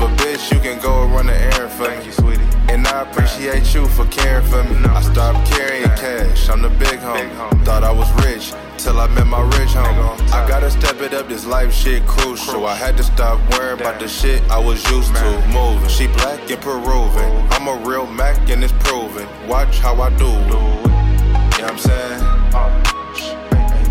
But 0.00 0.16
bitch, 0.16 0.50
you 0.50 0.58
can 0.60 0.80
go 0.80 1.04
run 1.08 1.26
the 1.26 1.36
errand 1.36 1.70
for 1.72 1.90
me. 1.90 2.10
sweetie. 2.10 2.40
And 2.70 2.86
I 2.86 3.02
appreciate 3.02 3.74
you 3.74 3.86
for 3.88 4.06
caring 4.06 4.46
for 4.46 4.64
me. 4.64 4.76
I 4.86 5.02
stopped 5.02 5.46
carrying 5.50 5.84
cash, 6.00 6.48
I'm 6.48 6.62
the 6.62 6.70
big 6.70 7.00
homie. 7.00 7.64
Thought 7.66 7.84
I 7.84 7.92
was 7.92 8.10
rich, 8.24 8.54
till 8.78 8.98
I 8.98 9.08
met 9.08 9.26
my 9.26 9.42
rich 9.58 9.74
homie. 9.76 10.32
I 10.32 10.48
gotta 10.48 10.70
step 10.70 11.02
it 11.02 11.12
up, 11.12 11.28
this 11.28 11.44
life 11.44 11.70
shit 11.70 12.06
crucial. 12.06 12.54
So 12.54 12.64
I 12.64 12.74
had 12.74 12.96
to 12.96 13.02
stop 13.02 13.38
worrying 13.52 13.78
about 13.78 14.00
the 14.00 14.08
shit 14.08 14.40
I 14.50 14.58
was 14.58 14.82
used 14.90 15.14
to. 15.16 15.30
Moving, 15.48 15.90
she 15.90 16.06
black 16.06 16.50
and 16.50 16.62
Peruvian. 16.62 17.46
I'm 17.50 17.68
a 17.68 17.76
real 17.86 18.06
Mac 18.06 18.48
and 18.48 18.64
it's 18.64 18.72
proven. 18.84 19.28
Watch 19.46 19.80
how 19.80 20.00
I 20.00 20.08
do. 20.16 20.30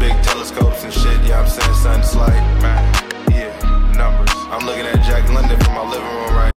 Big 0.09 0.23
telescopes 0.23 0.83
and 0.83 0.91
shit, 0.91 1.21
yeah, 1.23 1.39
I'm 1.39 1.47
saying 1.47 1.75
something's 1.75 2.15
like 2.15 2.33
Man, 2.63 2.81
yeah, 3.29 3.53
numbers. 3.95 4.33
I'm 4.49 4.65
looking 4.65 4.87
at 4.87 5.05
Jack 5.05 5.29
London 5.29 5.59
from 5.59 5.75
my 5.75 5.85
living 5.87 6.01
room 6.01 6.33